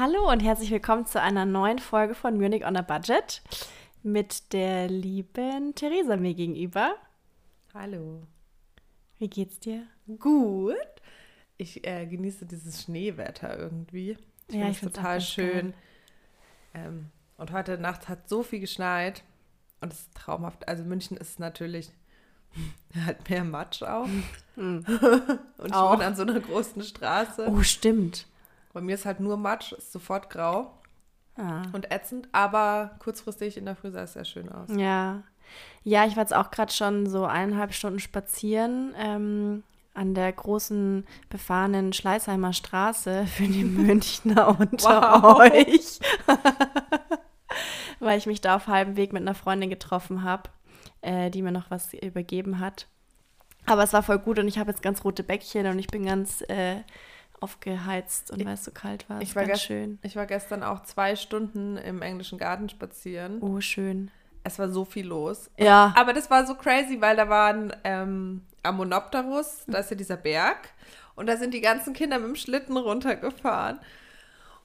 Hallo 0.00 0.30
und 0.32 0.40
herzlich 0.40 0.70
willkommen 0.70 1.04
zu 1.04 1.20
einer 1.20 1.44
neuen 1.44 1.78
Folge 1.78 2.14
von 2.14 2.38
Munich 2.38 2.64
on 2.64 2.74
a 2.74 2.80
Budget 2.80 3.42
mit 4.02 4.54
der 4.54 4.88
lieben 4.88 5.74
Theresa 5.74 6.16
mir 6.16 6.32
gegenüber. 6.32 6.94
Hallo. 7.74 8.22
Wie 9.18 9.28
geht's 9.28 9.60
dir? 9.60 9.82
Gut. 10.18 10.74
Ich 11.58 11.86
äh, 11.86 12.06
genieße 12.06 12.46
dieses 12.46 12.82
Schneewetter 12.82 13.58
irgendwie. 13.58 14.16
Ich 14.48 14.54
Ja, 14.54 14.70
ich 14.70 14.82
es 14.82 14.90
total 14.90 15.20
schön. 15.20 15.74
Ähm, 16.72 17.10
und 17.36 17.52
heute 17.52 17.76
Nacht 17.76 18.08
hat 18.08 18.26
so 18.26 18.42
viel 18.42 18.60
geschneit 18.60 19.22
und 19.82 19.92
es 19.92 20.00
ist 20.00 20.14
traumhaft. 20.14 20.66
Also 20.66 20.82
München 20.82 21.18
ist 21.18 21.38
natürlich 21.38 21.90
halt 23.04 23.28
mehr 23.28 23.44
Matsch 23.44 23.82
auch. 23.82 24.08
und 24.56 24.88
ich 24.88 24.96
Hm. 24.96 25.72
Auch. 25.72 25.92
wohne 25.92 26.06
an 26.06 26.16
so 26.16 26.22
einer 26.22 26.40
großen 26.40 26.82
Straße. 26.84 27.48
Oh, 27.50 27.60
stimmt. 27.62 28.26
Bei 28.72 28.80
mir 28.80 28.94
ist 28.94 29.04
halt 29.06 29.20
nur 29.20 29.36
Matsch, 29.36 29.72
ist 29.72 29.92
sofort 29.92 30.30
grau 30.30 30.72
Ah. 31.36 31.62
und 31.72 31.90
ätzend, 31.90 32.28
aber 32.32 32.96
kurzfristig 32.98 33.56
in 33.56 33.64
der 33.64 33.74
Früh 33.76 33.90
sah 33.90 34.02
es 34.02 34.12
sehr 34.12 34.24
schön 34.24 34.50
aus. 34.50 34.68
Ja. 34.76 35.22
Ja, 35.84 36.04
ich 36.04 36.14
war 36.16 36.22
jetzt 36.22 36.34
auch 36.34 36.50
gerade 36.50 36.72
schon 36.72 37.08
so 37.08 37.24
eineinhalb 37.24 37.72
Stunden 37.72 37.98
spazieren 37.98 38.94
ähm, 38.98 39.62
an 39.94 40.14
der 40.14 40.30
großen 40.32 41.06
befahrenen 41.30 41.92
Schleißheimer 41.92 42.52
Straße 42.52 43.26
für 43.26 43.44
die 43.44 43.64
Münchner 43.64 44.48
unter 44.60 45.22
Wow. 45.22 45.38
euch. 45.40 45.98
Weil 47.98 48.18
ich 48.18 48.26
mich 48.26 48.40
da 48.40 48.56
auf 48.56 48.66
halbem 48.66 48.96
Weg 48.96 49.12
mit 49.12 49.22
einer 49.22 49.34
Freundin 49.34 49.70
getroffen 49.70 50.22
habe, 50.22 50.50
äh, 51.00 51.30
die 51.30 51.42
mir 51.42 51.52
noch 51.52 51.70
was 51.70 51.92
übergeben 51.94 52.58
hat. 52.60 52.86
Aber 53.66 53.82
es 53.82 53.92
war 53.92 54.02
voll 54.02 54.18
gut 54.18 54.38
und 54.38 54.48
ich 54.48 54.58
habe 54.58 54.70
jetzt 54.70 54.82
ganz 54.82 55.04
rote 55.04 55.22
Bäckchen 55.22 55.66
und 55.66 55.78
ich 55.78 55.88
bin 55.88 56.04
ganz 56.06 56.42
äh, 56.48 56.76
aufgeheizt 57.40 58.30
und 58.30 58.44
weil 58.44 58.54
es 58.54 58.64
so 58.64 58.70
kalt 58.70 59.08
war. 59.08 59.20
Ich 59.22 59.34
war, 59.34 59.44
ganz 59.44 59.62
schön. 59.62 59.98
ich 60.02 60.16
war 60.16 60.26
gestern 60.26 60.62
auch 60.62 60.82
zwei 60.82 61.16
Stunden 61.16 61.76
im 61.76 62.02
englischen 62.02 62.38
Garten 62.38 62.68
spazieren. 62.68 63.40
Oh, 63.40 63.60
schön. 63.60 64.10
Es 64.44 64.58
war 64.58 64.68
so 64.68 64.84
viel 64.84 65.06
los. 65.06 65.50
Ja. 65.58 65.92
Aber 65.96 66.12
das 66.12 66.30
war 66.30 66.46
so 66.46 66.54
crazy, 66.54 67.00
weil 67.00 67.16
da 67.16 67.28
waren 67.28 67.74
ähm, 67.84 68.42
Amonopterus, 68.62 69.64
da 69.66 69.78
ist 69.78 69.90
ja 69.90 69.96
dieser 69.96 70.16
Berg. 70.16 70.70
Und 71.14 71.26
da 71.26 71.36
sind 71.36 71.52
die 71.52 71.60
ganzen 71.60 71.92
Kinder 71.92 72.18
mit 72.18 72.28
dem 72.28 72.36
Schlitten 72.36 72.76
runtergefahren. 72.76 73.80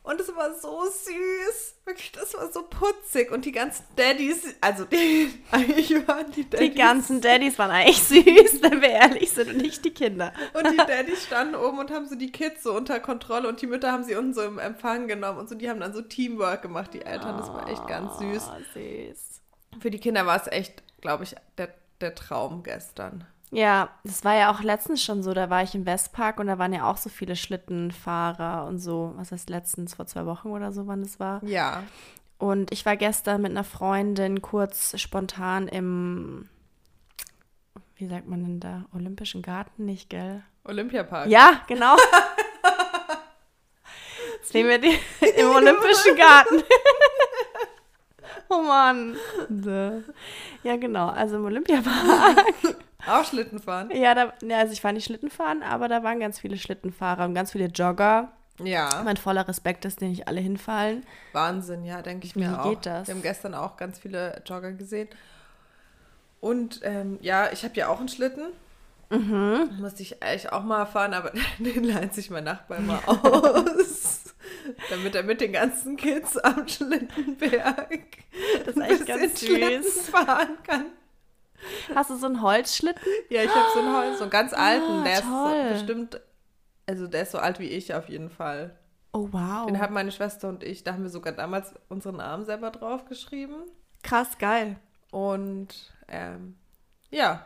Und 0.06 0.22
es 0.22 0.28
war 0.36 0.54
so 0.54 0.84
süß. 0.84 1.76
Wirklich, 1.84 2.12
das 2.12 2.36
war 2.36 2.52
so 2.52 2.62
putzig. 2.62 3.32
Und 3.32 3.44
die 3.44 3.52
ganzen 3.52 3.84
Daddys, 3.96 4.56
also 4.62 4.86
die, 4.86 5.34
eigentlich 5.52 6.08
waren 6.08 6.32
die 6.32 6.48
Daddys. 6.48 6.70
Die 6.70 6.76
ganzen 6.76 7.22
Daddys 7.22 7.58
waren 7.58 7.72
eigentlich 7.72 8.04
süß, 8.04 8.62
wenn 8.62 8.82
wir 8.82 8.90
ehrlich 8.90 9.32
sind 9.32 9.50
und 9.50 9.58
nicht 9.58 9.84
die 9.84 9.92
Kinder. 9.92 10.32
Und 10.54 10.72
die 10.72 10.78
Daddys 10.88 11.24
standen 11.24 11.56
oben 11.56 11.80
und 11.80 11.90
haben 11.90 12.08
so 12.08 12.16
die 12.16 12.32
Kids 12.32 12.62
so 12.62 12.74
unter 12.76 13.00
Kontrolle 13.00 13.48
und 13.48 13.62
die 13.62 13.68
Mütter 13.68 13.92
haben 13.92 14.04
sie 14.04 14.16
unten 14.16 14.36
so 14.36 14.44
im 14.44 14.60
Empfang 14.60 15.08
genommen 15.08 15.40
und 15.40 15.50
so, 15.50 15.56
die 15.56 15.70
haben 15.70 15.80
dann 15.80 15.94
so 15.94 16.04
Teamwork 16.04 16.62
gemacht, 16.62 16.94
die 16.94 17.02
Eltern. 17.02 17.38
Das 17.38 17.50
war 17.50 17.68
echt 17.68 17.88
ganz 17.88 18.20
süß. 18.20 18.44
Oh, 18.48 18.80
süß. 18.80 19.42
Für 19.80 19.90
die 19.90 20.00
Kinder 20.00 20.28
war 20.28 20.40
es 20.40 20.48
echt, 20.52 20.84
glaube 21.02 21.24
ich, 21.24 21.36
der, 21.58 21.74
der 22.00 22.14
Traum 22.14 22.62
gestern. 22.62 23.26
Ja, 23.52 23.90
das 24.04 24.26
war 24.26 24.36
ja 24.36 24.52
auch 24.52 24.62
letztens 24.62 25.04
schon 25.04 25.24
so. 25.24 25.34
Da 25.34 25.50
war 25.50 25.64
ich 25.64 25.76
im 25.76 25.86
Westpark 25.86 26.40
und 26.40 26.48
da 26.48 26.58
waren 26.58 26.74
ja 26.74 26.90
auch 26.90 26.98
so 26.98 27.10
viele 27.10 27.36
Schlittenfahrer 27.36 28.66
und 28.66 28.80
so. 28.80 29.14
Was 29.16 29.32
heißt 29.32 29.50
letztens, 29.50 29.96
vor 29.96 30.08
zwei 30.08 30.26
Wochen 30.26 30.50
oder 30.50 30.72
so, 30.72 30.88
wann 30.88 31.02
es 31.02 31.20
war. 31.20 31.44
Ja. 31.44 31.84
Und 32.38 32.72
ich 32.72 32.86
war 32.86 32.98
gestern 32.98 33.42
mit 33.42 33.52
einer 33.52 33.64
Freundin 33.64 34.42
kurz 34.42 35.00
spontan 35.00 35.68
im, 35.68 36.50
wie 37.96 38.08
sagt 38.08 38.28
man 38.28 38.44
denn 38.44 38.60
da, 38.60 38.86
Olympischen 38.94 39.42
Garten, 39.42 39.86
nicht, 39.86 40.10
gell? 40.10 40.44
Olympiapark. 40.66 41.30
Ja, 41.30 41.62
genau. 41.68 41.96
Jetzt 44.38 44.52
sehen 44.52 44.68
wir 44.68 44.80
die 44.80 45.00
im 45.38 45.50
Olympischen 45.50 46.16
Garten. 46.18 46.58
oh 48.50 48.62
Mann. 48.62 49.16
Ja, 50.64 50.76
genau. 50.78 51.10
Also 51.10 51.38
im 51.38 51.46
Olympiapark. 51.46 52.46
Auch 53.08 53.24
Schlitten 53.24 53.60
fahren. 53.60 53.92
Ja, 53.94 54.16
da, 54.16 54.34
ja, 54.42 54.58
also 54.58 54.74
ich 54.74 54.84
war 54.84 54.92
nicht 54.92 55.06
Schlitten 55.06 55.30
fahren, 55.30 55.62
aber 55.62 55.88
da 55.88 56.04
waren 56.04 56.20
ganz 56.20 56.40
viele 56.40 56.58
Schlittenfahrer 56.58 57.26
und 57.26 57.36
ganz 57.36 57.52
viele 57.52 57.66
Jogger. 57.66 58.32
Ja. 58.64 59.02
Mein 59.04 59.18
voller 59.18 59.48
Respekt 59.48 59.86
ist, 59.86 60.02
denen 60.02 60.12
nicht 60.12 60.28
alle 60.28 60.40
hinfallen. 60.40 61.06
Wahnsinn, 61.34 61.84
ja, 61.84 62.02
denke 62.02 62.26
ich 62.26 62.36
Wie 62.36 62.40
mir 62.40 62.60
auch. 62.60 62.70
geht 62.70 62.86
das? 62.86 63.08
Wir 63.08 63.16
haben 63.16 63.22
gestern 63.22 63.54
auch 63.54 63.78
ganz 63.78 64.00
viele 64.00 64.42
Jogger 64.46 64.72
gesehen. 64.72 65.10
Und 66.40 66.80
ähm, 66.84 67.20
ja, 67.22 67.52
ich 67.52 67.64
habe 67.64 67.76
ja 67.76 67.90
auch 67.90 68.00
einen 68.00 68.08
Schlitten. 68.08 68.46
Mhm. 69.10 69.70
Musste 69.80 70.02
ich 70.02 70.24
eigentlich 70.24 70.52
auch 70.52 70.64
mal 70.64 70.86
fahren, 70.86 71.14
aber 71.14 71.32
den 71.60 71.84
leiht 71.84 72.14
sich 72.14 72.30
mein 72.30 72.46
Nachbar 72.46 72.78
immer 72.80 73.02
aus. 73.08 74.25
Damit 74.90 75.16
er 75.16 75.24
mit 75.24 75.42
den 75.42 75.52
ganzen 75.54 75.98
Kids 75.98 76.38
am 76.38 76.68
Schlittenberg 76.68 78.08
Das 78.66 78.76
ist 78.76 78.82
echt 78.82 79.06
ganz 79.06 79.40
Schlitten 79.40 79.84
süß. 79.84 80.10
fahren 80.10 80.58
kann. 80.64 80.86
Hast 81.96 82.10
du 82.10 82.16
so 82.18 82.26
einen 82.28 82.42
Holzschlitten? 82.42 83.02
Ja, 83.30 83.42
ich 83.44 83.50
habe 83.50 83.70
so 83.74 83.80
einen, 83.80 83.96
Holz, 83.96 84.18
so 84.18 84.24
einen 84.24 84.32
ganz 84.32 84.54
alten. 84.54 84.84
Ah, 84.92 85.04
der 85.04 85.22
toll. 85.22 85.54
ist 85.56 85.74
bestimmt, 85.74 86.22
also 86.86 87.08
der 87.08 87.24
ist 87.24 87.32
so 87.32 87.40
alt 87.40 87.60
wie 87.60 87.70
ich 87.70 87.94
auf 87.94 88.10
jeden 88.10 88.30
Fall. 88.30 88.78
Oh, 89.14 89.30
wow. 89.32 89.66
Den 89.66 89.80
haben 89.80 89.94
meine 89.94 90.12
Schwester 90.12 90.50
und 90.50 90.64
ich, 90.64 90.84
da 90.84 90.94
haben 90.94 91.04
wir 91.04 91.10
sogar 91.10 91.34
damals 91.34 91.74
unseren 91.88 92.18
Namen 92.18 92.46
selber 92.46 92.70
draufgeschrieben. 92.72 93.56
Krass, 94.04 94.38
geil. 94.38 94.76
Und 95.12 95.94
ähm, 96.10 96.56
ja, 97.10 97.46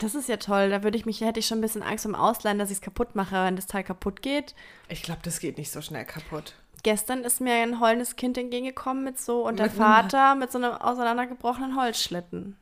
Das 0.00 0.14
ist 0.14 0.28
ja 0.28 0.38
toll. 0.38 0.70
Da 0.70 0.82
würde 0.82 0.96
ich 0.96 1.04
mich, 1.06 1.20
hätte 1.20 1.38
ich 1.40 1.46
schon 1.46 1.58
ein 1.58 1.62
bisschen 1.62 1.82
Angst 1.82 2.06
um 2.06 2.14
Ausleihen, 2.14 2.58
dass 2.58 2.70
ich 2.70 2.76
es 2.78 2.80
kaputt 2.80 3.14
mache, 3.14 3.36
wenn 3.44 3.56
das 3.56 3.66
Teil 3.66 3.84
kaputt 3.84 4.22
geht. 4.22 4.54
ich 4.88 5.02
glaube, 5.02 5.20
das 5.22 5.40
geht 5.40 5.58
nicht 5.58 5.70
so 5.70 5.80
schnell 5.82 6.04
kaputt. 6.04 6.54
Gestern 6.82 7.24
ist 7.24 7.40
mir 7.42 7.54
ein 7.54 7.78
heulendes 7.80 8.16
Kind 8.16 8.38
entgegengekommen 8.38 9.04
mit 9.04 9.20
so 9.20 9.46
und 9.46 9.58
der 9.58 9.66
Mit 9.66 9.76
Vater 9.76 10.34
mit 10.34 10.50
so 10.50 10.56
einem 10.58 10.72
auseinandergebrochenen 10.72 11.76
Holzschlitten. 11.76 12.56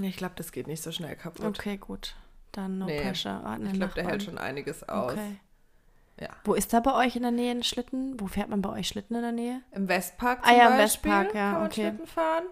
Ich 0.00 0.16
glaube, 0.16 0.34
das 0.36 0.52
geht 0.52 0.68
nicht 0.68 0.82
so 0.82 0.92
schnell 0.92 1.16
kaputt. 1.16 1.44
Okay, 1.58 1.76
gut. 1.76 2.14
Dann 2.52 2.78
no 2.78 2.86
Nee, 2.86 3.00
pressure. 3.00 3.42
Ah, 3.44 3.58
Ich 3.60 3.72
glaube, 3.72 3.94
der 3.94 4.06
hält 4.06 4.22
schon 4.22 4.38
einiges 4.38 4.88
aus. 4.88 5.12
Okay. 5.12 5.36
Ja. 6.20 6.28
Wo 6.44 6.54
ist 6.54 6.72
da 6.72 6.80
bei 6.80 6.94
euch 6.94 7.16
in 7.16 7.22
der 7.22 7.30
Nähe 7.32 7.50
ein 7.50 7.62
Schlitten? 7.62 8.18
Wo 8.20 8.26
fährt 8.26 8.48
man 8.48 8.62
bei 8.62 8.70
euch 8.70 8.88
Schlitten 8.88 9.16
in 9.16 9.22
der 9.22 9.32
Nähe? 9.32 9.60
Im 9.72 9.88
Westpark 9.88 10.40
Ah 10.42 10.48
zum 10.48 10.56
ja, 10.58 10.68
im 10.70 10.76
Beispiel 10.78 11.10
Westpark, 11.10 11.34
ja, 11.34 11.50
kann 11.50 11.52
man 11.60 11.66
okay. 11.66 11.74
Schlitten 11.88 12.06
fahren. 12.06 12.44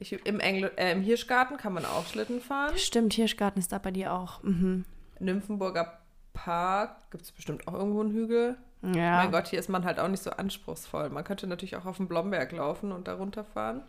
Ich, 0.00 0.12
im, 0.12 0.38
Engl 0.40 0.70
äh, 0.76 0.92
Im 0.92 1.02
Hirschgarten 1.02 1.56
kann 1.56 1.72
man 1.72 1.84
auch 1.84 2.06
Schlitten 2.06 2.40
fahren. 2.40 2.76
Stimmt, 2.78 3.14
Hirschgarten 3.14 3.58
ist 3.58 3.72
da 3.72 3.78
bei 3.78 3.90
dir 3.90 4.12
auch. 4.12 4.42
Mhm. 4.42 4.84
Nymphenburger 5.18 5.98
Park 6.32 7.10
gibt 7.10 7.24
es 7.24 7.32
bestimmt 7.32 7.66
auch 7.66 7.74
irgendwo 7.74 8.00
einen 8.00 8.12
Hügel. 8.12 8.56
Ja. 8.82 9.16
Mein 9.16 9.32
Gott, 9.32 9.48
hier 9.48 9.58
ist 9.58 9.68
man 9.68 9.84
halt 9.84 9.98
auch 9.98 10.06
nicht 10.06 10.22
so 10.22 10.30
anspruchsvoll. 10.30 11.10
Man 11.10 11.24
könnte 11.24 11.48
natürlich 11.48 11.74
auch 11.74 11.84
auf 11.84 11.96
den 11.96 12.06
Blomberg 12.06 12.52
laufen 12.52 12.92
und 12.92 13.08
da 13.08 13.14
runterfahren. 13.14 13.82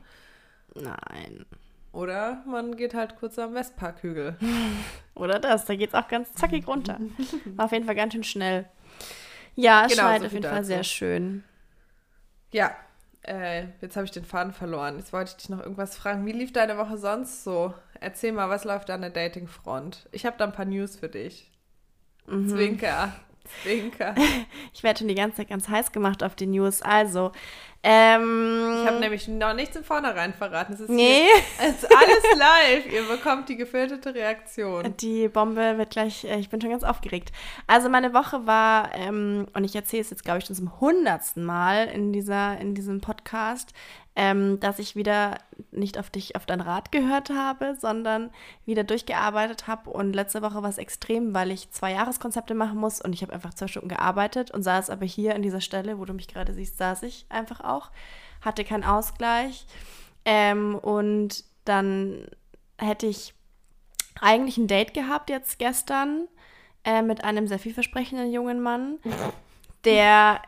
Nein. 0.74 1.46
Oder 1.92 2.44
man 2.48 2.76
geht 2.76 2.94
halt 2.96 3.16
kurz 3.20 3.38
am 3.38 3.54
Westparkhügel. 3.54 4.38
Oder 5.16 5.40
das, 5.40 5.66
da 5.66 5.76
geht's 5.76 5.94
auch 5.94 6.08
ganz 6.08 6.34
zackig 6.34 6.68
runter. 6.68 7.00
War 7.56 7.66
auf 7.66 7.72
jeden 7.72 7.86
Fall 7.86 7.96
ganz 7.96 8.14
schön 8.14 8.24
schnell. 8.24 8.66
Ja, 9.56 9.86
es 9.86 9.92
Genau, 9.92 10.04
schneit 10.04 10.22
so 10.22 10.28
auf 10.28 10.34
jeden 10.34 10.44
Fall 10.44 10.56
dazu. 10.56 10.68
sehr 10.68 10.84
schön. 10.84 11.44
Ja, 12.52 12.76
äh, 13.30 13.68
jetzt 13.82 13.96
habe 13.96 14.06
ich 14.06 14.12
den 14.12 14.26
Faden 14.26 14.54
verloren. 14.54 14.98
Jetzt 14.98 15.14
wollte 15.14 15.32
ich 15.32 15.38
dich 15.38 15.50
noch 15.50 15.60
irgendwas 15.60 15.96
fragen. 15.96 16.26
Wie 16.26 16.32
lief 16.32 16.52
deine 16.52 16.78
Woche 16.78 16.98
sonst 16.98 17.44
so? 17.44 17.74
Erzähl 18.00 18.32
mal, 18.32 18.50
was 18.50 18.64
läuft 18.64 18.90
an 18.90 19.02
der 19.02 19.12
Datingfront? 19.12 20.10
Ich 20.12 20.26
habe 20.26 20.38
da 20.38 20.46
ein 20.46 20.52
paar 20.52 20.66
News 20.66 20.96
für 20.96 21.10
dich. 21.10 21.52
Mhm. 22.26 22.50
Zwinker, 22.50 23.14
Zwinker. 23.64 24.16
Ich 24.74 24.84
werde 24.84 25.00
schon 25.00 25.08
die 25.08 25.16
ganze 25.16 25.38
Zeit 25.38 25.50
ganz 25.50 25.68
heiß 25.68 25.92
gemacht 25.92 26.24
auf 26.24 26.36
die 26.36 26.48
News. 26.48 26.82
Also, 26.82 27.32
ähm, 27.84 28.80
Ich 28.82 28.88
habe 28.88 29.00
nämlich 29.00 29.28
noch 29.28 29.54
nichts 29.54 29.76
im 29.76 29.84
Vornherein 29.84 30.34
verraten. 30.34 30.74
Es 30.74 30.80
ist, 30.82 30.90
Nee. 30.90 31.24
hier, 31.24 31.68
es 31.70 31.84
ist 31.84 31.96
alles 31.96 32.24
live. 32.38 32.92
Ihr 32.94 33.04
bekommt 33.08 33.50
die 33.50 33.56
gefilterte 33.58 34.14
Reaktion. 34.14 34.96
Die 34.98 35.28
Bombe 35.28 35.78
wird 35.78 35.90
gleich, 35.92 36.24
äh, 36.26 36.38
ich 36.40 36.50
bin 36.50 36.60
schon 36.62 36.72
ganz 36.72 36.84
aufgeregt. 36.84 37.32
Also 37.68 37.90
meine 37.90 38.14
Woche 38.14 38.46
war, 38.46 38.94
ähm, 38.96 39.48
und 39.54 39.64
ich 39.64 39.76
erzähle 39.76 40.02
es 40.02 40.10
jetzt, 40.10 40.24
glaube 40.24 40.40
ich, 40.40 40.46
schon 40.46 40.56
zum 40.56 40.80
hundertsten 40.80 41.44
Mal 41.44 41.88
in, 41.88 42.12
dieser, 42.14 42.58
in 42.60 42.76
diesem 42.76 43.02
Podcast, 43.02 43.74
ähm, 44.20 44.60
dass 44.60 44.80
ich 44.80 44.98
wieder 44.98 45.38
nicht 45.72 45.98
auf 45.98 46.10
dich, 46.10 46.36
auf 46.36 46.46
dein 46.46 46.60
Rat 46.60 46.92
gehört 46.92 47.30
habe, 47.30 47.78
sondern 47.80 48.32
wieder 48.66 48.84
durchgearbeitet 48.84 49.68
habe. 49.68 49.90
Und 49.90 50.12
letzte 50.12 50.42
Woche 50.42 50.62
war 50.62 50.70
es 50.70 50.78
extrem, 50.78 51.34
weil 51.34 51.52
ich 51.52 51.72
zwei 51.72 51.94
Jahreskonzepte 51.94 52.54
machen 52.54 52.78
muss 52.78 53.00
und 53.00 53.14
ich 53.14 53.22
habe 53.22 53.32
einfach 53.32 53.54
zwei 53.54 53.68
Stunden 53.68 53.88
gearbeitet 53.88 54.52
und 54.52 54.62
saß 54.62 54.90
aber 54.90 55.06
hier 55.06 55.36
an 55.36 55.42
dieser 55.42 55.62
Stelle, 55.62 56.00
wo 56.00 56.04
du 56.04 56.14
mich 56.14 56.28
gerade 56.28 56.54
siehst, 56.54 56.78
saß 56.78 57.04
ich 57.04 57.28
einfach 57.30 57.62
auch, 57.62 57.92
hatte 58.42 58.66
keinen 58.66 58.84
Ausgleich. 58.84 59.66
Ähm, 60.26 60.76
und 60.76 61.46
dann 61.64 62.28
hätte 62.78 63.08
ich 63.08 63.34
eigentlich 64.20 64.58
ein 64.58 64.68
Date 64.68 64.94
gehabt 64.94 65.30
jetzt 65.30 65.60
gestern 65.60 66.28
äh, 66.84 67.02
mit 67.04 67.24
einem 67.24 67.48
sehr 67.48 67.58
vielversprechenden 67.58 68.34
jungen 68.34 68.60
Mann, 68.60 68.98
der 69.86 70.42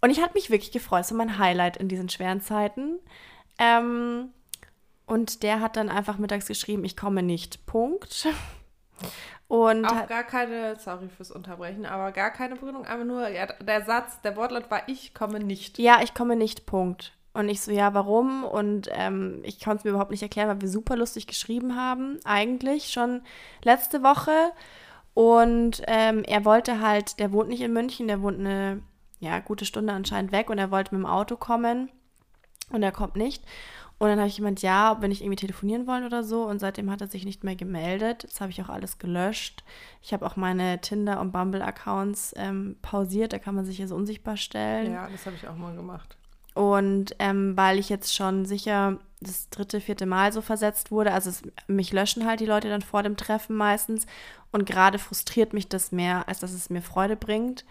und 0.00 0.10
ich 0.10 0.20
hatte 0.20 0.34
mich 0.34 0.50
wirklich 0.50 0.72
gefreut, 0.72 1.06
so 1.06 1.14
mein 1.14 1.38
Highlight 1.38 1.76
in 1.76 1.88
diesen 1.88 2.08
schweren 2.08 2.40
Zeiten. 2.40 2.98
Ähm, 3.58 4.30
und 5.06 5.42
der 5.42 5.60
hat 5.60 5.76
dann 5.76 5.88
einfach 5.88 6.18
mittags 6.18 6.46
geschrieben, 6.46 6.84
ich 6.84 6.96
komme 6.96 7.22
nicht. 7.22 7.66
Punkt. 7.66 8.28
Und 9.48 9.86
auch 9.86 10.06
gar 10.06 10.24
keine, 10.24 10.76
sorry 10.76 11.08
fürs 11.08 11.30
Unterbrechen, 11.30 11.86
aber 11.86 12.12
gar 12.12 12.30
keine 12.30 12.56
Begründung, 12.56 12.84
einfach 12.84 13.06
nur 13.06 13.26
der 13.30 13.84
Satz, 13.84 14.20
der 14.20 14.36
Wortlaut 14.36 14.70
war, 14.70 14.82
ich 14.88 15.14
komme 15.14 15.40
nicht. 15.40 15.78
Ja, 15.78 16.02
ich 16.02 16.12
komme 16.12 16.36
nicht, 16.36 16.66
Punkt. 16.66 17.14
Und 17.32 17.48
ich 17.48 17.62
so, 17.62 17.70
ja, 17.70 17.94
warum? 17.94 18.44
Und 18.44 18.90
ähm, 18.92 19.40
ich 19.44 19.60
konnte 19.60 19.78
es 19.78 19.84
mir 19.84 19.90
überhaupt 19.90 20.10
nicht 20.10 20.22
erklären, 20.22 20.48
weil 20.48 20.60
wir 20.60 20.68
super 20.68 20.96
lustig 20.96 21.26
geschrieben 21.26 21.76
haben, 21.76 22.18
eigentlich 22.24 22.90
schon 22.90 23.22
letzte 23.62 24.02
Woche. 24.02 24.50
Und 25.14 25.82
ähm, 25.86 26.24
er 26.24 26.44
wollte 26.44 26.80
halt, 26.80 27.18
der 27.18 27.32
wohnt 27.32 27.48
nicht 27.48 27.62
in 27.62 27.72
München, 27.72 28.06
der 28.06 28.20
wohnt 28.20 28.40
eine 28.40 28.82
ja, 29.20 29.38
gute 29.40 29.64
Stunde 29.64 29.92
anscheinend 29.92 30.32
weg 30.32 30.50
und 30.50 30.58
er 30.58 30.70
wollte 30.70 30.94
mit 30.94 31.04
dem 31.04 31.10
Auto 31.10 31.36
kommen 31.36 31.90
und 32.70 32.82
er 32.82 32.92
kommt 32.92 33.16
nicht. 33.16 33.44
Und 33.98 34.08
dann 34.08 34.18
habe 34.18 34.28
ich 34.28 34.36
gemeint, 34.36 34.62
ja, 34.62 34.92
ob 34.92 35.00
wir 35.00 35.08
nicht 35.08 35.22
irgendwie 35.22 35.36
telefonieren 35.36 35.88
wollen 35.88 36.04
oder 36.04 36.22
so. 36.22 36.44
Und 36.44 36.60
seitdem 36.60 36.88
hat 36.88 37.00
er 37.00 37.08
sich 37.08 37.24
nicht 37.24 37.42
mehr 37.42 37.56
gemeldet. 37.56 38.22
Das 38.22 38.40
habe 38.40 38.52
ich 38.52 38.62
auch 38.62 38.68
alles 38.68 38.98
gelöscht. 38.98 39.64
Ich 40.02 40.12
habe 40.12 40.24
auch 40.24 40.36
meine 40.36 40.80
Tinder- 40.80 41.20
und 41.20 41.32
Bumble-Accounts 41.32 42.34
ähm, 42.36 42.76
pausiert. 42.80 43.32
Da 43.32 43.40
kann 43.40 43.56
man 43.56 43.64
sich 43.64 43.78
ja 43.78 43.88
so 43.88 43.96
unsichtbar 43.96 44.36
stellen. 44.36 44.92
Ja, 44.92 45.08
das 45.08 45.26
habe 45.26 45.34
ich 45.34 45.48
auch 45.48 45.56
mal 45.56 45.74
gemacht. 45.74 46.16
Und 46.54 47.16
ähm, 47.18 47.56
weil 47.56 47.78
ich 47.78 47.88
jetzt 47.88 48.14
schon 48.14 48.44
sicher 48.44 48.98
das 49.20 49.48
dritte, 49.50 49.80
vierte 49.80 50.06
Mal 50.06 50.32
so 50.32 50.42
versetzt 50.42 50.92
wurde, 50.92 51.12
also 51.12 51.30
es, 51.30 51.42
mich 51.66 51.92
löschen 51.92 52.24
halt 52.24 52.38
die 52.38 52.46
Leute 52.46 52.68
dann 52.68 52.82
vor 52.82 53.02
dem 53.02 53.16
Treffen 53.16 53.56
meistens. 53.56 54.06
Und 54.52 54.64
gerade 54.64 54.98
frustriert 54.98 55.52
mich 55.52 55.68
das 55.68 55.90
mehr, 55.90 56.28
als 56.28 56.38
dass 56.38 56.52
es 56.52 56.70
mir 56.70 56.82
Freude 56.82 57.16
bringt. 57.16 57.64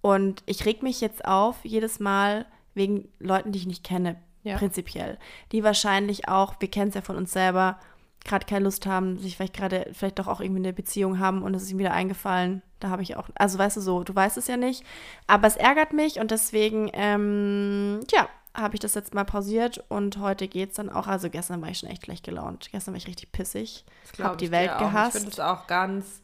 Und 0.00 0.42
ich 0.46 0.64
reg 0.64 0.82
mich 0.82 1.00
jetzt 1.00 1.24
auf, 1.24 1.56
jedes 1.62 2.00
Mal 2.00 2.46
wegen 2.74 3.08
Leuten, 3.18 3.52
die 3.52 3.58
ich 3.58 3.66
nicht 3.66 3.84
kenne, 3.84 4.16
ja. 4.42 4.56
prinzipiell. 4.56 5.18
Die 5.52 5.62
wahrscheinlich 5.62 6.28
auch, 6.28 6.54
wir 6.60 6.70
kennen 6.70 6.88
es 6.88 6.94
ja 6.94 7.02
von 7.02 7.16
uns 7.16 7.32
selber, 7.32 7.78
gerade 8.24 8.46
keine 8.46 8.64
Lust 8.64 8.86
haben, 8.86 9.18
sich 9.18 9.36
vielleicht 9.36 9.54
gerade, 9.54 9.90
vielleicht 9.92 10.18
doch 10.18 10.26
auch 10.26 10.40
irgendwie 10.40 10.60
eine 10.60 10.72
Beziehung 10.72 11.18
haben 11.18 11.42
und 11.42 11.54
es 11.54 11.62
ist 11.62 11.70
ihm 11.70 11.78
wieder 11.78 11.92
eingefallen. 11.92 12.62
Da 12.78 12.88
habe 12.88 13.02
ich 13.02 13.16
auch, 13.16 13.28
also 13.34 13.58
weißt 13.58 13.76
du 13.76 13.80
so, 13.80 14.04
du 14.04 14.14
weißt 14.14 14.36
es 14.36 14.46
ja 14.46 14.56
nicht. 14.56 14.84
Aber 15.26 15.46
es 15.46 15.56
ärgert 15.56 15.92
mich 15.92 16.18
und 16.18 16.30
deswegen, 16.30 16.90
ähm, 16.92 18.00
ja, 18.10 18.28
habe 18.54 18.74
ich 18.74 18.80
das 18.80 18.94
jetzt 18.94 19.14
mal 19.14 19.24
pausiert 19.24 19.84
und 19.88 20.18
heute 20.18 20.48
geht 20.48 20.70
es 20.70 20.76
dann 20.76 20.90
auch. 20.90 21.06
Also 21.06 21.30
gestern 21.30 21.62
war 21.62 21.68
ich 21.68 21.78
schon 21.78 21.88
echt 21.88 22.04
schlecht 22.04 22.24
gelaunt. 22.24 22.68
Gestern 22.72 22.94
war 22.94 22.98
ich 22.98 23.06
richtig 23.06 23.32
pissig. 23.32 23.84
Ich 24.12 24.20
habe 24.20 24.36
die 24.36 24.50
Welt 24.50 24.76
gehasst. 24.78 25.14
Ich 25.14 25.22
finde 25.22 25.32
es 25.32 25.40
auch 25.40 25.66
ganz, 25.66 26.22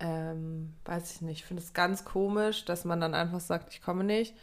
ähm, 0.00 0.74
weiß 0.84 1.14
ich 1.14 1.20
nicht, 1.22 1.40
ich 1.40 1.44
finde 1.44 1.62
es 1.62 1.72
ganz 1.72 2.04
komisch, 2.04 2.64
dass 2.64 2.84
man 2.84 3.00
dann 3.00 3.14
einfach 3.14 3.40
sagt, 3.40 3.72
ich 3.72 3.82
komme 3.82 4.04
nicht. 4.04 4.34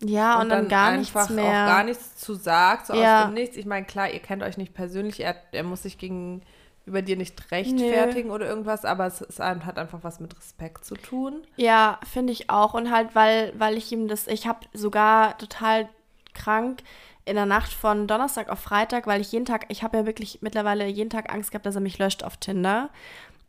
Ja, 0.00 0.36
und, 0.36 0.42
und 0.42 0.48
dann, 0.50 0.58
dann, 0.60 0.68
gar 0.68 0.96
nichts 0.96 1.30
mehr. 1.30 1.44
auch 1.44 1.50
gar 1.50 1.84
nichts 1.84 2.16
zu 2.16 2.34
sagt, 2.34 2.86
so 2.86 2.94
ja. 2.94 3.22
aus 3.22 3.26
dem 3.26 3.34
Nichts. 3.34 3.56
Ich 3.56 3.66
meine, 3.66 3.84
klar, 3.84 4.10
ihr 4.10 4.20
kennt 4.20 4.42
euch 4.42 4.56
nicht 4.56 4.72
persönlich, 4.72 5.20
er, 5.20 5.34
er 5.50 5.64
muss 5.64 5.82
sich 5.82 5.98
gegenüber 5.98 7.02
dir 7.02 7.16
nicht 7.16 7.50
rechtfertigen 7.50 8.28
Nö. 8.28 8.34
oder 8.34 8.46
irgendwas, 8.46 8.84
aber 8.84 9.06
es, 9.06 9.20
es 9.20 9.40
hat 9.40 9.78
einfach 9.78 9.98
was 10.02 10.20
mit 10.20 10.36
Respekt 10.36 10.84
zu 10.84 10.94
tun. 10.94 11.42
Ja, 11.56 11.98
finde 12.10 12.32
ich 12.32 12.48
auch. 12.48 12.74
Und 12.74 12.92
halt, 12.92 13.14
weil, 13.14 13.52
weil 13.58 13.76
ich 13.76 13.90
ihm 13.90 14.06
das, 14.06 14.28
ich 14.28 14.46
habe 14.46 14.60
sogar 14.72 15.36
total 15.38 15.88
krank 16.32 16.82
in 17.24 17.34
der 17.34 17.46
Nacht 17.46 17.72
von 17.72 18.06
Donnerstag 18.06 18.48
auf 18.48 18.60
Freitag, 18.60 19.06
weil 19.06 19.20
ich 19.20 19.32
jeden 19.32 19.44
Tag, 19.44 19.66
ich 19.68 19.82
habe 19.82 19.98
ja 19.98 20.06
wirklich 20.06 20.38
mittlerweile 20.40 20.86
jeden 20.86 21.10
Tag 21.10 21.32
Angst 21.32 21.50
gehabt, 21.50 21.66
dass 21.66 21.74
er 21.74 21.82
mich 21.82 21.98
löscht 21.98 22.22
auf 22.22 22.38
Tinder. 22.38 22.88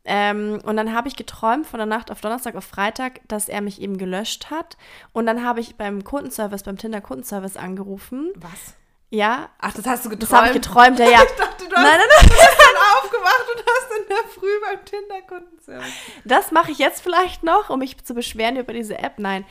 Ähm, 0.05 0.59
und 0.63 0.77
dann 0.77 0.93
habe 0.93 1.07
ich 1.07 1.15
geträumt 1.15 1.67
von 1.67 1.77
der 1.77 1.85
Nacht 1.85 2.11
auf 2.11 2.21
Donnerstag 2.21 2.55
auf 2.55 2.65
Freitag, 2.65 3.21
dass 3.27 3.49
er 3.49 3.61
mich 3.61 3.81
eben 3.81 3.97
gelöscht 3.97 4.49
hat. 4.49 4.77
Und 5.11 5.25
dann 5.25 5.43
habe 5.43 5.59
ich 5.59 5.75
beim 5.75 6.03
Kundenservice, 6.03 6.63
beim 6.63 6.77
Tinder 6.77 7.01
Kundenservice 7.01 7.57
angerufen. 7.57 8.31
Was? 8.35 8.75
Ja. 9.09 9.49
Ach, 9.59 9.73
das 9.73 9.85
hast 9.85 10.05
du 10.05 10.09
geträumt? 10.09 10.31
Das 10.31 10.37
habe 10.37 10.47
ich 10.47 10.53
geträumt, 10.53 10.99
ja, 10.99 11.05
ja. 11.05 11.23
ich 11.23 11.35
dachte, 11.35 11.67
du 11.67 11.75
hast, 11.75 11.83
nein, 11.83 11.99
nein, 11.99 12.07
nein. 12.19 12.29
bist 12.29 12.57
dann 12.59 12.97
aufgewacht 12.97 13.45
und 13.55 13.63
hast 13.67 13.99
in 13.99 14.07
der 14.07 14.31
Früh 14.33 14.61
beim 14.61 14.85
Tinder-Kundenservice. 14.85 15.93
Das 16.25 16.51
mache 16.51 16.71
ich 16.71 16.77
jetzt 16.77 17.01
vielleicht 17.01 17.43
noch, 17.43 17.69
um 17.69 17.79
mich 17.79 18.03
zu 18.03 18.13
beschweren 18.13 18.55
über 18.55 18.73
diese 18.73 18.97
App. 18.97 19.17
Nein. 19.17 19.45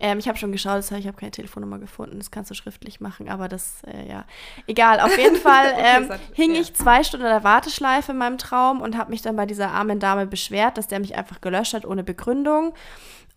Ähm, 0.00 0.18
ich 0.18 0.28
habe 0.28 0.38
schon 0.38 0.52
geschaut, 0.52 0.78
ich 0.90 1.06
habe 1.06 1.16
keine 1.16 1.32
Telefonnummer 1.32 1.78
gefunden. 1.78 2.18
Das 2.18 2.30
kannst 2.30 2.50
du 2.50 2.54
schriftlich 2.54 3.00
machen, 3.00 3.28
aber 3.28 3.48
das, 3.48 3.82
äh, 3.84 4.08
ja. 4.08 4.24
Egal, 4.66 5.00
auf 5.00 5.16
jeden 5.18 5.36
Fall 5.48 5.74
ähm, 5.76 6.04
okay, 6.04 6.18
hing 6.34 6.54
ja. 6.54 6.60
ich 6.60 6.74
zwei 6.74 7.02
Stunden 7.02 7.26
in 7.26 7.32
der 7.32 7.44
Warteschleife 7.44 8.12
in 8.12 8.18
meinem 8.18 8.38
Traum 8.38 8.80
und 8.80 8.96
habe 8.96 9.10
mich 9.10 9.22
dann 9.22 9.36
bei 9.36 9.46
dieser 9.46 9.70
armen 9.70 9.98
Dame 9.98 10.26
beschwert, 10.26 10.78
dass 10.78 10.86
der 10.86 11.00
mich 11.00 11.16
einfach 11.16 11.40
gelöscht 11.40 11.74
hat 11.74 11.84
ohne 11.84 12.04
Begründung. 12.04 12.74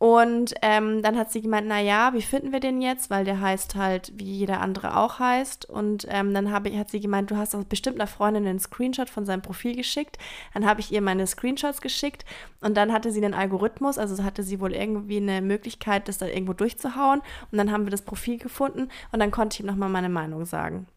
Und 0.01 0.55
ähm, 0.63 1.03
dann 1.03 1.15
hat 1.15 1.31
sie 1.31 1.43
gemeint, 1.43 1.67
na 1.67 1.79
ja, 1.79 2.11
wie 2.15 2.23
finden 2.23 2.51
wir 2.51 2.59
den 2.59 2.81
jetzt? 2.81 3.11
Weil 3.11 3.23
der 3.23 3.39
heißt 3.39 3.75
halt, 3.75 4.11
wie 4.15 4.23
jeder 4.23 4.59
andere 4.59 4.97
auch 4.97 5.19
heißt. 5.19 5.69
Und 5.69 6.07
ähm, 6.09 6.33
dann 6.33 6.51
habe, 6.51 6.75
hat 6.75 6.89
sie 6.89 6.99
gemeint, 6.99 7.29
du 7.29 7.37
hast 7.37 7.55
bestimmt 7.69 7.97
einer 7.97 8.07
Freundin 8.07 8.47
einen 8.47 8.57
Screenshot 8.57 9.11
von 9.11 9.27
seinem 9.27 9.43
Profil 9.43 9.75
geschickt. 9.75 10.17
Dann 10.55 10.65
habe 10.65 10.79
ich 10.79 10.91
ihr 10.91 11.03
meine 11.03 11.27
Screenshots 11.27 11.81
geschickt 11.81 12.25
und 12.61 12.77
dann 12.77 12.91
hatte 12.91 13.11
sie 13.11 13.23
einen 13.23 13.35
Algorithmus, 13.35 13.99
also 13.99 14.23
hatte 14.23 14.41
sie 14.41 14.59
wohl 14.59 14.73
irgendwie 14.73 15.17
eine 15.17 15.39
Möglichkeit, 15.39 16.07
das 16.07 16.17
da 16.17 16.25
irgendwo 16.25 16.53
durchzuhauen. 16.53 17.21
Und 17.51 17.59
dann 17.59 17.71
haben 17.71 17.85
wir 17.85 17.91
das 17.91 18.01
Profil 18.01 18.39
gefunden 18.39 18.89
und 19.11 19.19
dann 19.19 19.29
konnte 19.29 19.53
ich 19.53 19.59
ihm 19.59 19.67
nochmal 19.67 19.89
meine 19.89 20.09
Meinung 20.09 20.45
sagen. 20.45 20.87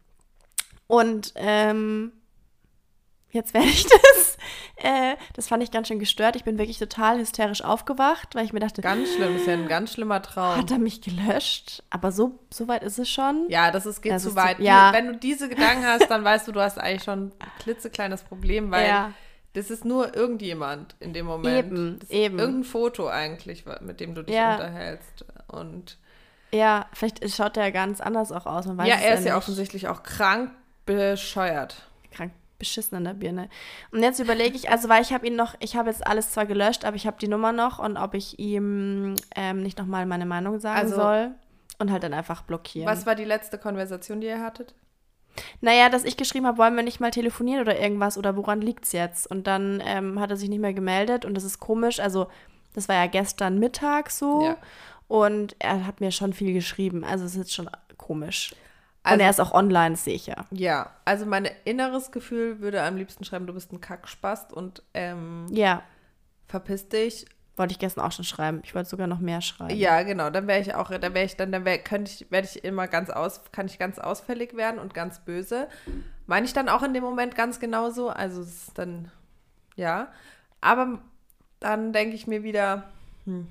Und 0.87 1.31
ähm, 1.35 2.11
jetzt 3.35 3.53
werde 3.53 3.67
ich 3.67 3.83
das. 4.15 4.37
Äh, 4.77 5.15
das 5.33 5.47
fand 5.47 5.61
ich 5.61 5.71
ganz 5.71 5.87
schön 5.87 5.99
gestört. 5.99 6.35
Ich 6.35 6.43
bin 6.43 6.57
wirklich 6.57 6.79
total 6.79 7.19
hysterisch 7.19 7.63
aufgewacht, 7.63 8.33
weil 8.33 8.45
ich 8.45 8.53
mir 8.53 8.59
dachte. 8.59 8.81
Ganz 8.81 9.13
schlimm, 9.13 9.33
das 9.33 9.41
ist 9.41 9.47
ja 9.47 9.53
ein 9.53 9.67
ganz 9.67 9.93
schlimmer 9.93 10.21
Traum. 10.21 10.57
Hat 10.57 10.71
er 10.71 10.79
mich 10.79 11.01
gelöscht? 11.01 11.83
Aber 11.89 12.11
so, 12.11 12.39
so 12.49 12.67
weit 12.67 12.83
ist 12.83 12.97
es 12.97 13.09
schon. 13.09 13.45
Ja, 13.49 13.71
das 13.71 13.85
ist, 13.85 14.01
geht 14.01 14.13
das 14.13 14.23
zu 14.23 14.29
ist 14.29 14.35
weit. 14.35 14.57
Zu, 14.57 14.63
ja. 14.63 14.91
Wenn 14.93 15.07
du 15.07 15.17
diese 15.17 15.49
Gedanken 15.49 15.85
hast, 15.85 16.09
dann 16.09 16.23
weißt 16.23 16.47
du, 16.47 16.51
du 16.51 16.61
hast 16.61 16.79
eigentlich 16.79 17.03
schon 17.03 17.27
ein 17.27 17.33
klitzekleines 17.59 18.23
Problem, 18.23 18.71
weil 18.71 18.87
ja. 18.87 19.11
das 19.53 19.69
ist 19.69 19.85
nur 19.85 20.15
irgendjemand 20.15 20.95
in 20.99 21.13
dem 21.13 21.25
Moment. 21.25 21.67
Eben, 21.67 21.99
eben. 22.09 22.39
Irgendein 22.39 22.63
Foto 22.63 23.07
eigentlich, 23.07 23.65
mit 23.81 23.99
dem 23.99 24.15
du 24.15 24.23
dich 24.23 24.35
ja. 24.35 24.55
unterhältst. 24.55 25.25
Und. 25.47 25.97
Ja, 26.51 26.87
vielleicht 26.93 27.29
schaut 27.35 27.55
der 27.57 27.71
ganz 27.71 27.99
anders 27.99 28.31
auch 28.31 28.45
aus. 28.45 28.65
ja, 28.65 28.95
er 28.95 29.15
ist 29.15 29.25
ja 29.25 29.35
offensichtlich 29.35 29.87
auch 29.89 30.03
krank 30.03 30.51
bescheuert. 30.85 31.83
Krank 32.11 32.31
beschissen 32.65 32.97
an 32.97 33.03
der 33.03 33.13
Birne. 33.13 33.49
Und 33.91 34.03
jetzt 34.03 34.19
überlege 34.19 34.55
ich, 34.55 34.69
also 34.69 34.89
weil 34.89 35.01
ich 35.01 35.13
habe 35.13 35.27
ihn 35.27 35.35
noch, 35.35 35.55
ich 35.59 35.75
habe 35.75 35.89
jetzt 35.89 36.05
alles 36.05 36.31
zwar 36.31 36.45
gelöscht, 36.45 36.85
aber 36.85 36.95
ich 36.95 37.07
habe 37.07 37.17
die 37.19 37.27
Nummer 37.27 37.51
noch 37.51 37.79
und 37.79 37.97
ob 37.97 38.13
ich 38.13 38.39
ihm 38.39 39.15
ähm, 39.35 39.61
nicht 39.61 39.77
nochmal 39.77 40.05
meine 40.05 40.25
Meinung 40.25 40.59
sagen 40.59 40.79
also, 40.79 40.95
soll 40.95 41.31
und 41.79 41.91
halt 41.91 42.03
dann 42.03 42.13
einfach 42.13 42.41
blockieren. 42.41 42.87
Was 42.87 43.05
war 43.05 43.15
die 43.15 43.23
letzte 43.23 43.57
Konversation, 43.57 44.21
die 44.21 44.27
ihr 44.27 44.41
hattet? 44.41 44.73
Naja, 45.61 45.89
dass 45.89 46.05
ich 46.05 46.17
geschrieben 46.17 46.47
habe, 46.47 46.57
wollen 46.57 46.75
wir 46.75 46.83
nicht 46.83 46.99
mal 46.99 47.11
telefonieren 47.11 47.61
oder 47.61 47.79
irgendwas 47.79 48.17
oder 48.17 48.37
woran 48.37 48.61
liegt 48.61 48.85
es 48.85 48.93
jetzt? 48.93 49.27
Und 49.27 49.47
dann 49.47 49.83
ähm, 49.85 50.19
hat 50.19 50.31
er 50.31 50.37
sich 50.37 50.49
nicht 50.49 50.61
mehr 50.61 50.73
gemeldet 50.73 51.25
und 51.25 51.35
das 51.35 51.43
ist 51.43 51.59
komisch. 51.59 51.99
Also, 51.99 52.27
das 52.73 52.87
war 52.87 52.95
ja 52.95 53.07
gestern 53.07 53.59
Mittag 53.59 54.11
so. 54.11 54.43
Ja. 54.43 54.57
Und 55.07 55.55
er 55.59 55.85
hat 55.85 55.99
mir 55.99 56.11
schon 56.11 56.33
viel 56.33 56.53
geschrieben. 56.53 57.03
Also, 57.03 57.25
es 57.25 57.31
ist 57.31 57.37
jetzt 57.37 57.53
schon 57.53 57.69
komisch. 57.97 58.55
Also, 59.05 59.13
und 59.13 59.19
er 59.19 59.29
ist 59.29 59.39
auch 59.39 59.53
online, 59.53 59.95
sehe 59.95 60.15
ich 60.15 60.25
ja. 60.25 60.45
Ja, 60.49 60.89
also 61.05 61.27
mein 61.27 61.47
inneres 61.63 62.11
Gefühl 62.11 62.59
würde 62.59 62.81
am 62.81 62.97
liebsten 62.97 63.23
schreiben, 63.23 63.45
du 63.45 63.53
bist 63.53 63.71
ein 63.71 63.79
Kackspast 63.79 64.51
und 64.51 64.81
ähm, 64.95 65.45
ja. 65.51 65.83
verpiss 66.47 66.89
dich. 66.89 67.27
Wollte 67.55 67.73
ich 67.73 67.79
gestern 67.79 68.03
auch 68.03 68.11
schon 68.11 68.25
schreiben. 68.25 68.61
Ich 68.63 68.73
wollte 68.73 68.89
sogar 68.89 69.05
noch 69.05 69.19
mehr 69.19 69.41
schreiben. 69.41 69.75
Ja, 69.75 70.01
genau. 70.01 70.31
Dann 70.31 70.47
wäre 70.47 70.59
ich 70.59 70.73
auch, 70.73 70.89
dann 70.89 71.13
wäre 71.13 71.23
ich, 71.23 71.37
dann, 71.37 71.51
dann 71.51 71.65
wär, 71.65 71.77
könnte 71.77 72.11
ich, 72.11 72.31
werde 72.31 72.47
ich 72.47 72.65
immer 72.65 72.87
ganz 72.87 73.11
aus, 73.11 73.43
kann 73.51 73.67
ich 73.67 73.77
ganz 73.77 73.99
ausfällig 73.99 74.57
werden 74.57 74.79
und 74.79 74.95
ganz 74.95 75.19
böse. 75.19 75.69
Meine 76.25 76.47
ich 76.47 76.53
dann 76.53 76.67
auch 76.67 76.81
in 76.81 76.95
dem 76.95 77.03
Moment 77.03 77.35
ganz 77.35 77.59
genauso. 77.59 78.09
Also 78.09 78.41
es 78.41 78.67
ist 78.67 78.77
dann, 78.77 79.11
ja. 79.75 80.11
Aber 80.61 80.99
dann 81.59 81.93
denke 81.93 82.15
ich 82.15 82.25
mir 82.25 82.41
wieder, 82.41 82.89
hm, 83.25 83.47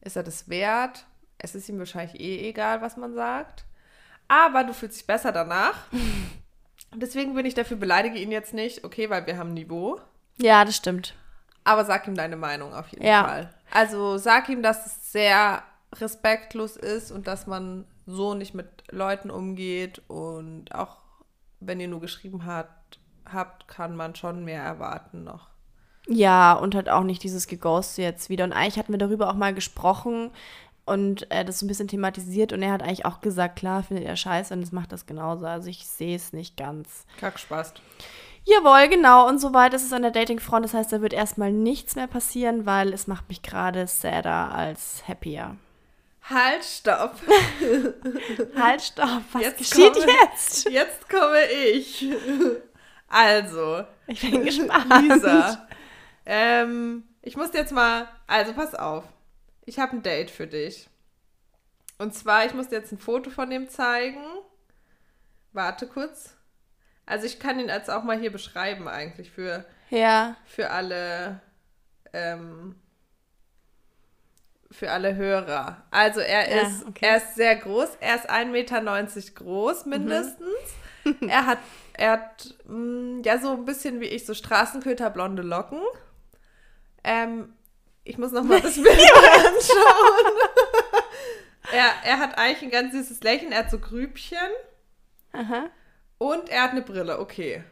ist 0.00 0.16
er 0.16 0.22
das 0.22 0.48
wert? 0.48 1.06
Es 1.38 1.56
ist 1.56 1.68
ihm 1.68 1.80
wahrscheinlich 1.80 2.20
eh 2.20 2.48
egal, 2.48 2.80
was 2.80 2.96
man 2.96 3.14
sagt 3.14 3.64
aber 4.28 4.64
du 4.64 4.72
fühlst 4.72 4.98
dich 4.98 5.06
besser 5.06 5.32
danach. 5.32 5.74
Deswegen 6.94 7.34
bin 7.34 7.44
ich 7.44 7.54
dafür, 7.54 7.76
beleidige 7.76 8.18
ihn 8.18 8.30
jetzt 8.30 8.54
nicht, 8.54 8.84
okay, 8.84 9.10
weil 9.10 9.26
wir 9.26 9.36
haben 9.36 9.52
Niveau. 9.52 10.00
Ja, 10.38 10.64
das 10.64 10.76
stimmt. 10.76 11.14
Aber 11.64 11.84
sag 11.84 12.06
ihm 12.06 12.14
deine 12.14 12.36
Meinung 12.36 12.72
auf 12.72 12.88
jeden 12.88 13.04
ja. 13.04 13.24
Fall. 13.24 13.54
Also 13.70 14.16
sag 14.16 14.48
ihm, 14.48 14.62
dass 14.62 14.86
es 14.86 15.12
sehr 15.12 15.62
respektlos 15.94 16.76
ist 16.76 17.10
und 17.10 17.26
dass 17.26 17.46
man 17.46 17.86
so 18.06 18.34
nicht 18.34 18.54
mit 18.54 18.84
Leuten 18.90 19.30
umgeht 19.30 20.00
und 20.08 20.74
auch 20.74 20.98
wenn 21.60 21.80
ihr 21.80 21.88
nur 21.88 22.00
geschrieben 22.00 22.46
habt, 22.46 22.98
habt, 23.30 23.68
kann 23.68 23.96
man 23.96 24.14
schon 24.14 24.44
mehr 24.44 24.62
erwarten 24.62 25.24
noch. 25.24 25.48
Ja, 26.06 26.54
und 26.54 26.74
halt 26.74 26.88
auch 26.88 27.02
nicht 27.02 27.22
dieses 27.22 27.46
Geghost 27.46 27.98
jetzt 27.98 28.30
wieder. 28.30 28.44
Und 28.44 28.54
eigentlich 28.54 28.78
hatten 28.78 28.92
wir 28.92 28.98
darüber 28.98 29.28
auch 29.28 29.34
mal 29.34 29.52
gesprochen, 29.52 30.30
und 30.88 31.30
äh, 31.30 31.44
das 31.44 31.58
so 31.58 31.66
ein 31.66 31.68
bisschen 31.68 31.88
thematisiert 31.88 32.52
und 32.52 32.62
er 32.62 32.72
hat 32.72 32.82
eigentlich 32.82 33.04
auch 33.04 33.20
gesagt, 33.20 33.56
klar, 33.56 33.82
findet 33.82 34.06
er 34.06 34.16
scheiße 34.16 34.54
und 34.54 34.62
es 34.62 34.72
macht 34.72 34.92
das 34.92 35.06
genauso. 35.06 35.46
Also 35.46 35.68
ich 35.68 35.86
sehe 35.86 36.16
es 36.16 36.32
nicht 36.32 36.56
ganz. 36.56 37.04
Kackspaß. 37.20 37.74
Jawohl, 38.44 38.88
genau. 38.88 39.28
Und 39.28 39.40
soweit 39.40 39.74
ist 39.74 39.84
es 39.84 39.92
an 39.92 40.02
der 40.02 40.10
Datingfront. 40.10 40.64
Das 40.64 40.72
heißt, 40.72 40.90
da 40.92 41.02
wird 41.02 41.12
erstmal 41.12 41.52
nichts 41.52 41.96
mehr 41.96 42.06
passieren, 42.06 42.64
weil 42.64 42.94
es 42.94 43.06
macht 43.06 43.28
mich 43.28 43.42
gerade 43.42 43.86
sadder 43.86 44.54
als 44.54 45.06
happier. 45.06 45.56
Halt, 46.22 46.64
stopp. 46.64 47.16
halt, 48.56 48.82
stopp. 48.82 49.22
Was 49.32 49.42
jetzt 49.42 49.58
geschieht 49.58 49.92
komme, 49.92 50.06
jetzt? 50.22 50.70
Jetzt 50.70 51.08
komme 51.10 51.44
ich. 51.50 52.06
Also. 53.08 53.84
Ich 54.06 54.20
bin 54.20 54.44
gespannt. 54.46 55.08
Lisa, 55.08 55.66
Ähm, 56.24 57.04
ich 57.22 57.36
muss 57.36 57.52
jetzt 57.52 57.72
mal, 57.72 58.08
also 58.26 58.52
pass 58.52 58.74
auf. 58.74 59.04
Ich 59.68 59.78
habe 59.78 59.92
ein 59.96 60.02
Date 60.02 60.30
für 60.30 60.46
dich. 60.46 60.88
Und 61.98 62.14
zwar, 62.14 62.46
ich 62.46 62.54
muss 62.54 62.68
dir 62.68 62.76
jetzt 62.76 62.90
ein 62.92 62.98
Foto 62.98 63.28
von 63.30 63.50
dem 63.50 63.68
zeigen. 63.68 64.24
Warte 65.52 65.86
kurz. 65.86 66.34
Also 67.04 67.26
ich 67.26 67.38
kann 67.38 67.58
ihn 67.60 67.68
jetzt 67.68 67.90
auch 67.90 68.02
mal 68.02 68.18
hier 68.18 68.32
beschreiben 68.32 68.88
eigentlich 68.88 69.30
für, 69.30 69.64
Ja. 69.90 70.36
für 70.46 70.70
alle 70.70 71.40
ähm, 72.12 72.76
für 74.70 74.90
alle 74.90 75.16
Hörer. 75.16 75.82
Also 75.90 76.20
er 76.20 76.50
Ja, 76.54 76.62
ist, 76.66 76.86
okay. 76.86 77.04
er 77.06 77.16
ist 77.18 77.34
sehr 77.34 77.56
groß, 77.56 77.96
er 78.00 78.16
ist 78.16 78.30
1,90 78.30 78.44
Meter 78.46 79.34
groß 79.34 79.86
mindestens. 79.86 80.48
er 81.28 81.46
hat, 81.46 81.58
er 81.94 82.12
hat 82.12 82.54
mh, 82.66 83.22
ja 83.24 83.38
so 83.38 83.52
ein 83.52 83.64
bisschen 83.66 84.00
wie 84.00 84.06
ich, 84.06 84.24
so 84.26 84.32
Straßenköter 84.34 85.10
blonde 85.10 85.42
Locken. 85.42 85.80
Ähm, 87.04 87.54
ich 88.08 88.16
muss 88.16 88.32
noch 88.32 88.42
mal 88.42 88.60
das 88.60 88.74
Bild 88.76 88.88
anschauen. 89.36 90.32
er, 91.72 91.92
er 92.04 92.18
hat 92.18 92.38
eigentlich 92.38 92.62
ein 92.62 92.70
ganz 92.70 92.92
süßes 92.92 93.22
Lächeln, 93.22 93.52
er 93.52 93.60
hat 93.60 93.70
so 93.70 93.78
Grübchen 93.78 94.38
Aha. 95.32 95.66
und 96.16 96.48
er 96.48 96.62
hat 96.62 96.70
eine 96.70 96.82
Brille, 96.82 97.18
okay. 97.20 97.62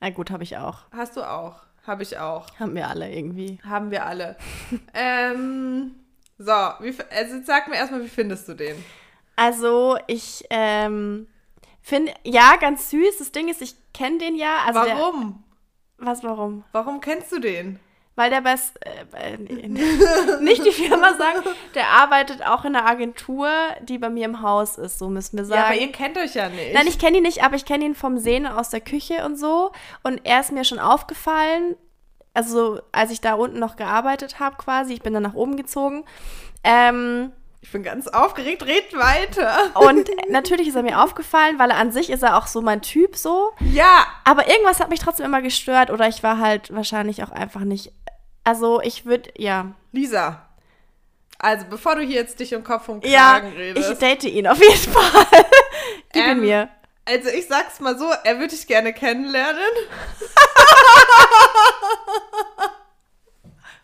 Na 0.00 0.10
gut, 0.10 0.30
habe 0.30 0.42
ich 0.42 0.56
auch. 0.56 0.82
Hast 0.92 1.16
du 1.16 1.22
auch? 1.22 1.62
Habe 1.86 2.02
ich 2.02 2.18
auch. 2.18 2.58
Haben 2.58 2.74
wir 2.74 2.88
alle 2.88 3.10
irgendwie. 3.10 3.58
Haben 3.64 3.90
wir 3.90 4.04
alle. 4.04 4.36
ähm, 4.94 5.94
so, 6.38 6.52
wie, 6.80 6.94
also 7.10 7.40
sag 7.44 7.68
mir 7.68 7.76
erstmal, 7.76 8.02
wie 8.02 8.08
findest 8.08 8.48
du 8.48 8.54
den? 8.54 8.82
Also, 9.36 9.96
ich 10.06 10.44
ähm, 10.50 11.28
finde, 11.80 12.12
ja, 12.24 12.56
ganz 12.56 12.90
süß. 12.90 13.18
Das 13.18 13.32
Ding 13.32 13.48
ist, 13.48 13.62
ich 13.62 13.74
kenne 13.92 14.18
den 14.18 14.36
ja. 14.36 14.64
Also 14.66 14.84
Der, 14.84 14.96
warum? 14.96 15.44
was, 15.98 16.22
warum? 16.24 16.64
Warum 16.72 17.00
kennst 17.00 17.32
du 17.32 17.38
den? 17.38 17.78
Weil 18.16 18.28
der 18.30 18.40
bei, 18.42 18.52
S- 18.52 18.74
äh, 19.14 19.34
äh, 19.34 19.68
nicht 20.40 20.64
die 20.66 20.72
Firma 20.72 21.14
sagen, 21.14 21.42
der 21.74 21.88
arbeitet 21.88 22.44
auch 22.44 22.64
in 22.64 22.74
einer 22.76 22.86
Agentur, 22.86 23.48
die 23.82 23.98
bei 23.98 24.10
mir 24.10 24.24
im 24.26 24.42
Haus 24.42 24.76
ist, 24.78 24.98
so 24.98 25.08
müssen 25.08 25.36
wir 25.38 25.44
Ja, 25.44 25.48
sagen. 25.48 25.62
aber 25.64 25.74
ihr 25.76 25.92
kennt 25.92 26.18
euch 26.18 26.34
ja 26.34 26.48
nicht. 26.48 26.74
Nein, 26.74 26.86
ich 26.86 26.98
kenne 26.98 27.18
ihn 27.18 27.22
nicht, 27.22 27.42
aber 27.44 27.56
ich 27.56 27.64
kenne 27.64 27.84
ihn 27.84 27.94
vom 27.94 28.18
Sehen 28.18 28.46
aus 28.46 28.68
der 28.70 28.80
Küche 28.80 29.24
und 29.24 29.38
so. 29.38 29.72
Und 30.02 30.20
er 30.24 30.40
ist 30.40 30.52
mir 30.52 30.64
schon 30.64 30.78
aufgefallen, 30.80 31.76
also 32.34 32.80
als 32.92 33.10
ich 33.10 33.20
da 33.20 33.34
unten 33.34 33.58
noch 33.58 33.76
gearbeitet 33.76 34.38
habe 34.38 34.56
quasi, 34.56 34.92
ich 34.92 35.02
bin 35.02 35.14
dann 35.14 35.22
nach 35.22 35.34
oben 35.34 35.56
gezogen. 35.56 36.04
Ähm, 36.62 37.32
ich 37.62 37.72
bin 37.72 37.82
ganz 37.82 38.08
aufgeregt, 38.08 38.64
red 38.64 38.96
weiter. 38.96 39.52
und 39.74 40.08
natürlich 40.30 40.68
ist 40.68 40.76
er 40.76 40.82
mir 40.82 41.02
aufgefallen, 41.02 41.58
weil 41.58 41.70
er 41.70 41.76
an 41.76 41.92
sich 41.92 42.08
ist 42.08 42.22
er 42.22 42.38
auch 42.38 42.46
so 42.46 42.62
mein 42.62 42.80
Typ 42.80 43.16
so. 43.16 43.50
Ja, 43.60 44.06
Aber 44.24 44.48
irgendwas 44.48 44.80
hat 44.80 44.88
mich 44.90 45.00
trotzdem 45.00 45.26
immer 45.26 45.42
gestört 45.42 45.90
oder 45.90 46.08
ich 46.08 46.22
war 46.22 46.38
halt 46.38 46.74
wahrscheinlich 46.74 47.22
auch 47.22 47.30
einfach 47.30 47.60
nicht. 47.60 47.92
Also 48.44 48.80
ich 48.80 49.04
würde, 49.06 49.30
ja. 49.36 49.72
Lisa. 49.92 50.46
Also, 51.38 51.66
bevor 51.70 51.94
du 51.96 52.02
hier 52.02 52.16
jetzt 52.16 52.38
dich 52.38 52.54
um 52.54 52.62
Kopf 52.64 52.88
und 52.88 53.04
Ja, 53.06 53.40
Kragen 53.40 53.52
ich 53.52 53.58
redest. 53.58 54.02
date 54.02 54.24
ihn 54.24 54.46
auf 54.46 54.60
jeden 54.60 54.92
Fall. 54.92 55.26
Gib 56.12 56.24
ihn 56.24 56.30
Ähm, 56.32 56.40
mir. 56.40 56.68
Also, 57.06 57.28
ich 57.30 57.46
sag's 57.48 57.80
mal 57.80 57.98
so, 57.98 58.10
er 58.24 58.36
würde 58.38 58.48
dich 58.54 58.66
gerne 58.66 58.92
kennenlernen. 58.92 59.62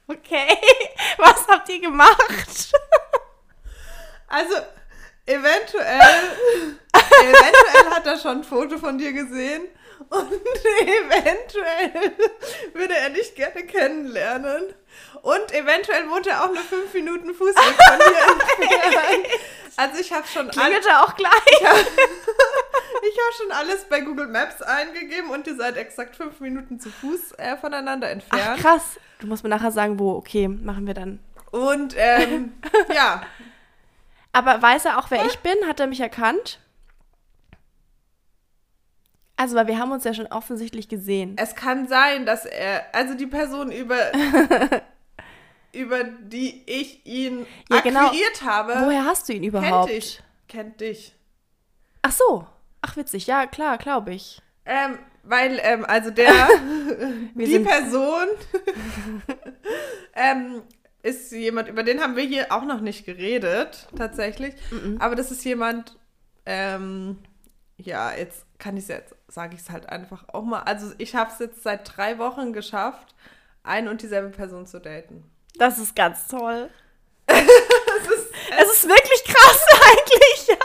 Okay. 0.09 0.57
Was 1.19 1.47
habt 1.49 1.69
ihr 1.69 1.81
gemacht? 1.81 2.73
Also, 4.29 4.55
eventuell, 5.27 6.37
eventuell 6.93 7.91
hat 7.91 8.07
er 8.07 8.19
schon 8.19 8.39
ein 8.39 8.45
Foto 8.45 8.79
von 8.79 8.99
dir 8.99 9.13
gesehen 9.13 9.65
und 10.09 10.33
eventuell 10.83 12.13
würde 12.75 12.95
er 12.97 13.11
dich 13.11 13.35
gerne 13.35 13.63
kennenlernen. 13.65 14.75
Und 15.23 15.53
eventuell 15.53 16.09
wohnt 16.09 16.27
er 16.27 16.45
auch 16.45 16.49
nur 16.53 16.63
fünf 16.63 16.93
Minuten 16.95 17.35
Fußweg 17.35 17.55
von 17.57 17.99
dir 17.99 18.63
entfernt. 18.83 19.27
Also 19.77 20.01
ich 20.01 20.13
habe 20.13 20.27
schon, 20.27 20.47
all, 20.47 20.53
Klingelt 20.53 20.87
er 20.87 21.03
auch 21.05 21.15
gleich? 21.17 21.33
ich 21.61 23.19
hab 23.19 23.35
schon 23.37 23.53
alles 23.53 23.85
bei 23.85 24.01
Google 24.01 24.29
Maps 24.29 24.63
eingegeben 24.63 25.31
und 25.31 25.47
ihr 25.47 25.57
seid 25.57 25.77
exakt 25.77 26.17
fünf 26.17 26.41
Minuten 26.41 26.81
zu 26.81 26.91
Fuß 26.91 27.33
äh, 27.39 27.57
voneinander 27.57 28.07
Ach, 28.07 28.13
entfernt. 28.13 28.61
krass. 28.61 28.83
Du 29.19 29.27
musst 29.27 29.43
mir 29.43 29.51
nachher 29.51 29.73
sagen, 29.73 29.99
wo. 29.99 30.13
Okay, 30.13 30.49
machen 30.49 30.87
wir 30.87 30.95
dann. 30.95 31.19
Und 31.51 31.95
ähm, 31.97 32.55
ja, 32.95 33.23
Aber 34.33 34.61
weiß 34.61 34.85
er 34.87 34.99
auch, 34.99 35.11
wer 35.11 35.25
ich 35.27 35.39
bin? 35.39 35.55
Hat 35.67 35.81
er 35.81 35.87
mich 35.87 36.01
erkannt? 36.01 36.59
Also, 39.37 39.55
weil 39.57 39.67
wir 39.67 39.79
haben 39.79 39.93
uns 39.93 40.05
ja 40.05 40.15
schon 40.15 40.27
offensichtlich 40.29 40.89
gesehen. 40.89 41.37
Es 41.39 41.55
kann 41.55 41.89
sein, 41.89 42.25
dass 42.25 42.47
er, 42.47 42.87
also 42.95 43.15
die 43.15 43.27
Person, 43.27 43.71
über, 43.71 43.99
über 45.73 46.05
die 46.05 46.63
ich 46.67 47.05
ihn 47.07 47.47
Ja, 47.71 47.81
genau. 47.81 48.07
akquiriert 48.07 48.43
habe, 48.43 48.73
Woher 48.87 49.05
hast 49.05 49.29
du 49.29 49.35
ihn 49.35 49.43
kennt 49.43 49.49
überhaupt? 49.49 49.91
dich. 49.91 50.23
Kennt 50.49 50.81
dich. 50.81 51.15
Ach 52.03 52.13
so. 52.13 52.47
Ach, 52.81 52.97
witzig. 52.97 53.27
Ja, 53.27 53.47
klar, 53.47 53.77
glaube 53.79 54.15
ich. 54.15 54.41
Ähm, 54.65 54.99
weil, 55.23 55.61
ähm, 55.63 55.85
also 55.85 56.11
der, 56.11 56.33
die 57.35 57.59
Person 57.59 58.29
ähm, 60.15 60.63
ist 61.03 61.33
jemand, 61.33 61.69
über 61.69 61.83
den 61.83 62.01
haben 62.01 62.17
wir 62.17 62.25
hier 62.25 62.53
auch 62.53 62.65
noch 62.65 62.81
nicht 62.81 63.05
geredet, 63.05 63.89
tatsächlich. 63.97 64.55
Aber 64.99 65.15
das 65.15 65.31
ist 65.31 65.45
jemand, 65.45 65.99
ähm, 66.47 67.19
ja, 67.77 68.13
jetzt 68.15 68.46
kann 68.59 68.77
ich 68.77 68.85
es 68.85 68.89
jetzt, 68.89 69.15
sage 69.29 69.55
ich 69.55 69.63
es 69.63 69.71
halt 69.71 69.89
einfach 69.89 70.29
auch 70.29 70.43
mal. 70.43 70.63
Also 70.63 70.93
ich 70.99 71.15
habe 71.15 71.31
es 71.33 71.39
jetzt 71.39 71.63
seit 71.63 71.97
drei 71.97 72.19
Wochen 72.19 72.53
geschafft, 72.53 73.15
ein 73.63 73.89
und 73.89 74.03
dieselbe 74.03 74.31
Person 74.31 74.67
zu 74.67 74.81
daten. 74.81 75.31
Das 75.59 75.79
ist 75.79 75.97
ganz 75.97 76.29
toll. 76.29 76.71
es, 77.27 77.37
ist, 78.73 78.89
wirklich 78.89 79.25
krass 79.25 79.67
eigentlich, 79.91 80.49
ja. 80.49 80.57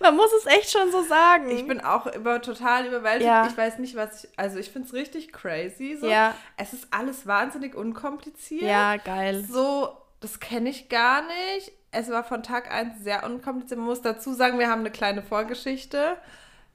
Man 0.00 0.16
muss 0.16 0.30
es 0.32 0.46
echt 0.46 0.70
schon 0.70 0.92
so 0.92 1.02
sagen. 1.02 1.50
Ich 1.50 1.66
bin 1.66 1.80
auch 1.80 2.06
über, 2.06 2.40
total 2.40 2.86
überwältigt. 2.86 3.26
Ja. 3.26 3.46
Ich 3.46 3.56
weiß 3.56 3.78
nicht, 3.78 3.96
was 3.96 4.24
ich. 4.24 4.30
Also, 4.38 4.58
ich 4.58 4.70
finde 4.70 4.88
es 4.88 4.94
richtig 4.94 5.32
crazy. 5.32 5.98
So. 6.00 6.08
Ja. 6.08 6.34
Es 6.56 6.72
ist 6.72 6.86
alles 6.92 7.26
wahnsinnig 7.26 7.74
unkompliziert. 7.74 8.62
ja, 8.62 8.96
geil. 8.96 9.44
So, 9.48 9.96
das 10.20 10.40
kenne 10.40 10.70
ich 10.70 10.88
gar 10.88 11.22
nicht. 11.22 11.72
Es 11.90 12.10
war 12.10 12.24
von 12.24 12.42
Tag 12.42 12.70
1 12.70 13.02
sehr 13.02 13.24
unkompliziert. 13.24 13.78
Man 13.78 13.88
muss 13.88 14.02
dazu 14.02 14.34
sagen, 14.34 14.58
wir 14.58 14.68
haben 14.68 14.80
eine 14.80 14.90
kleine 14.90 15.22
Vorgeschichte. 15.22 16.16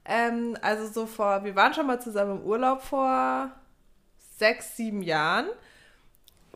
Ähm, 0.04 0.56
also, 0.60 0.86
so 0.86 1.06
vor. 1.06 1.44
Wir 1.44 1.54
waren 1.54 1.72
schon 1.72 1.86
mal 1.86 2.00
zusammen 2.00 2.40
im 2.40 2.46
Urlaub 2.46 2.82
vor 2.82 3.50
sechs, 4.38 4.76
sieben 4.76 5.02
Jahren. 5.02 5.46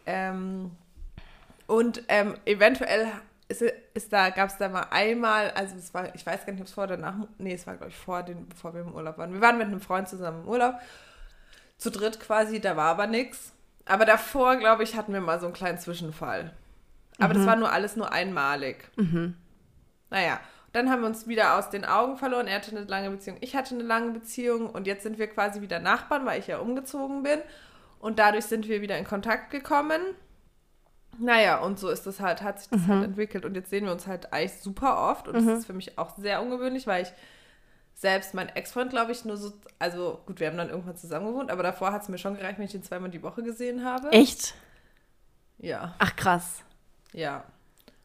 Ähm, 0.06 0.72
und 1.66 2.02
ähm, 2.08 2.36
eventuell 2.46 3.12
ist, 3.48 3.62
ist 3.94 4.12
da, 4.12 4.30
gab 4.30 4.50
es 4.50 4.56
da 4.58 4.68
mal 4.68 4.86
einmal, 4.90 5.50
also 5.52 5.76
es 5.76 5.92
war, 5.94 6.14
ich 6.14 6.24
weiß 6.24 6.44
gar 6.44 6.52
nicht, 6.52 6.60
ob 6.60 6.66
es 6.66 6.72
vor 6.72 6.84
oder 6.84 6.96
nach, 6.96 7.14
nee, 7.38 7.54
es 7.54 7.66
war, 7.66 7.76
glaube 7.76 7.90
ich, 7.90 7.96
vor 7.96 8.22
den, 8.22 8.48
bevor 8.48 8.74
wir 8.74 8.82
im 8.82 8.94
Urlaub 8.94 9.18
waren. 9.18 9.32
Wir 9.32 9.40
waren 9.40 9.58
mit 9.58 9.66
einem 9.66 9.80
Freund 9.80 10.08
zusammen 10.08 10.42
im 10.42 10.48
Urlaub, 10.48 10.74
zu 11.78 11.90
dritt 11.90 12.20
quasi, 12.20 12.60
da 12.60 12.76
war 12.76 12.90
aber 12.90 13.06
nichts. 13.06 13.52
Aber 13.86 14.04
davor, 14.04 14.56
glaube 14.56 14.82
ich, 14.82 14.96
hatten 14.96 15.12
wir 15.12 15.20
mal 15.20 15.40
so 15.40 15.46
einen 15.46 15.54
kleinen 15.54 15.78
Zwischenfall. 15.78 16.52
Aber 17.18 17.34
das 17.34 17.46
war 17.46 17.56
nur 17.56 17.72
alles 17.72 17.96
nur 17.96 18.12
einmalig. 18.12 18.90
Naja, 20.10 20.40
dann 20.72 20.90
haben 20.90 21.00
wir 21.00 21.08
uns 21.08 21.26
wieder 21.26 21.58
aus 21.58 21.70
den 21.70 21.84
Augen 21.84 22.16
verloren. 22.16 22.46
Er 22.46 22.56
hatte 22.56 22.70
eine 22.76 22.84
lange 22.84 23.10
Beziehung, 23.10 23.38
ich 23.40 23.56
hatte 23.56 23.74
eine 23.74 23.84
lange 23.84 24.12
Beziehung 24.12 24.70
und 24.70 24.86
jetzt 24.86 25.02
sind 25.02 25.18
wir 25.18 25.26
quasi 25.26 25.60
wieder 25.60 25.80
Nachbarn, 25.80 26.26
weil 26.26 26.38
ich 26.38 26.46
ja 26.46 26.58
umgezogen 26.58 27.22
bin. 27.22 27.40
Und 27.98 28.18
dadurch 28.18 28.44
sind 28.44 28.68
wir 28.68 28.80
wieder 28.80 28.96
in 28.96 29.04
Kontakt 29.04 29.50
gekommen. 29.50 30.00
Naja, 31.18 31.58
und 31.58 31.80
so 31.80 31.88
ist 31.88 32.06
das 32.06 32.20
halt, 32.20 32.42
hat 32.42 32.60
sich 32.60 32.68
das 32.68 32.86
halt 32.86 33.02
entwickelt. 33.04 33.44
Und 33.44 33.56
jetzt 33.56 33.70
sehen 33.70 33.84
wir 33.86 33.92
uns 33.92 34.06
halt 34.06 34.32
eigentlich 34.32 34.60
super 34.60 35.10
oft. 35.10 35.26
Und 35.26 35.34
das 35.34 35.58
ist 35.58 35.66
für 35.66 35.72
mich 35.72 35.98
auch 35.98 36.16
sehr 36.16 36.40
ungewöhnlich, 36.40 36.86
weil 36.86 37.02
ich 37.02 37.12
selbst 37.94 38.34
mein 38.34 38.48
Ex-Freund, 38.50 38.90
glaube 38.90 39.10
ich, 39.10 39.24
nur 39.24 39.36
so, 39.36 39.52
also 39.80 40.20
gut, 40.26 40.38
wir 40.38 40.46
haben 40.46 40.56
dann 40.56 40.70
irgendwann 40.70 40.96
zusammen 40.96 41.26
gewohnt, 41.26 41.50
aber 41.50 41.64
davor 41.64 41.90
hat 41.90 42.02
es 42.02 42.08
mir 42.08 42.18
schon 42.18 42.36
gereicht, 42.36 42.58
wenn 42.58 42.66
ich 42.66 42.74
ihn 42.74 42.84
zweimal 42.84 43.10
die 43.10 43.24
Woche 43.24 43.42
gesehen 43.42 43.84
habe. 43.84 44.10
Echt? 44.10 44.54
Ja, 45.58 45.96
Ach, 45.98 46.14
krass. 46.14 46.62
Ja. 47.12 47.44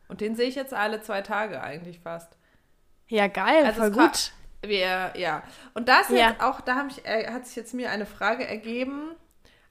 Und 0.07 0.21
den 0.21 0.35
sehe 0.35 0.47
ich 0.47 0.55
jetzt 0.55 0.73
alle 0.73 1.01
zwei 1.01 1.21
Tage 1.21 1.61
eigentlich 1.61 1.99
fast. 1.99 2.37
Ja, 3.07 3.27
geil, 3.27 3.65
Also 3.65 3.81
voll 3.81 3.91
gut. 3.91 4.31
Wir, 4.61 5.11
ja. 5.15 5.43
Und 5.73 5.89
da 5.89 5.99
ist 6.01 6.09
Ja. 6.09 6.29
jetzt 6.29 6.41
auch, 6.41 6.61
da 6.61 6.85
ich, 6.89 7.05
äh, 7.05 7.27
hat 7.31 7.45
sich 7.47 7.55
jetzt 7.55 7.73
mir 7.73 7.89
eine 7.91 8.05
Frage 8.05 8.45
ergeben. 8.47 9.11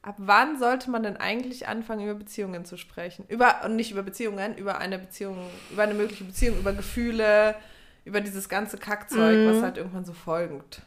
Ab 0.03 0.17
wann 0.19 0.59
sollte 0.59 0.91
man 0.91 1.03
denn 1.05 1.17
eigentlich 1.17 1.69
anfangen, 1.69 2.03
über 2.05 2.15
Beziehungen 2.19 2.65
zu 2.65 2.77
sprechen? 2.77 3.25
Über, 3.29 3.61
und 3.65 3.77
nicht 3.77 3.93
über 3.93 4.03
Beziehungen, 4.03 4.57
über 4.57 4.79
eine 4.79 4.99
Beziehung, 4.99 5.39
über 5.71 5.85
eine 5.85 5.95
mögliche 5.95 6.25
Beziehung, 6.25 6.59
über 6.59 6.73
Gefühle, 6.73 7.55
über 8.05 8.21
dieses 8.21 8.49
ganze 8.49 8.79
Kackzeug, 8.79 9.39
Mhm. 9.39 9.49
was 9.55 9.63
halt 9.63 9.77
irgendwann 9.77 10.05
so 10.05 10.13
folgt. 10.13 10.83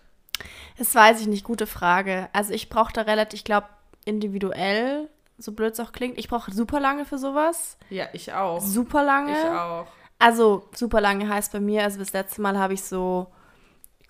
Das 0.77 0.93
weiß 0.93 1.21
ich 1.21 1.27
nicht, 1.27 1.45
gute 1.45 1.65
Frage. 1.65 2.27
Also 2.33 2.51
ich 2.53 2.67
brauche 2.67 2.91
da 2.91 3.03
relativ, 3.03 3.39
ich 3.39 3.45
glaube, 3.45 3.67
individuell, 4.03 5.09
so 5.37 5.51
blöd 5.51 5.73
es 5.73 5.79
auch 5.79 5.91
klingt, 5.91 6.17
ich 6.17 6.27
brauche 6.27 6.51
super 6.51 6.79
lange 6.79 7.05
für 7.05 7.17
sowas. 7.17 7.77
Ja, 7.89 8.07
ich 8.13 8.33
auch. 8.33 8.61
Super 8.61 9.03
lange. 9.03 9.31
Ich 9.31 9.45
auch. 9.45 9.87
Also 10.17 10.69
super 10.73 11.01
lange 11.01 11.27
heißt 11.27 11.51
bei 11.51 11.59
mir, 11.59 11.83
also 11.83 11.99
das 11.99 12.13
letzte 12.13 12.41
Mal 12.41 12.57
habe 12.57 12.73
ich 12.73 12.83
so 12.83 13.27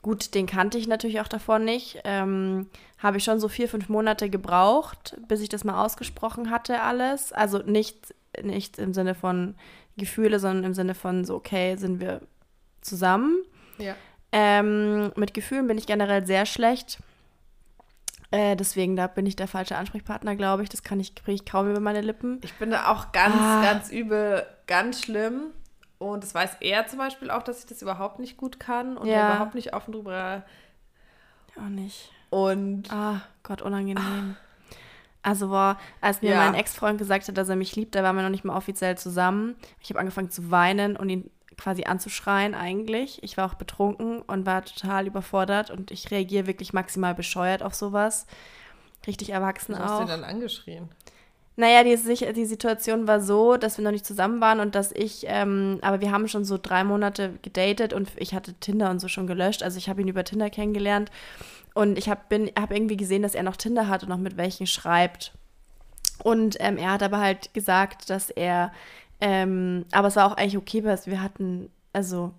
gut, 0.01 0.35
den 0.35 0.45
kannte 0.45 0.77
ich 0.77 0.87
natürlich 0.87 1.19
auch 1.19 1.27
davor 1.27 1.57
nicht. 1.57 2.01
Ähm, 2.03 2.69
habe 2.99 3.17
ich 3.17 3.23
schon 3.23 3.39
so 3.39 3.47
vier, 3.47 3.67
fünf 3.67 3.89
Monate 3.89 4.29
gebraucht, 4.29 5.17
bis 5.27 5.41
ich 5.41 5.49
das 5.49 5.63
mal 5.63 5.83
ausgesprochen 5.83 6.51
hatte, 6.51 6.81
alles. 6.81 7.33
Also 7.33 7.59
nicht, 7.59 8.13
nicht 8.41 8.77
im 8.77 8.93
Sinne 8.93 9.15
von 9.15 9.55
Gefühle, 9.97 10.39
sondern 10.39 10.63
im 10.63 10.73
Sinne 10.75 10.93
von 10.93 11.25
so, 11.25 11.35
okay, 11.35 11.75
sind 11.77 11.99
wir 11.99 12.21
zusammen. 12.81 13.37
Ja. 13.79 13.95
Ähm, 14.31 15.11
mit 15.15 15.33
Gefühlen 15.33 15.67
bin 15.67 15.77
ich 15.77 15.87
generell 15.87 16.25
sehr 16.27 16.45
schlecht. 16.45 16.99
Äh, 18.31 18.55
deswegen, 18.55 18.95
da 18.95 19.07
bin 19.07 19.25
ich 19.25 19.35
der 19.35 19.47
falsche 19.47 19.77
Ansprechpartner, 19.77 20.35
glaube 20.35 20.63
ich. 20.63 20.69
Das 20.69 20.83
kann 20.83 20.99
ich, 20.99 21.15
kriege 21.15 21.33
ich 21.35 21.45
kaum 21.45 21.69
über 21.69 21.79
meine 21.79 22.01
Lippen. 22.01 22.39
Ich 22.43 22.53
bin 22.55 22.71
da 22.71 22.87
auch 22.91 23.11
ganz, 23.11 23.35
Ah. 23.39 23.61
ganz 23.61 23.89
übel, 23.91 24.45
ganz 24.67 25.01
schlimm. 25.03 25.51
Und 25.97 26.23
das 26.23 26.33
weiß 26.35 26.57
er 26.59 26.87
zum 26.87 26.99
Beispiel 26.99 27.29
auch, 27.29 27.43
dass 27.43 27.59
ich 27.59 27.65
das 27.67 27.81
überhaupt 27.81 28.19
nicht 28.19 28.35
gut 28.37 28.59
kann 28.59 28.97
und 28.97 29.07
Ja. 29.07 29.29
überhaupt 29.35 29.55
nicht 29.55 29.73
offen 29.73 29.91
drüber. 29.93 30.43
Auch 31.57 31.69
nicht. 31.69 32.11
Und 32.29 32.91
Ah, 32.91 33.21
Gott, 33.43 33.61
unangenehm. 33.61 34.35
Also, 35.23 35.47
boah, 35.47 35.79
als 36.01 36.21
mir 36.21 36.31
Ja. 36.31 36.37
mein 36.37 36.53
Ex-Freund 36.53 36.97
gesagt 36.99 37.27
hat, 37.27 37.37
dass 37.37 37.49
er 37.49 37.55
mich 37.55 37.75
liebt, 37.75 37.95
da 37.95 38.03
waren 38.03 38.15
wir 38.15 38.21
noch 38.23 38.29
nicht 38.29 38.43
mal 38.45 38.55
offiziell 38.55 38.97
zusammen. 38.97 39.55
Ich 39.79 39.89
habe 39.89 39.99
angefangen 39.99 40.29
zu 40.29 40.51
weinen 40.51 40.95
und 40.97 41.09
ihn 41.09 41.31
quasi 41.57 41.83
anzuschreien 41.85 42.53
eigentlich. 42.53 43.23
Ich 43.23 43.37
war 43.37 43.49
auch 43.49 43.55
betrunken 43.55 44.21
und 44.21 44.45
war 44.45 44.65
total 44.65 45.07
überfordert 45.07 45.71
und 45.71 45.91
ich 45.91 46.11
reagiere 46.11 46.47
wirklich 46.47 46.73
maximal 46.73 47.15
bescheuert 47.15 47.63
auf 47.63 47.73
sowas. 47.73 48.25
Richtig 49.07 49.29
erwachsen 49.29 49.73
du 49.73 49.79
hast 49.79 49.91
auch. 49.91 50.01
ihn 50.01 50.07
dann 50.07 50.23
angeschrien. 50.23 50.89
Naja, 51.57 51.83
die, 51.83 52.33
die 52.33 52.45
Situation 52.45 53.07
war 53.07 53.21
so, 53.21 53.55
dass 53.55 53.77
wir 53.77 53.83
noch 53.85 53.91
nicht 53.91 54.05
zusammen 54.05 54.41
waren 54.41 54.59
und 54.59 54.75
dass 54.75 54.91
ich, 54.91 55.25
ähm, 55.27 55.79
aber 55.81 56.01
wir 56.01 56.11
haben 56.11 56.27
schon 56.27 56.43
so 56.43 56.57
drei 56.61 56.83
Monate 56.83 57.39
gedatet 57.43 57.93
und 57.93 58.09
ich 58.17 58.33
hatte 58.33 58.53
Tinder 58.55 58.89
und 58.89 58.99
so 58.99 59.07
schon 59.07 59.25
gelöscht. 59.25 59.63
Also 59.63 59.77
ich 59.77 59.87
habe 59.87 60.01
ihn 60.01 60.09
über 60.09 60.25
Tinder 60.25 60.49
kennengelernt 60.49 61.11
und 61.73 61.97
ich 61.97 62.09
habe 62.09 62.51
hab 62.59 62.71
irgendwie 62.71 62.97
gesehen, 62.97 63.21
dass 63.21 63.35
er 63.35 63.43
noch 63.43 63.55
Tinder 63.55 63.87
hat 63.87 64.03
und 64.03 64.09
noch 64.09 64.17
mit 64.17 64.35
welchen 64.35 64.67
schreibt. 64.67 65.31
Und 66.23 66.57
ähm, 66.59 66.77
er 66.77 66.91
hat 66.91 67.03
aber 67.03 67.19
halt 67.19 67.53
gesagt, 67.53 68.09
dass 68.09 68.29
er, 68.29 68.71
ähm, 69.21 69.85
aber 69.91 70.07
es 70.07 70.15
war 70.15 70.25
auch 70.25 70.37
eigentlich 70.37 70.57
okay, 70.57 70.83
weil 70.83 70.99
wir 71.05 71.21
hatten, 71.21 71.69
also 71.93 72.33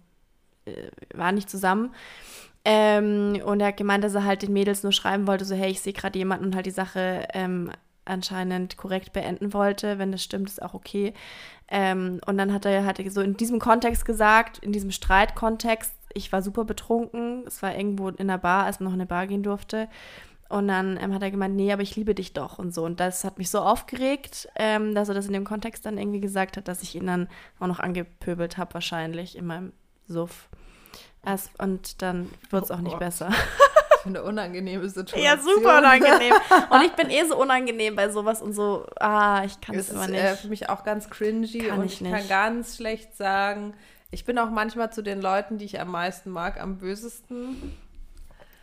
äh, 0.65 0.91
waren 1.15 1.35
nicht 1.35 1.51
zusammen. 1.51 1.95
Ähm, 2.65 3.41
und 3.45 3.61
er 3.61 3.69
hat 3.69 3.77
gemeint, 3.77 4.03
dass 4.03 4.15
er 4.15 4.25
halt 4.25 4.43
den 4.43 4.53
Mädels 4.53 4.83
nur 4.83 4.93
schreiben 4.93 5.27
wollte, 5.27 5.45
so 5.45 5.55
hey, 5.55 5.71
ich 5.71 5.81
sehe 5.81 5.93
gerade 5.93 6.19
jemanden 6.19 6.47
und 6.47 6.57
halt 6.57 6.67
die 6.67 6.71
Sache 6.71 7.29
ähm, 7.33 7.71
anscheinend 8.05 8.77
korrekt 8.77 9.13
beenden 9.13 9.53
wollte. 9.53 9.99
Wenn 9.99 10.13
das 10.13 10.23
stimmt, 10.23 10.49
ist 10.49 10.63
auch 10.63 10.75
okay. 10.75 11.15
Ähm, 11.69 12.21
und 12.27 12.39
dann 12.39 12.53
hat 12.53 12.65
er 12.65 12.85
hat 12.85 13.01
so 13.09 13.21
in 13.21 13.37
diesem 13.37 13.59
Kontext 13.59 14.05
gesagt, 14.05 14.59
in 14.59 14.73
diesem 14.73 14.91
Streitkontext, 14.91 15.93
ich 16.13 16.33
war 16.33 16.43
super 16.43 16.65
betrunken. 16.65 17.45
Es 17.47 17.63
war 17.63 17.77
irgendwo 17.77 18.09
in 18.09 18.29
der 18.29 18.39
Bar, 18.39 18.65
als 18.65 18.81
man 18.81 18.87
noch 18.87 18.95
in 18.95 19.01
eine 19.01 19.07
Bar 19.07 19.27
gehen 19.27 19.43
durfte. 19.43 19.89
Und 20.49 20.69
dann 20.69 20.97
ähm, 21.03 21.13
hat 21.13 21.23
er 21.23 21.31
gemeint, 21.33 21.57
nee, 21.57 21.73
aber 21.73 21.83
ich 21.83 21.97
liebe 21.97 22.15
dich 22.15 22.33
doch 22.33 22.59
und 22.59 22.73
so. 22.73 22.85
Und 22.85 23.01
das 23.01 23.25
hat 23.25 23.39
mich 23.39 23.51
so 23.51 23.59
aufgeregt, 23.61 24.49
ähm, 24.57 24.95
dass 24.95 25.09
er 25.09 25.15
das 25.15 25.27
in 25.27 25.33
dem 25.33 25.45
Kontext 25.45 25.85
dann 25.87 25.99
irgendwie 25.99 26.21
gesagt 26.21 26.57
hat, 26.57 26.69
dass 26.69 26.83
ich 26.83 26.95
ihn 26.95 27.07
dann 27.07 27.29
auch 27.59 27.67
noch 27.67 27.81
angepöbelt 27.81 28.57
habe, 28.57 28.75
wahrscheinlich 28.75 29.37
in 29.37 29.47
meinem 29.47 29.73
Suff. 30.07 30.49
Erst, 31.25 31.51
und 31.61 32.01
dann 32.03 32.31
wird 32.51 32.65
es 32.65 32.71
auch 32.71 32.79
nicht 32.81 32.95
Oh. 32.95 32.99
besser. 32.99 33.31
Ich 33.97 34.03
finde 34.03 34.21
eine 34.21 34.29
unangenehme 34.29 34.89
Situation. 34.89 35.21
Ja, 35.25 35.37
super 35.37 35.79
unangenehm. 35.79 36.33
Und 36.71 36.83
ich 36.85 36.93
bin 36.93 37.11
eh 37.11 37.25
so 37.25 37.37
unangenehm 37.37 37.97
bei 37.97 38.09
sowas 38.11 38.41
und 38.41 38.53
so, 38.53 38.87
ah, 39.01 39.43
ich 39.45 39.61
kann 39.61 39.75
Es 39.75 39.89
es 39.89 39.89
ist 39.89 39.95
immer 40.07 40.17
äh, 40.17 40.31
nicht. 40.31 40.41
für 40.43 40.47
mich 40.49 40.69
auch 40.71 40.85
ganz 40.85 41.11
cringy 41.11 41.59
Kann 41.59 41.81
und 41.81 41.87
ich 41.87 42.01
ich, 42.01 42.09
kann 42.09 42.19
nicht. 42.19 42.29
ganz 42.29 42.77
schlecht 42.77 43.17
sagen. 43.17 43.75
Ich 44.13 44.25
bin 44.25 44.39
auch 44.39 44.51
manchmal 44.51 44.93
zu 44.93 45.03
den 45.03 45.21
Leuten, 45.21 45.59
die 45.59 45.65
ich 45.65 45.81
am 45.81 45.91
meisten 45.91 46.31
mag, 46.31 46.61
am 46.61 46.79
bösesten. 46.79 47.77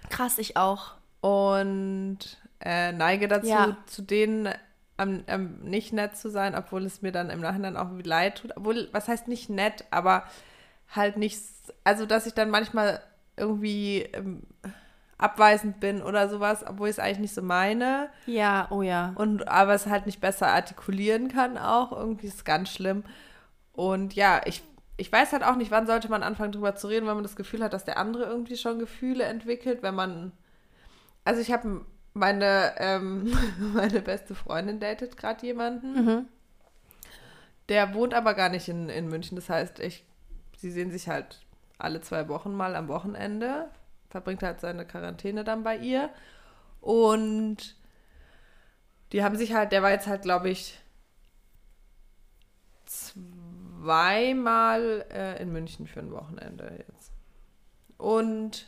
Krass, 0.09 0.37
ich 0.37 0.55
auch. 0.55 0.91
Und 1.23 2.19
äh, 2.59 2.91
neige 2.91 3.27
dazu, 3.27 3.47
Ja. 3.47 3.77
zu 3.85 4.01
denen 4.01 4.49
am, 4.97 5.23
am 5.27 5.59
nicht 5.61 5.93
nett 5.93 6.17
zu 6.17 6.29
sein, 6.29 6.53
obwohl 6.55 6.83
es 6.85 7.01
mir 7.01 7.11
dann 7.11 7.29
im 7.29 7.39
Nachhinein 7.39 7.77
auch 7.77 7.89
leid 8.03 8.39
tut. 8.39 8.51
Obwohl, 8.57 8.89
was 8.91 9.07
heißt 9.07 9.27
nicht 9.27 9.49
nett, 9.49 9.85
aber 9.89 10.23
halt 10.93 11.17
nicht, 11.17 11.35
s- 11.37 11.73
also 11.83 12.05
dass 12.05 12.25
ich 12.27 12.33
dann 12.33 12.49
manchmal 12.49 13.01
irgendwie 13.37 14.01
ähm, 14.13 14.43
abweisend 15.17 15.79
bin 15.79 16.01
oder 16.01 16.27
sowas, 16.29 16.65
obwohl 16.67 16.89
ich 16.89 16.97
es 16.97 16.99
eigentlich 16.99 17.19
nicht 17.19 17.33
so 17.35 17.41
meine. 17.41 18.09
Ja, 18.25 18.67
oh 18.69 18.81
ja. 18.81 19.13
Und 19.15 19.47
aber 19.47 19.73
es 19.73 19.87
halt 19.87 20.05
nicht 20.05 20.19
besser 20.21 20.47
artikulieren 20.49 21.29
kann 21.29 21.57
auch. 21.57 21.91
Irgendwie 21.93 22.27
ist 22.27 22.35
es 22.35 22.43
ganz 22.45 22.69
schlimm. 22.69 23.03
Und 23.71 24.13
ja, 24.13 24.41
ich, 24.45 24.61
ich 24.97 25.11
weiß 25.11 25.31
halt 25.31 25.43
auch 25.43 25.55
nicht, 25.55 25.71
wann 25.71 25.87
sollte 25.87 26.09
man 26.09 26.21
anfangen 26.21 26.51
drüber 26.51 26.75
zu 26.75 26.87
reden, 26.87 27.07
wenn 27.07 27.15
man 27.15 27.23
das 27.23 27.35
Gefühl 27.37 27.63
hat, 27.63 27.73
dass 27.73 27.85
der 27.85 27.97
andere 27.97 28.25
irgendwie 28.25 28.57
schon 28.57 28.77
Gefühle 28.77 29.23
entwickelt, 29.23 29.81
wenn 29.83 29.95
man. 29.95 30.33
Also 31.25 31.41
ich 31.41 31.51
habe 31.51 31.85
meine, 32.13 32.73
ähm, 32.77 33.33
meine 33.73 34.01
beste 34.01 34.35
Freundin 34.35 34.79
datet 34.79 35.17
gerade 35.17 35.45
jemanden. 35.45 36.05
Mhm. 36.05 36.25
Der 37.69 37.93
wohnt 37.93 38.13
aber 38.13 38.33
gar 38.33 38.49
nicht 38.49 38.67
in, 38.67 38.89
in 38.89 39.07
München. 39.07 39.35
Das 39.35 39.49
heißt, 39.49 39.79
ich, 39.79 40.05
sie 40.57 40.71
sehen 40.71 40.91
sich 40.91 41.07
halt 41.07 41.45
alle 41.77 42.01
zwei 42.01 42.27
Wochen 42.27 42.53
mal 42.53 42.75
am 42.75 42.87
Wochenende. 42.87 43.69
Verbringt 44.09 44.43
halt 44.43 44.59
seine 44.59 44.85
Quarantäne 44.85 45.43
dann 45.43 45.63
bei 45.63 45.77
ihr. 45.77 46.09
Und 46.81 47.75
die 49.11 49.23
haben 49.23 49.37
sich 49.37 49.53
halt, 49.53 49.71
der 49.71 49.81
war 49.81 49.91
jetzt 49.91 50.07
halt, 50.07 50.23
glaube 50.23 50.49
ich, 50.49 50.79
zweimal 52.85 55.05
äh, 55.11 55.41
in 55.41 55.51
München 55.51 55.87
für 55.87 55.99
ein 55.99 56.11
Wochenende 56.11 56.85
jetzt. 56.87 57.11
Und 57.97 58.67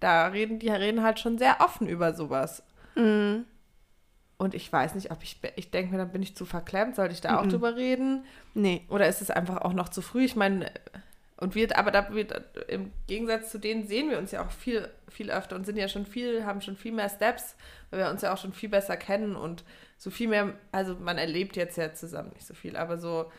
da 0.00 0.26
reden, 0.28 0.58
die 0.58 0.68
reden 0.68 1.02
halt 1.02 1.18
schon 1.20 1.38
sehr 1.38 1.60
offen 1.60 1.88
über 1.88 2.14
sowas. 2.14 2.62
Mhm. 2.94 3.44
Und 4.36 4.54
ich 4.54 4.72
weiß 4.72 4.94
nicht, 4.94 5.10
ob 5.10 5.22
ich, 5.22 5.40
ich 5.56 5.70
denke 5.72 5.90
mir, 5.92 5.98
dann 5.98 6.12
bin 6.12 6.22
ich 6.22 6.36
zu 6.36 6.44
verklemmt, 6.44 6.94
sollte 6.96 7.12
ich 7.12 7.20
da 7.20 7.38
auch 7.40 7.44
Mhm. 7.44 7.50
drüber 7.50 7.74
reden? 7.76 8.24
Nee. 8.54 8.82
Oder 8.88 9.08
ist 9.08 9.20
es 9.20 9.30
einfach 9.30 9.58
auch 9.62 9.72
noch 9.72 9.88
zu 9.88 10.00
früh? 10.00 10.24
Ich 10.24 10.36
meine, 10.36 10.70
und 11.38 11.54
wir, 11.56 11.76
aber 11.76 11.90
da 11.90 12.12
wird, 12.12 12.40
im 12.68 12.92
Gegensatz 13.08 13.50
zu 13.50 13.58
denen 13.58 13.86
sehen 13.86 14.10
wir 14.10 14.18
uns 14.18 14.30
ja 14.30 14.44
auch 14.44 14.50
viel, 14.50 14.88
viel 15.08 15.30
öfter 15.30 15.56
und 15.56 15.64
sind 15.66 15.76
ja 15.76 15.88
schon 15.88 16.06
viel, 16.06 16.44
haben 16.44 16.60
schon 16.60 16.76
viel 16.76 16.92
mehr 16.92 17.08
Steps, 17.08 17.56
weil 17.90 18.00
wir 18.00 18.10
uns 18.10 18.22
ja 18.22 18.32
auch 18.32 18.38
schon 18.38 18.52
viel 18.52 18.68
besser 18.68 18.96
kennen 18.96 19.34
und 19.36 19.64
so 19.96 20.10
viel 20.10 20.28
mehr, 20.28 20.54
also 20.72 20.94
man 20.94 21.18
erlebt 21.18 21.56
jetzt 21.56 21.76
ja 21.76 21.92
zusammen 21.92 22.30
nicht 22.34 22.46
so 22.46 22.54
viel, 22.54 22.76
aber 22.76 22.98
so, 22.98 23.30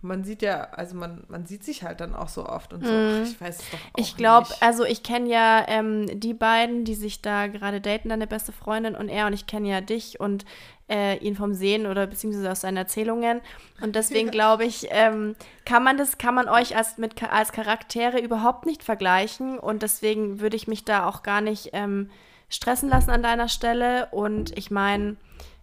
man 0.00 0.22
sieht 0.22 0.42
ja, 0.42 0.68
also 0.70 0.96
man, 0.96 1.24
man 1.28 1.46
sieht 1.46 1.64
sich 1.64 1.82
halt 1.82 2.00
dann 2.00 2.14
auch 2.14 2.28
so 2.28 2.46
oft 2.46 2.72
und 2.72 2.84
so. 2.84 2.92
Ach, 2.92 3.26
ich 3.26 3.40
weiß 3.40 3.58
es 3.58 3.70
doch 3.70 3.78
auch 3.78 3.98
Ich 3.98 4.16
glaube, 4.16 4.48
also 4.60 4.84
ich 4.84 5.02
kenne 5.02 5.28
ja 5.28 5.64
ähm, 5.66 6.20
die 6.20 6.34
beiden, 6.34 6.84
die 6.84 6.94
sich 6.94 7.20
da 7.20 7.48
gerade 7.48 7.80
daten, 7.80 8.08
deine 8.08 8.28
beste 8.28 8.52
Freundin 8.52 8.94
und 8.94 9.08
er 9.08 9.26
und 9.26 9.32
ich 9.32 9.46
kenne 9.46 9.68
ja 9.68 9.80
dich 9.80 10.20
und 10.20 10.44
äh, 10.88 11.16
ihn 11.18 11.34
vom 11.34 11.52
Sehen 11.52 11.86
oder 11.86 12.06
beziehungsweise 12.06 12.50
aus 12.50 12.60
seinen 12.60 12.76
Erzählungen. 12.76 13.40
Und 13.80 13.96
deswegen 13.96 14.30
glaube 14.32 14.64
ich, 14.64 14.86
ähm, 14.90 15.34
kann 15.64 15.82
man 15.82 15.98
das, 15.98 16.16
kann 16.16 16.34
man 16.34 16.48
euch 16.48 16.76
als, 16.76 16.98
mit, 16.98 17.20
als 17.22 17.50
Charaktere 17.50 18.20
überhaupt 18.20 18.66
nicht 18.66 18.84
vergleichen 18.84 19.58
und 19.58 19.82
deswegen 19.82 20.40
würde 20.40 20.56
ich 20.56 20.68
mich 20.68 20.84
da 20.84 21.06
auch 21.06 21.24
gar 21.24 21.40
nicht 21.40 21.70
ähm, 21.72 22.10
stressen 22.48 22.88
lassen 22.88 23.10
an 23.10 23.22
deiner 23.22 23.48
Stelle. 23.48 24.06
Und 24.12 24.56
ich 24.56 24.70
meine, 24.70 25.16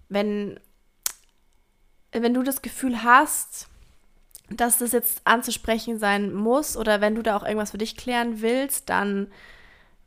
wenn, 0.10 0.60
wenn 2.12 2.34
du 2.34 2.44
das 2.44 2.62
Gefühl 2.62 3.04
hast, 3.04 3.70
dass 4.50 4.78
das 4.78 4.92
jetzt 4.92 5.22
anzusprechen 5.26 5.98
sein 6.00 6.34
muss 6.34 6.78
oder 6.78 7.02
wenn 7.02 7.16
du 7.16 7.22
da 7.22 7.36
auch 7.36 7.44
irgendwas 7.44 7.72
für 7.72 7.78
dich 7.78 7.98
klären 7.98 8.42
willst, 8.42 8.90
dann 8.90 9.28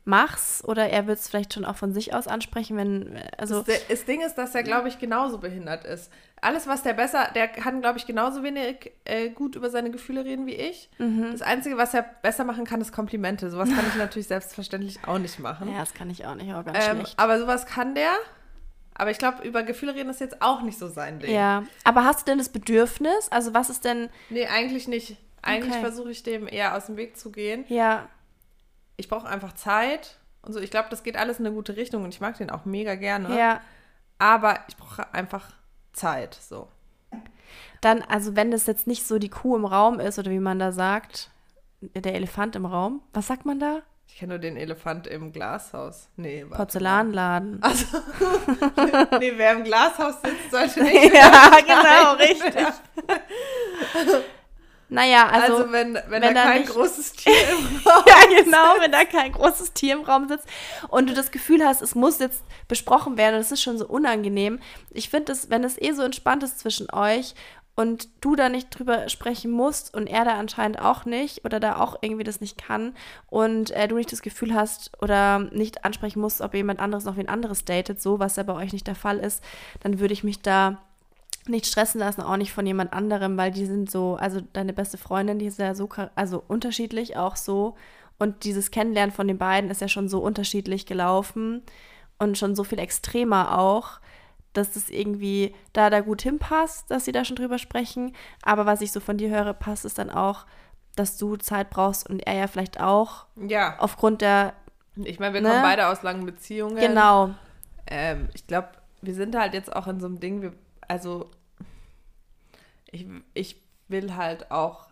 mach's 0.05 0.63
oder 0.65 0.89
er 0.89 1.07
wird 1.07 1.19
es 1.19 1.29
vielleicht 1.29 1.53
schon 1.53 1.65
auch 1.65 1.75
von 1.75 1.93
sich 1.93 2.13
aus 2.13 2.27
ansprechen, 2.27 2.75
wenn 2.77 3.21
also 3.37 3.61
das, 3.61 3.87
das 3.87 4.05
Ding 4.05 4.21
ist, 4.21 4.35
dass 4.35 4.55
er, 4.55 4.63
glaube 4.63 4.87
ich, 4.87 4.99
genauso 4.99 5.37
behindert 5.37 5.85
ist. 5.85 6.11
Alles, 6.41 6.67
was 6.67 6.83
der 6.83 6.93
besser, 6.93 7.29
der 7.35 7.47
kann, 7.47 7.81
glaube 7.81 7.99
ich, 7.99 8.05
genauso 8.05 8.43
wenig 8.43 8.91
äh, 9.05 9.29
gut 9.29 9.55
über 9.55 9.69
seine 9.69 9.91
Gefühle 9.91 10.25
reden 10.25 10.45
wie 10.45 10.55
ich. 10.55 10.89
mhm. 10.97 11.29
Das 11.31 11.41
Einzige, 11.41 11.77
was 11.77 11.93
er 11.93 12.03
besser 12.03 12.45
machen 12.45 12.65
kann, 12.65 12.81
ist 12.81 12.91
Komplimente. 12.91 13.49
Sowas 13.51 13.69
kann 13.69 13.85
ich 13.87 13.95
natürlich 13.97 14.27
selbstverständlich 14.27 14.99
auch 15.05 15.19
nicht 15.19 15.39
machen. 15.39 15.71
ja, 15.71 15.79
das 15.79 15.93
kann 15.93 16.09
ich 16.09 16.25
auch 16.25 16.35
nicht, 16.35 16.53
auch 16.53 16.65
ganz 16.65 16.77
ähm, 16.87 16.97
schlecht. 16.97 17.19
aber 17.19 17.39
sowas 17.39 17.65
kann 17.65 17.93
der. 17.93 18.13
Aber 18.99 19.09
ich 19.11 19.17
glaube, 19.17 19.43
über 19.47 19.63
Gefühle 19.63 19.95
reden 19.95 20.09
ist 20.09 20.19
jetzt 20.19 20.41
auch 20.41 20.61
nicht 20.61 20.77
so 20.77 20.87
sein 20.89 21.19
Ding. 21.19 21.33
Ja, 21.33 21.63
aber 21.83 22.03
hast 22.03 22.21
du 22.21 22.25
denn 22.31 22.37
das 22.37 22.49
Bedürfnis? 22.49 23.29
Also 23.31 23.53
was 23.53 23.69
ist 23.69 23.85
denn 23.85 24.09
Nee, 24.29 24.45
eigentlich 24.47 24.87
nicht. 24.87 25.17
Eigentlich 25.41 25.71
Okay. 25.71 25.81
versuche 25.81 26.11
ich 26.11 26.21
dem 26.21 26.47
eher 26.47 26.75
aus 26.75 26.87
dem 26.87 26.97
Weg 26.97 27.17
zu 27.17 27.31
gehen. 27.31 27.63
ja, 27.69 28.07
Ich 28.97 29.07
brauche 29.07 29.27
einfach 29.27 29.53
Zeit 29.53 30.17
und 30.41 30.51
so. 30.53 30.59
Ich 30.59 30.69
glaube, 30.69 30.89
das 30.89 31.03
geht 31.03 31.15
alles 31.15 31.39
in 31.39 31.45
eine 31.45 31.55
gute 31.55 31.77
Richtung 31.77 32.03
und 32.03 32.13
ich 32.13 32.19
mag 32.19 32.37
den 32.37 32.49
auch 32.49 32.65
mega 32.65 32.95
gerne. 32.95 33.35
ja, 33.37 33.61
Aber 34.17 34.59
ich 34.67 34.75
brauche 34.75 35.13
einfach 35.13 35.49
Zeit. 35.93 36.33
So. 36.35 36.67
dann 37.81 38.01
also 38.01 38.35
wenn 38.35 38.51
das 38.51 38.67
jetzt 38.67 38.85
nicht 38.85 39.07
so 39.07 39.17
die 39.17 39.29
Kuh 39.29 39.55
im 39.55 39.65
Raum 39.65 39.99
ist 40.01 40.19
oder 40.19 40.29
wie 40.31 40.39
man 40.39 40.59
da 40.59 40.71
sagt, 40.73 41.31
der 41.81 42.15
Elefant 42.15 42.57
im 42.57 42.65
Raum, 42.65 43.01
was 43.13 43.27
sagt 43.27 43.45
man 43.45 43.59
da? 43.59 43.81
Ich 44.11 44.17
kenne 44.21 44.33
nur 44.33 44.39
den 44.39 44.57
Elefant 44.57 45.07
im 45.07 45.31
Glashaus. 45.31 46.09
Nee, 46.17 46.43
warte 46.43 46.57
Porzellanladen. 46.57 47.59
mal. 47.59 47.69
Also, 47.69 47.85
nee, 49.19 49.31
wer 49.37 49.53
im 49.53 49.63
Glashaus 49.63 50.15
sitzt, 50.21 50.51
sollte 50.51 50.83
nicht. 50.83 51.13
ja, 51.13 51.51
genau, 51.65 52.13
richtig. 52.15 52.65
Naja, 54.91 55.27
also, 55.27 55.57
Also, 55.57 55.71
wenn, 55.71 55.93
wenn, 55.93 56.03
wenn 56.09 56.21
da 56.23 56.33
da 56.33 56.43
kein 56.45 56.61
nicht- 56.61 56.71
großes 56.73 57.13
Tier 57.13 57.31
im 57.51 57.77
Raum 57.87 58.03
ja, 58.07 58.41
genau, 58.43 58.73
wenn 58.79 58.91
da 58.91 59.05
kein 59.05 59.31
großes 59.31 59.73
Tier 59.73 59.93
im 59.93 60.01
Raum 60.01 60.27
sitzt 60.27 60.47
und 60.87 61.07
du 61.07 61.13
das 61.13 61.29
Gefühl 61.29 61.63
hast, 61.63 61.83
es 61.83 61.93
muss 61.93 62.17
jetzt 62.17 62.43
besprochen 62.67 63.15
werden 63.15 63.35
und 63.35 63.41
es 63.41 63.51
ist 63.51 63.61
schon 63.61 63.77
so 63.77 63.87
unangenehm. 63.87 64.59
Ich 64.89 65.09
finde, 65.09 65.31
es, 65.31 65.51
wenn 65.51 65.63
es 65.63 65.79
eh 65.79 65.91
so 65.91 66.01
entspannt 66.01 66.41
ist 66.41 66.59
zwischen 66.59 66.91
euch 66.91 67.35
und 67.79 68.09
du 68.19 68.35
da 68.35 68.49
nicht 68.49 68.77
drüber 68.77 69.07
sprechen 69.07 69.51
musst 69.51 69.93
und 69.93 70.07
er 70.07 70.25
da 70.25 70.37
anscheinend 70.37 70.81
auch 70.81 71.05
nicht 71.05 71.45
oder 71.45 71.61
da 71.61 71.77
auch 71.77 71.95
irgendwie 72.01 72.25
das 72.25 72.41
nicht 72.41 72.57
kann 72.57 72.93
und 73.29 73.71
äh, 73.71 73.87
du 73.87 73.95
nicht 73.95 74.11
das 74.11 74.21
Gefühl 74.21 74.53
hast 74.53 75.01
oder 75.01 75.39
nicht 75.53 75.85
ansprechen 75.85 76.19
musst, 76.19 76.41
ob 76.41 76.53
jemand 76.55 76.81
anderes 76.81 77.05
noch 77.05 77.15
wen 77.15 77.29
anderes 77.29 77.63
datet, 77.63 78.01
so 78.01 78.19
was 78.19 78.35
ja 78.35 78.43
bei 78.43 78.51
euch 78.51 78.73
nicht 78.73 78.85
der 78.85 78.95
Fall 78.95 79.19
ist, 79.19 79.41
dann 79.79 80.01
würde 80.01 80.13
ich 80.13 80.25
mich 80.25 80.41
da 80.41 80.79
nicht 81.47 81.67
stressen 81.67 81.99
lassen, 81.99 82.19
auch 82.19 82.35
nicht 82.35 82.51
von 82.51 82.67
jemand 82.67 82.91
anderem, 82.91 83.37
weil 83.37 83.51
die 83.51 83.65
sind 83.65 83.89
so, 83.89 84.17
also 84.19 84.41
deine 84.51 84.73
beste 84.73 84.97
Freundin, 84.97 85.39
die 85.39 85.45
ist 85.45 85.57
ja 85.57 85.73
so, 85.73 85.87
also 86.15 86.43
unterschiedlich 86.49 87.15
auch 87.15 87.37
so. 87.37 87.77
Und 88.17 88.43
dieses 88.43 88.71
Kennenlernen 88.71 89.15
von 89.15 89.29
den 89.29 89.37
beiden 89.37 89.71
ist 89.71 89.79
ja 89.79 89.87
schon 89.87 90.09
so 90.09 90.19
unterschiedlich 90.19 90.85
gelaufen 90.85 91.63
und 92.17 92.37
schon 92.37 92.57
so 92.57 92.65
viel 92.65 92.79
extremer 92.79 93.57
auch, 93.57 94.01
dass 94.53 94.71
das 94.71 94.89
irgendwie 94.89 95.53
da 95.73 95.89
da 95.89 96.01
gut 96.01 96.21
hinpasst, 96.21 96.89
dass 96.91 97.05
sie 97.05 97.11
da 97.11 97.23
schon 97.25 97.35
drüber 97.35 97.57
sprechen. 97.59 98.15
Aber 98.41 98.65
was 98.65 98.81
ich 98.81 98.91
so 98.91 98.99
von 98.99 99.17
dir 99.17 99.29
höre, 99.29 99.53
passt 99.53 99.85
es 99.85 99.93
dann 99.93 100.09
auch, 100.09 100.45
dass 100.95 101.17
du 101.17 101.35
Zeit 101.37 101.69
brauchst 101.69 102.09
und 102.09 102.19
er 102.21 102.33
ja 102.35 102.47
vielleicht 102.47 102.79
auch 102.79 103.25
Ja, 103.35 103.75
aufgrund 103.79 104.21
der, 104.21 104.53
ich 104.95 105.19
meine, 105.19 105.33
wir 105.33 105.41
Ne? 105.41 105.49
kommen 105.49 105.61
beide 105.61 105.87
aus 105.87 106.01
langen 106.03 106.25
Beziehungen. 106.25 106.77
genau, 106.79 107.31
Ähm, 107.87 108.29
ich 108.33 108.47
glaube, 108.47 108.69
wir 109.01 109.15
sind 109.15 109.35
halt 109.35 109.53
jetzt 109.53 109.73
auch 109.73 109.87
in 109.87 109.99
so 109.99 110.07
einem 110.07 110.19
Ding, 110.19 110.41
wir, 110.41 110.53
also 110.87 111.29
ich, 112.91 113.05
ich 113.33 113.61
will 113.87 114.15
halt 114.15 114.51
auch, 114.51 114.87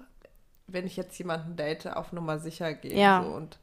wenn 0.68 0.86
ich 0.86 0.96
jetzt 0.98 1.18
jemanden 1.18 1.56
date, 1.56 1.88
auf 1.88 2.12
Nummer 2.12 2.40
sicher 2.40 2.74
gehen 2.74 2.98
Ja. 2.98 3.24
so, 3.24 3.30
und 3.30 3.58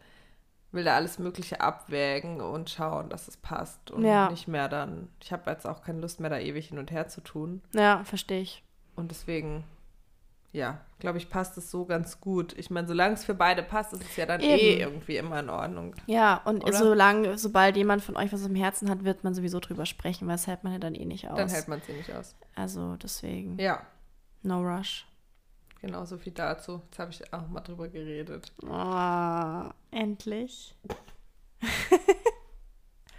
will 0.74 0.84
da 0.84 0.94
alles 0.96 1.18
Mögliche 1.18 1.60
abwägen 1.60 2.40
und 2.40 2.68
schauen, 2.68 3.08
dass 3.08 3.28
es 3.28 3.36
passt 3.36 3.90
und 3.90 4.04
Ja. 4.04 4.30
nicht 4.30 4.48
mehr 4.48 4.68
dann, 4.68 5.08
ich 5.22 5.32
habe 5.32 5.50
jetzt 5.50 5.66
auch 5.66 5.82
keine 5.82 6.00
Lust 6.00 6.20
mehr, 6.20 6.30
da 6.30 6.38
ewig 6.38 6.68
hin 6.68 6.78
und 6.78 6.90
her 6.90 7.08
zu 7.08 7.20
tun 7.22 7.62
ja, 7.72 8.02
verstehe 8.04 8.40
ich. 8.42 8.62
und 8.96 9.10
deswegen, 9.10 9.64
ja, 10.52 10.80
glaube 10.98 11.18
ich, 11.18 11.30
passt 11.30 11.56
es 11.58 11.70
so 11.70 11.84
ganz 11.84 12.20
gut. 12.20 12.56
Ich 12.56 12.70
meine, 12.70 12.86
solange 12.86 13.14
es 13.14 13.24
für 13.24 13.34
beide 13.34 13.62
passt, 13.62 13.92
ist 13.92 14.04
es 14.04 14.16
ja 14.16 14.24
dann 14.26 14.40
eh 14.40 14.54
Eben. 14.72 14.80
irgendwie 14.80 15.16
immer 15.16 15.40
in 15.40 15.50
Ordnung. 15.50 15.94
Ja, 16.06 16.40
und 16.44 16.62
Oder? 16.64 16.72
solange, 16.78 17.38
sobald 17.38 17.76
jemand 17.76 18.02
von 18.04 18.16
euch 18.16 18.32
was 18.32 18.46
im 18.46 18.54
Herzen 18.54 18.88
hat, 18.88 19.02
wird 19.04 19.24
man 19.24 19.34
sowieso 19.34 19.58
drüber 19.60 19.84
sprechen, 19.84 20.28
weil 20.28 20.34
das 20.34 20.46
hält 20.46 20.62
man 20.62 20.72
ja 20.72 20.78
dann 20.78 20.94
eh 20.94 21.04
nicht 21.06 21.28
aus. 21.28 21.36
Dann 21.38 21.48
hält 21.48 21.66
man 21.68 21.80
es 21.80 21.88
eh 21.88 21.92
nicht 21.94 22.12
aus. 22.12 22.36
Also 22.54 22.96
deswegen, 22.96 23.58
Ja, 23.58 23.80
no 24.42 24.60
rush. 24.62 25.06
Genau 25.86 26.04
so 26.04 26.16
viel 26.18 26.32
dazu. 26.32 26.82
Jetzt 26.86 26.98
habe 26.98 27.10
ich 27.10 27.32
auch 27.32 27.46
mal 27.48 27.60
drüber 27.60 27.88
geredet. 27.88 28.52
Oh, 28.68 29.70
endlich. 29.90 30.74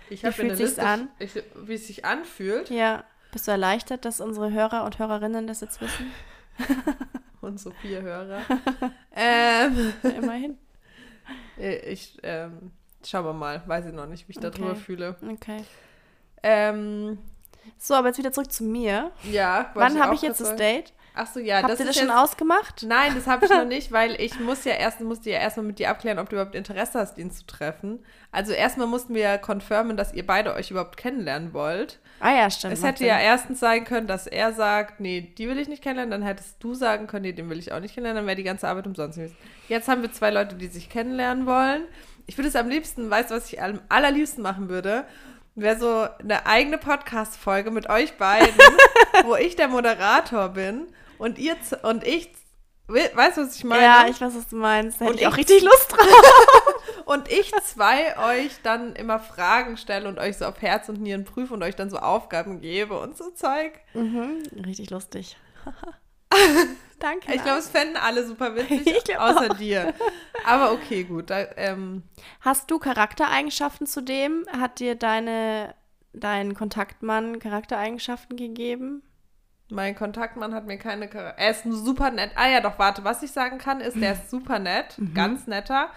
Ich 0.10 0.24
habe 0.24 0.40
eine 0.40 0.54
Liste, 0.54 0.86
an? 0.86 1.10
Ich, 1.18 1.32
wie 1.56 1.74
es 1.74 1.88
sich 1.88 2.06
anfühlt. 2.06 2.70
Ja, 2.70 3.04
bist 3.32 3.48
du 3.48 3.52
erleichtert, 3.52 4.06
dass 4.06 4.22
unsere 4.22 4.52
Hörer 4.52 4.84
und 4.86 5.00
Hörerinnen 5.00 5.48
das 5.48 5.62
jetzt 5.62 5.82
wissen? 5.82 6.12
Und 7.42 7.60
so 7.60 7.72
vier 7.82 8.02
Hörer. 8.02 8.42
ähm, 9.16 9.94
immerhin. 10.18 10.58
ich 11.58 12.18
ähm, 12.24 12.72
schauen 13.04 13.26
wir 13.26 13.34
mal. 13.34 13.62
Weiß 13.68 13.86
ich 13.88 13.94
noch 13.94 14.06
nicht, 14.08 14.28
wie 14.28 14.34
ich 14.34 14.40
darüber 14.40 14.72
Okay. 14.72 14.80
fühle. 14.80 15.16
Okay. 15.32 15.64
Ähm, 16.44 17.20
So, 17.78 17.94
aber 17.96 18.08
jetzt 18.08 18.18
wieder 18.18 18.32
zurück 18.32 18.52
zu 18.52 18.64
mir. 18.64 19.12
ja. 19.24 19.72
Wann 19.74 20.00
habe 20.02 20.16
ich 20.16 20.22
jetzt 20.22 20.40
das 20.40 20.50
sagen. 20.50 20.60
Date? 20.60 20.94
Ach 21.18 21.28
so, 21.28 21.40
ja. 21.40 21.62
Habt 21.62 21.70
das 21.70 21.80
ihr 21.80 21.86
das 21.86 21.96
schon 21.96 22.08
jetzt, 22.08 22.18
ausgemacht? 22.18 22.84
Nein, 22.86 23.14
das 23.16 23.26
habe 23.26 23.46
ich 23.46 23.52
noch 23.52 23.66
nicht, 23.68 23.92
weil 23.92 24.20
ich 24.20 24.38
muss 24.40 24.66
ja 24.66 24.74
erst, 24.74 25.00
musste 25.00 25.30
ja 25.30 25.38
erstmal 25.38 25.66
mit 25.66 25.80
dir 25.80 25.90
abklären, 25.90 26.20
ob 26.20 26.30
du 26.30 26.36
überhaupt 26.36 26.56
Interesse 26.56 27.00
hast, 27.00 27.18
ihn 27.18 27.32
zu 27.32 27.46
treffen. 27.46 28.04
Also 28.32 28.52
erstmal 28.52 28.88
mussten 28.88 29.16
wir 29.16 29.22
ja 29.22 29.38
confirmen, 29.38 29.96
dass 29.96 30.14
ihr 30.14 30.28
beide 30.28 30.54
euch 30.54 30.72
überhaupt 30.72 30.98
kennenlernen 30.98 31.54
wollt. 31.54 32.00
Ah 32.20 32.34
ja, 32.34 32.50
stimmt. 32.50 32.74
Es 32.74 32.84
hätte 32.84 33.06
ja 33.06 33.16
Sinn. 33.16 33.26
erstens 33.26 33.60
sein 33.62 33.86
können, 33.86 34.08
dass 34.08 34.28
er 34.28 34.52
sagt, 34.52 35.00
nee, 35.00 35.34
die 35.38 35.48
will 35.48 35.58
ich 35.58 35.70
nicht 35.70 35.82
kennenlernen, 35.82 36.12
dann 36.12 36.28
hättest 36.28 36.62
du 36.62 36.74
sagen 36.74 37.08
können, 37.08 37.24
nee, 37.24 37.34
den 37.34 37.50
will 37.50 37.60
ich 37.60 37.72
auch 37.72 37.80
nicht 37.80 37.94
kennenlernen, 37.94 38.22
dann 38.22 38.28
wäre 38.28 38.36
die 38.36 38.44
ganze 38.44 38.68
Arbeit 38.68 38.86
umsonst 38.86 39.18
gewesen. 39.18 39.38
Jetzt 39.70 39.88
haben 39.88 40.02
wir 40.02 40.12
zwei 40.12 40.32
Leute, 40.32 40.56
die 40.56 40.68
sich 40.68 40.90
kennenlernen 40.90 41.46
wollen. 41.46 41.84
Ich 42.28 42.38
würde 42.38 42.50
es 42.50 42.56
am 42.56 42.68
liebsten, 42.68 43.10
weißt 43.10 43.32
du, 43.32 43.36
was 43.36 43.52
ich 43.52 43.62
am 43.62 43.80
allerliebsten 43.88 44.44
machen 44.44 44.68
würde? 44.68 45.06
Wäre 45.56 45.80
so 45.80 46.08
eine 46.20 46.46
eigene 46.46 46.78
Podcast-Folge 46.78 47.72
mit 47.72 47.90
euch 47.90 48.18
beiden, 48.18 48.60
wo 49.24 49.36
ich 49.36 49.56
der 49.56 49.70
Moderator 49.70 50.50
bin 50.50 50.88
und 51.18 51.38
ihr 51.38 51.56
und 51.84 52.04
ich, 52.06 52.32
we- 52.88 53.12
weißt 53.14 53.38
du, 53.38 53.42
was 53.42 53.56
ich 53.56 53.64
meine? 53.64 53.84
Ja, 53.84 54.06
ich 54.08 54.20
weiß, 54.22 54.36
was 54.36 54.48
du 54.48 54.56
meinst. 54.58 55.00
Da 55.02 55.06
hätte 55.06 55.14
Und 55.14 55.22
ich 55.22 55.28
auch 55.28 55.32
ich- 55.34 55.38
richtig 55.40 55.62
Lust 55.64 55.92
drauf. 55.92 56.08
und 57.06 57.32
ich 57.32 57.52
zwei 57.64 58.18
euch 58.38 58.52
dann 58.64 58.96
immer 58.96 59.20
Fragen 59.20 59.78
stelle 59.78 60.08
und 60.10 60.20
euch 60.20 60.38
so 60.38 60.46
auf 60.46 60.62
Herz 60.62 60.90
und 60.90 61.02
Nieren 61.02 61.24
prüfe 61.26 61.54
und 61.54 61.64
euch 61.64 61.76
dann 61.76 61.90
so 61.90 61.98
Aufgaben 61.98 62.62
gebe 62.62 63.00
und 63.00 63.18
so 63.18 63.30
Zeug. 63.32 63.74
Mhm, 63.94 64.44
richtig 64.66 64.90
lustig. 64.90 65.38
Danke. 67.00 67.34
Ich 67.34 67.44
glaube, 67.44 67.60
es 67.60 67.70
fänden 67.70 67.98
alle 67.98 68.26
super 68.26 68.56
witzig, 68.56 69.18
außer 69.20 69.50
dir. 69.50 69.94
Aber 70.46 70.72
okay, 70.72 71.04
gut. 71.04 71.30
Da, 71.30 71.46
ähm, 71.58 72.04
Hast 72.42 72.72
du 72.72 72.80
Charaktereigenschaften 72.80 73.86
zu 73.88 74.02
dem? 74.02 74.46
Hat 74.52 74.80
dir 74.80 74.96
deine, 74.96 75.76
dein 76.14 76.54
Kontaktmann 76.56 77.40
Charaktereigenschaften 77.40 78.38
gegeben? 78.38 79.02
Mein 79.70 79.96
Kontaktmann 79.96 80.54
hat 80.54 80.68
mir 80.68 80.78
keine 80.78 81.10
Char 81.12 81.38
Er 81.38 81.52
ist 81.52 81.64
super 81.64 82.12
nett. 82.12 82.32
Ah 82.36 82.48
ja, 82.48 82.62
doch, 82.62 82.78
warte. 82.78 83.04
Was 83.04 83.24
ich 83.24 83.32
sagen 83.32 83.58
kann, 83.58 83.82
ist, 83.82 84.00
der 84.00 84.14
ist 84.14 84.30
super 84.30 84.60
nett. 84.60 84.98
Ganz 85.14 85.48
netter. 85.48 85.90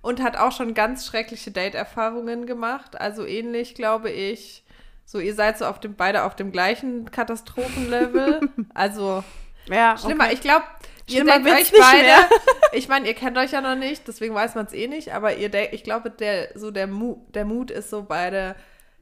Und 0.00 0.22
hat 0.22 0.36
auch 0.36 0.52
schon 0.52 0.74
ganz 0.74 1.04
schreckliche 1.06 1.50
Date-Erfahrungen 1.50 2.46
gemacht. 2.46 3.00
Also 3.00 3.26
ähnlich, 3.26 3.74
glaube 3.74 4.10
ich. 4.10 4.64
So, 5.04 5.18
ihr 5.18 5.34
seid 5.34 5.58
so 5.58 5.66
auf 5.66 5.80
dem, 5.80 5.94
beide 5.96 6.24
auf 6.24 6.36
dem 6.36 6.52
gleichen 6.52 7.10
Katastrophenlevel. 7.10 8.48
also 8.74 9.24
Ja, 9.68 9.96
schlimmer. 9.98 10.32
Ich 10.32 10.40
glaube, 10.40 10.64
ihr 11.08 11.24
denkt 11.24 11.48
euch 11.48 11.72
beide. 11.72 12.02
mehr. 12.02 12.28
Ich 12.72 12.88
meine, 12.88 13.06
ihr 13.06 13.14
kennt 13.14 13.38
euch 13.38 13.52
ja 13.52 13.60
noch 13.60 13.76
nicht, 13.76 14.06
deswegen 14.06 14.34
weiß 14.34 14.54
man 14.54 14.66
es 14.66 14.72
eh 14.74 14.86
nicht. 14.86 15.14
Aber 15.14 15.36
ihr 15.36 15.48
denkt, 15.48 15.72
ich 15.72 15.82
glaube, 15.82 16.10
der 16.10 16.48
so 16.56 16.70
der, 16.70 16.86
Mu 16.86 17.24
der 17.28 17.44
Mut 17.44 17.70
ist 17.70 17.88
so 17.90 18.02
beide. 18.02 18.54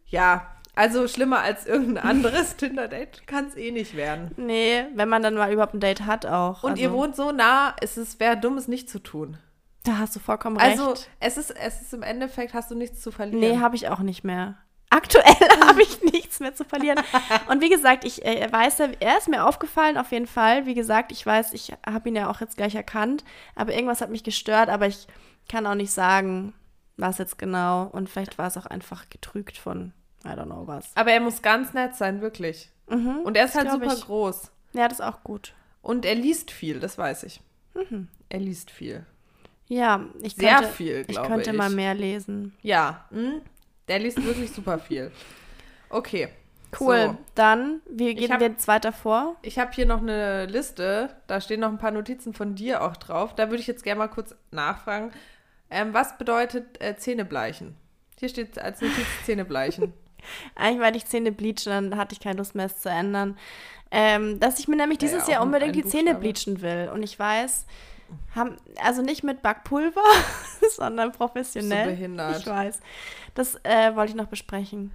Ja, 0.07 0.54
also 0.75 1.07
schlimmer 1.09 1.41
als 1.41 1.67
irgendein 1.67 2.05
anderes 2.05 2.57
Tinder-Date 2.57 3.27
kann 3.27 3.47
es 3.47 3.57
eh 3.57 3.71
nicht 3.71 3.97
werden. 3.97 4.33
Nee, 4.37 4.87
wenn 4.95 5.09
man 5.09 5.23
dann 5.23 5.35
mal 5.35 5.53
überhaupt 5.53 5.75
ein 5.75 5.81
Date 5.81 6.07
hat 6.07 6.27
auch. 6.27 6.63
Und 6.63 6.73
also, 6.73 6.83
ihr 6.83 6.93
wohnt 6.93 7.17
so 7.17 7.33
nah, 7.33 7.75
es 7.81 7.97
ist, 7.97 8.21
wäre 8.21 8.37
dumm, 8.37 8.57
es 8.57 8.69
nicht 8.69 8.89
zu 8.89 8.99
tun. 8.99 9.39
Da 9.85 9.99
hast 9.99 10.17
du 10.17 10.21
vollkommen 10.21 10.57
Also 10.59 10.91
recht. 10.91 11.11
es 11.21 11.37
ist, 11.37 11.51
es 11.51 11.83
ist 11.83 11.95
im 11.95 12.03
Endeffekt, 12.03 12.55
hast 12.55 12.71
du 12.71 12.75
nichts 12.75 13.03
zu 13.03 13.13
verlieren. 13.13 13.41
Nee, 13.41 13.59
habe 13.59 13.77
ich 13.77 13.89
auch 13.89 14.01
nicht 14.01 14.25
mehr. 14.25 14.57
Aktuell 14.91 15.25
habe 15.67 15.83
ich 15.83 16.03
nichts 16.03 16.41
mehr 16.41 16.55
zu 16.55 16.65
verlieren. 16.65 16.99
Und 17.49 17.61
wie 17.61 17.69
gesagt, 17.69 18.05
ich 18.05 18.25
äh, 18.25 18.51
weiß, 18.51 18.79
ja, 18.79 18.89
er 19.01 19.19
ist 19.19 19.29
mir 19.29 19.45
aufgefallen 19.45 19.99
auf 19.99 20.11
jeden 20.11 20.27
Fall. 20.27 20.67
Wie 20.67 20.75
gesagt, 20.75 21.13
ich 21.13 21.25
weiß, 21.25 21.53
ich 21.53 21.73
habe 21.87 22.09
ihn 22.09 22.17
ja 22.17 22.31
auch 22.31 22.41
jetzt 22.41 22.57
gleich 22.57 22.75
erkannt. 22.75 23.25
Aber 23.55 23.75
irgendwas 23.75 24.01
hat 24.01 24.11
mich 24.11 24.25
gestört, 24.25 24.71
aber 24.71 24.87
ich 24.87 25.07
kann 25.49 25.67
auch 25.67 25.75
nicht 25.75 25.91
sagen, 25.93 26.55
was 26.97 27.19
jetzt 27.19 27.39
genau. 27.39 27.85
Und 27.85 28.09
vielleicht 28.09 28.39
war 28.39 28.47
es 28.47 28.57
auch 28.57 28.67
einfach 28.67 29.11
getrügt 29.11 29.59
von, 29.59 29.93
I 30.25 30.29
don't 30.29 30.47
know 30.47 30.67
was. 30.67 30.91
Aber 30.95 31.13
er 31.13 31.21
muss 31.21 31.43
ganz 31.43 31.73
nett 31.75 31.95
sein, 31.95 32.21
wirklich. 32.21 32.71
Mhm. 32.89 33.21
Und 33.25 33.37
er 33.37 33.45
ist 33.47 33.55
halt 33.55 33.71
super 33.71 33.95
ich. 33.95 34.05
groß. 34.05 34.51
Ja, 34.73 34.89
das 34.89 34.99
ist 35.01 35.05
auch 35.05 35.23
gut. 35.25 35.55
Und 35.83 36.05
er 36.05 36.15
liest 36.15 36.51
viel, 36.51 36.81
das 36.81 36.97
weiß 36.99 37.25
ich. 37.25 37.41
Mhm. 37.75 38.09
Er 38.29 38.41
liest 38.41 38.71
viel. 38.71 39.05
Ja, 39.69 40.05
ich 40.21 40.35
Sehr 40.35 40.57
könnte, 40.57 40.73
viel, 40.73 41.01
ich 41.01 41.07
glaube 41.09 41.29
könnte 41.29 41.51
ich. 41.51 41.57
mal 41.57 41.71
mehr 41.71 41.95
lesen. 41.95 42.55
Ja, 42.63 43.07
hm? 43.11 43.41
der 43.89 43.99
liest 43.99 44.23
wirklich 44.25 44.51
super 44.53 44.79
viel. 44.79 45.11
Okay. 45.91 46.29
Cool. 46.79 47.07
So. 47.13 47.19
Dann, 47.35 47.81
wie 47.89 48.15
gehen 48.15 48.33
hab- 48.33 48.41
wir 48.41 48.49
jetzt 48.49 48.67
weiter 48.67 48.93
vor? 48.93 49.37
Ich 49.43 49.59
habe 49.59 49.73
hier 49.73 49.87
noch 49.87 50.03
eine 50.03 50.47
Liste, 50.47 51.11
da 51.29 51.41
stehen 51.41 51.61
noch 51.61 51.69
ein 51.71 51.79
paar 51.79 51.93
Notizen 51.93 52.35
von 52.35 52.55
dir 52.57 52.83
auch 52.83 52.97
drauf. 52.97 53.35
Da 53.35 53.49
würde 53.51 53.61
ich 53.61 53.67
jetzt 53.67 53.85
gerne 53.85 53.99
mal 54.01 54.09
kurz 54.09 54.35
nachfragen. 54.51 55.13
Ähm, 55.71 55.95
was 55.95 56.19
bedeutet 56.19 56.81
äh, 56.83 56.97
Zähnebleichen? 56.97 57.77
Hier 58.19 58.29
steht 58.29 58.59
als 58.59 58.81
Notiz 58.81 59.07
Zähnebleichen. 59.25 59.93
Eigentlich, 60.55 60.81
weil 60.81 60.97
ich 60.97 61.07
Zähne 61.07 61.33
bleache, 61.33 61.69
dann 61.71 61.97
hatte 61.97 62.15
ich 62.15 62.21
keine 62.21 62.39
Lust 62.39 62.55
mehr, 62.55 62.67
es 62.67 62.81
zu 62.81 62.89
ändern. 62.89 63.37
Ähm, 63.91 64.41
dass 64.41 64.59
ich 64.59 64.67
mir 64.69 64.77
nämlich 64.77 65.01
Ja, 65.01 65.09
dieses 65.09 65.27
ja, 65.29 65.35
Jahr 65.35 65.43
unbedingt 65.43 65.77
die 65.77 65.85
Zähne 65.85 66.15
bleachen 66.15 66.63
will. 66.63 66.91
Und 66.93 67.03
ich 67.03 67.19
weiß, 67.19 67.67
haben, 68.35 68.57
also 68.83 69.03
nicht 69.03 69.23
mit 69.25 69.43
Backpulver, 69.43 70.03
sondern 70.77 71.13
professionell. 71.13 71.87
behindert. 71.91 72.39
Ich 72.41 72.47
weiß. 72.47 72.81
Das 73.35 73.57
äh, 73.65 73.95
wollte 73.95 74.11
ich 74.11 74.17
noch 74.17 74.27
besprechen. 74.27 74.93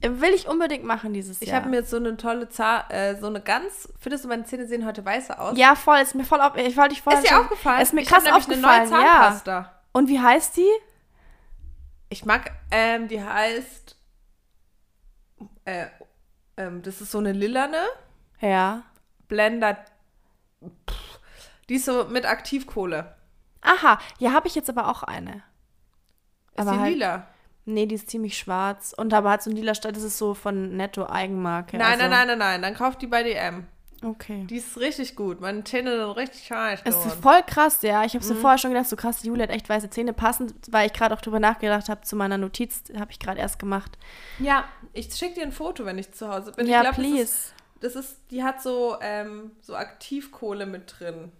Will 0.00 0.32
ich 0.32 0.46
unbedingt 0.46 0.84
machen 0.84 1.12
dieses 1.12 1.42
Ich 1.42 1.48
Jahr. 1.48 1.60
habe 1.60 1.70
mir 1.70 1.78
jetzt 1.78 1.90
so 1.90 1.96
eine 1.96 2.16
tolle 2.16 2.48
Zahn, 2.48 2.88
äh, 2.88 3.16
so 3.18 3.26
eine 3.26 3.40
ganz, 3.40 3.88
findest 3.98 4.24
du, 4.24 4.28
meine 4.28 4.44
Zähne 4.44 4.66
sehen 4.68 4.86
heute 4.86 5.04
weißer 5.04 5.40
aus? 5.40 5.58
ja, 5.58 5.74
voll, 5.74 5.98
ist 5.98 6.14
mir 6.14 6.24
voll 6.24 6.40
auf, 6.40 6.56
ich 6.56 6.76
wollte 6.76 6.90
dich 6.90 7.02
vorher 7.02 7.20
Ist 7.20 7.28
dir 7.28 7.40
aufgefallen? 7.40 7.82
Ist 7.82 7.92
mir 7.92 8.02
ich 8.02 8.08
krass 8.08 8.24
aufgefallen, 8.26 8.82
eine 8.82 8.90
neue 8.90 9.00
ja. 9.00 9.12
Zahnpasta. 9.22 9.72
Und 9.92 10.08
wie 10.08 10.20
heißt 10.20 10.56
die? 10.56 10.70
Ich 12.10 12.24
mag, 12.24 12.52
ähm, 12.70 13.08
die 13.08 13.22
heißt, 13.22 13.96
äh, 15.68 15.86
ähm, 16.56 16.82
das 16.82 17.00
ist 17.00 17.10
so 17.10 17.18
eine 17.18 17.32
lilane 17.32 17.82
Ja. 18.40 18.82
Blender, 19.28 19.76
pff, 20.88 21.20
Die 21.68 21.74
ist 21.74 21.84
so 21.84 22.04
mit 22.06 22.24
Aktivkohle. 22.26 23.14
Aha, 23.60 23.98
ja, 24.18 24.32
habe 24.32 24.46
ich 24.48 24.54
jetzt 24.54 24.70
aber 24.70 24.88
auch 24.88 25.02
eine. 25.02 25.42
Ist 26.54 26.60
Aber 26.60 26.72
die 26.72 26.78
halt- 26.78 26.92
lila? 26.94 27.26
Nee, 27.66 27.84
die 27.84 27.96
ist 27.96 28.08
ziemlich 28.08 28.38
schwarz. 28.38 28.94
Und 28.96 29.12
aber 29.12 29.30
hat 29.30 29.42
so 29.42 29.50
ein 29.50 29.56
lila 29.56 29.74
Stadt, 29.74 29.94
das 29.94 30.02
ist 30.02 30.16
so 30.16 30.32
von 30.32 30.74
Netto 30.76 31.06
Eigenmarke. 31.06 31.76
Nein, 31.76 32.00
also, 32.00 32.02
nein, 32.04 32.10
nein, 32.10 32.26
nein, 32.28 32.38
nein. 32.38 32.62
Dann 32.62 32.74
kauft 32.74 33.02
die 33.02 33.06
bei 33.06 33.22
DM. 33.22 33.66
Okay. 34.02 34.44
Die 34.48 34.56
ist 34.56 34.78
richtig 34.78 35.16
gut. 35.16 35.40
Meine 35.40 35.64
Zähne 35.64 35.96
sind 35.98 36.10
richtig 36.16 36.46
scharf 36.46 36.80
Es 36.84 36.94
ist 37.04 37.20
voll 37.20 37.42
krass, 37.46 37.82
ja. 37.82 38.04
Ich 38.04 38.14
habe 38.14 38.24
Mhm. 38.24 38.28
so 38.28 38.34
vorher 38.36 38.58
schon 38.58 38.70
gedacht, 38.72 38.88
so 38.88 38.94
krass, 38.96 39.18
die 39.20 39.26
Julia 39.26 39.42
hat 39.44 39.50
echt 39.50 39.68
weiße 39.68 39.90
Zähne. 39.90 40.12
Passend, 40.12 40.54
weil 40.70 40.86
ich 40.86 40.92
gerade 40.92 41.14
auch 41.14 41.20
drüber 41.20 41.40
nachgedacht 41.40 41.88
habe 41.88 42.02
zu 42.02 42.14
meiner 42.14 42.38
Notiz, 42.38 42.84
habe 42.98 43.10
ich 43.10 43.18
gerade 43.18 43.40
erst 43.40 43.58
gemacht. 43.58 43.98
Ja, 44.38 44.64
ich 44.92 45.12
schicke 45.14 45.34
dir 45.34 45.42
ein 45.42 45.52
Foto, 45.52 45.84
wenn 45.84 45.98
ich 45.98 46.12
zu 46.12 46.28
Hause 46.32 46.52
bin. 46.52 46.66
ja, 46.68 46.82
glaub, 46.82 46.94
please. 46.94 47.52
Das 47.80 47.94
ist, 47.94 47.96
das 47.96 48.04
ist, 48.04 48.16
die 48.30 48.44
hat 48.44 48.62
so, 48.62 48.96
ähm, 49.00 49.52
so 49.60 49.74
Aktivkohle 49.74 50.66
mit 50.66 50.94
drin. 50.98 51.32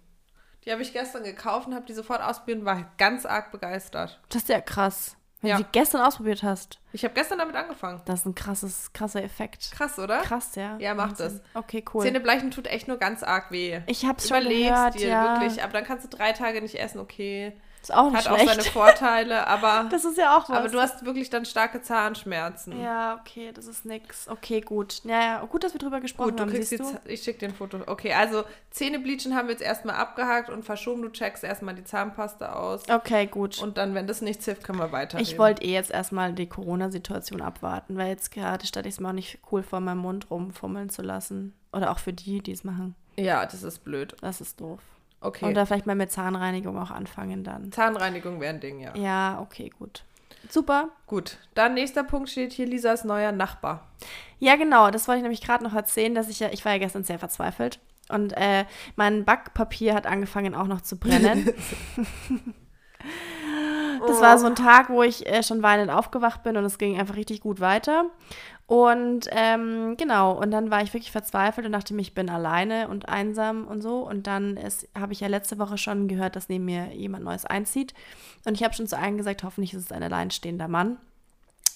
Die 0.65 0.73
habe 0.73 0.83
ich 0.83 0.93
gestern 0.93 1.23
gekauft 1.25 1.69
und 1.69 1.75
habe 1.75 1.87
die 1.87 1.95
sofort 1.95 2.21
ausprobiert 2.21 2.59
und 2.61 2.65
war 2.65 2.91
ganz 2.99 3.25
arg 3.25 3.53
begeistert. 3.53 4.21
Das 4.29 4.43
ist 4.43 4.49
ja 4.49 4.61
krass. 4.61 5.17
Wenn 5.41 5.51
Ja. 5.51 5.57
du 5.59 5.63
die 5.63 5.69
gestern 5.71 6.01
ausprobiert 6.01 6.43
hast. 6.43 6.81
Ich 6.93 7.05
habe 7.05 7.15
gestern 7.15 7.39
damit 7.39 7.55
angefangen. 7.55 8.03
Das 8.07 8.21
ist 8.21 8.27
ein 8.27 8.35
krasses, 8.35 8.93
krasser 8.93 9.23
Effekt. 9.23 9.71
Krass, 9.73 9.99
oder? 9.99 10.21
Krass, 10.23 10.57
ja. 10.57 10.77
Ja, 10.79 10.95
mach 10.95 11.11
Wahnsinn. 11.11 11.41
Okay, 11.55 11.85
cool. 11.95 12.03
Zähnebleichen 12.03 12.51
tut 12.51 12.67
echt 12.67 12.89
nur 12.89 12.97
ganz 12.97 13.23
arg 13.23 13.51
weh. 13.53 13.81
ich 13.87 14.05
habe 14.05 14.19
es 14.19 14.29
schon 14.29 14.39
Überlegst 14.41 14.69
gehört, 14.69 14.95
dir 14.95 15.09
ja. 15.09 15.41
wirklich, 15.41 15.63
aber 15.63 15.73
dann 15.73 15.85
kannst 15.85 16.05
du 16.13 16.17
drei 16.17 16.33
Tage 16.33 16.61
nicht 16.61 16.75
essen, 16.75 16.99
okay. 16.99 17.53
Ist 17.83 17.95
auch 17.95 18.11
nicht 18.11 18.27
Hat 18.27 18.33
auch 18.33 18.39
schlecht. 18.39 18.63
seine 18.63 18.63
Vorteile, 18.65 19.47
aber, 19.47 19.89
das 19.91 20.05
ist 20.05 20.19
ja 20.19 20.37
auch 20.37 20.49
was. 20.49 20.57
aber 20.59 20.69
du 20.69 20.81
hast 20.81 21.05
wirklich 21.05 21.31
dann 21.31 21.45
starke 21.45 21.81
Zahnschmerzen. 21.81 22.81
ja, 22.81 23.19
okay, 23.21 23.53
das 23.53 23.67
ist 23.67 23.85
nix. 23.85 24.29
Okay, 24.29 24.61
gut. 24.61 25.01
Ja, 25.05 25.21
ja, 25.21 25.45
gut, 25.45 25.65
dass 25.65 25.73
wir 25.75 25.79
drüber 25.79 26.01
gesprochen 26.01 26.31
Gut, 26.31 26.39
du 26.39 26.43
haben, 26.43 26.51
kriegst 26.51 26.71
siehst 26.71 26.83
jetzt, 26.83 27.07
du? 27.07 27.11
ich 27.11 27.23
schicke 27.23 27.39
dir 27.39 27.49
ein 27.49 27.55
Foto. 27.55 27.79
Okay, 27.87 28.13
also 28.13 28.45
Zähnebleachen 28.71 29.35
haben 29.35 29.49
wir 29.49 29.53
jetzt 29.53 29.63
erstmal 29.63 29.97
abgehakt 29.97 30.51
und 30.51 30.65
verschoben. 30.65 31.03
Du 31.03 31.09
checkst 31.11 31.45
erstmal 31.45 31.75
die 31.75 31.85
Zahnpasta 31.85 32.53
aus. 32.55 32.83
Okay, 32.89 33.27
gut. 33.27 33.63
Und 33.63 33.79
dann, 33.79 33.95
wenn 33.95 34.07
das 34.07 34.21
nichts 34.21 34.45
hilft, 34.45 34.65
können 34.65 34.79
wir 34.79 34.93
weiter. 34.93 35.19
ich 35.19 35.39
wollte 35.39 35.63
eh 35.65 35.73
jetzt 35.73 35.91
erstmal 35.91 36.33
die 36.33 36.49
Corona-Situation 36.49 37.41
abwarten, 37.41 37.97
weil 37.97 38.09
jetzt 38.09 38.31
gerade 38.33 38.67
stelle 38.67 38.89
ich 38.89 38.95
es 38.95 39.01
mir 39.01 39.09
auch 39.09 39.13
nicht 39.13 39.39
cool 39.51 39.63
vor, 39.63 39.81
meinem 39.81 39.99
Mund 39.99 40.31
rumfummeln 40.31 40.91
zu 40.91 41.03
lassen. 41.03 41.55
Oder 41.73 41.91
auch 41.91 41.99
für 41.99 42.13
die, 42.13 42.41
die 42.41 42.53
es 42.53 42.65
machen. 42.65 42.95
Ja, 43.17 43.45
das 43.47 43.63
ist 43.63 43.85
blöd. 43.85 44.15
Das 44.21 44.41
ist 44.41 44.61
doof. 44.61 44.81
Okay. 45.21 45.47
Und 45.47 45.55
da 45.55 45.67
vielleicht 45.67 45.87
mal 45.87 45.97
mit 45.97 46.13
Zahnreinigung 46.13 46.79
auch 46.79 46.91
anfangen 46.91 47.45
dann. 47.45 47.73
Zahnreinigung 47.73 48.41
wäre 48.41 48.55
ein 48.55 48.61
Ding, 48.61 48.81
ja. 48.81 48.95
Ja, 48.97 49.41
okay, 49.41 49.71
gut. 49.79 50.05
Super. 50.49 50.91
Gut. 51.07 51.39
Dann 51.55 51.75
nächster 51.75 52.05
Punkt 52.05 52.31
steht 52.31 52.53
hier 52.53 52.67
Lisas 52.67 53.05
neuer 53.05 53.33
Nachbar. 53.33 53.89
Ja, 54.39 54.57
genau, 54.57 54.91
das 54.91 55.09
wollte 55.09 55.19
ich 55.19 55.23
nämlich 55.23 55.41
gerade 55.41 55.65
noch 55.65 55.75
erzählen, 55.75 56.15
dass 56.15 56.29
ich 56.29 56.41
ja, 56.41 56.49
ich 56.53 56.65
war 56.65 56.73
ja 56.73 56.79
gestern 56.79 57.05
sehr 57.05 57.19
verzweifelt. 57.19 57.81
Und 58.09 58.33
äh, 58.37 58.65
mein 58.97 59.25
Backpapier 59.25 59.95
hat 59.95 60.07
angefangen 60.07 60.55
auch 60.55 60.67
noch 60.67 60.81
zu 60.81 60.99
brennen. 60.99 61.53
Das 64.07 64.21
war 64.21 64.39
so 64.39 64.47
ein 64.47 64.55
Tag, 64.55 64.91
wo 64.91 65.03
ich 65.03 65.27
äh, 65.27 65.43
schon 65.43 65.63
weinend 65.63 65.91
aufgewacht 65.91 66.43
bin 66.43 66.57
und 66.57 66.65
es 66.65 66.79
ging 66.79 66.99
einfach 66.99 67.17
richtig 67.17 67.41
gut 67.41 67.61
weiter. 67.61 68.07
Und 68.69 69.31
ähm, 69.31 69.97
genau, 69.97 70.33
und 70.33 70.51
dann 70.51 70.71
war 70.71 70.83
ich 70.83 70.93
wirklich 70.93 71.11
verzweifelt 71.11 71.67
und 71.67 71.73
dachte 71.73 71.95
mir, 71.95 72.03
ich 72.03 72.13
bin 72.13 72.29
alleine 72.29 72.89
und 72.89 73.09
einsam 73.09 73.67
und 73.67 73.81
so. 73.81 74.07
Und 74.07 74.27
dann 74.27 74.59
habe 74.95 75.15
ich 75.15 75.21
ja 75.21 75.27
letzte 75.27 75.59
Woche 75.59 75.79
schon 75.79 76.07
gehört, 76.07 76.37
dass 76.37 76.51
neben 76.51 76.67
mir 76.67 76.95
jemand 76.95 77.25
Neues 77.25 77.47
einzieht. 77.47 77.95
Und 78.45 78.57
ich 78.57 78.63
habe 78.63 78.75
schon 78.75 78.87
zu 78.87 78.99
allen 78.99 79.17
gesagt, 79.17 79.43
hoffentlich 79.43 79.73
ist 79.73 79.87
es 79.87 79.93
ein 79.93 80.03
alleinstehender 80.03 80.69
Mann. 80.69 80.99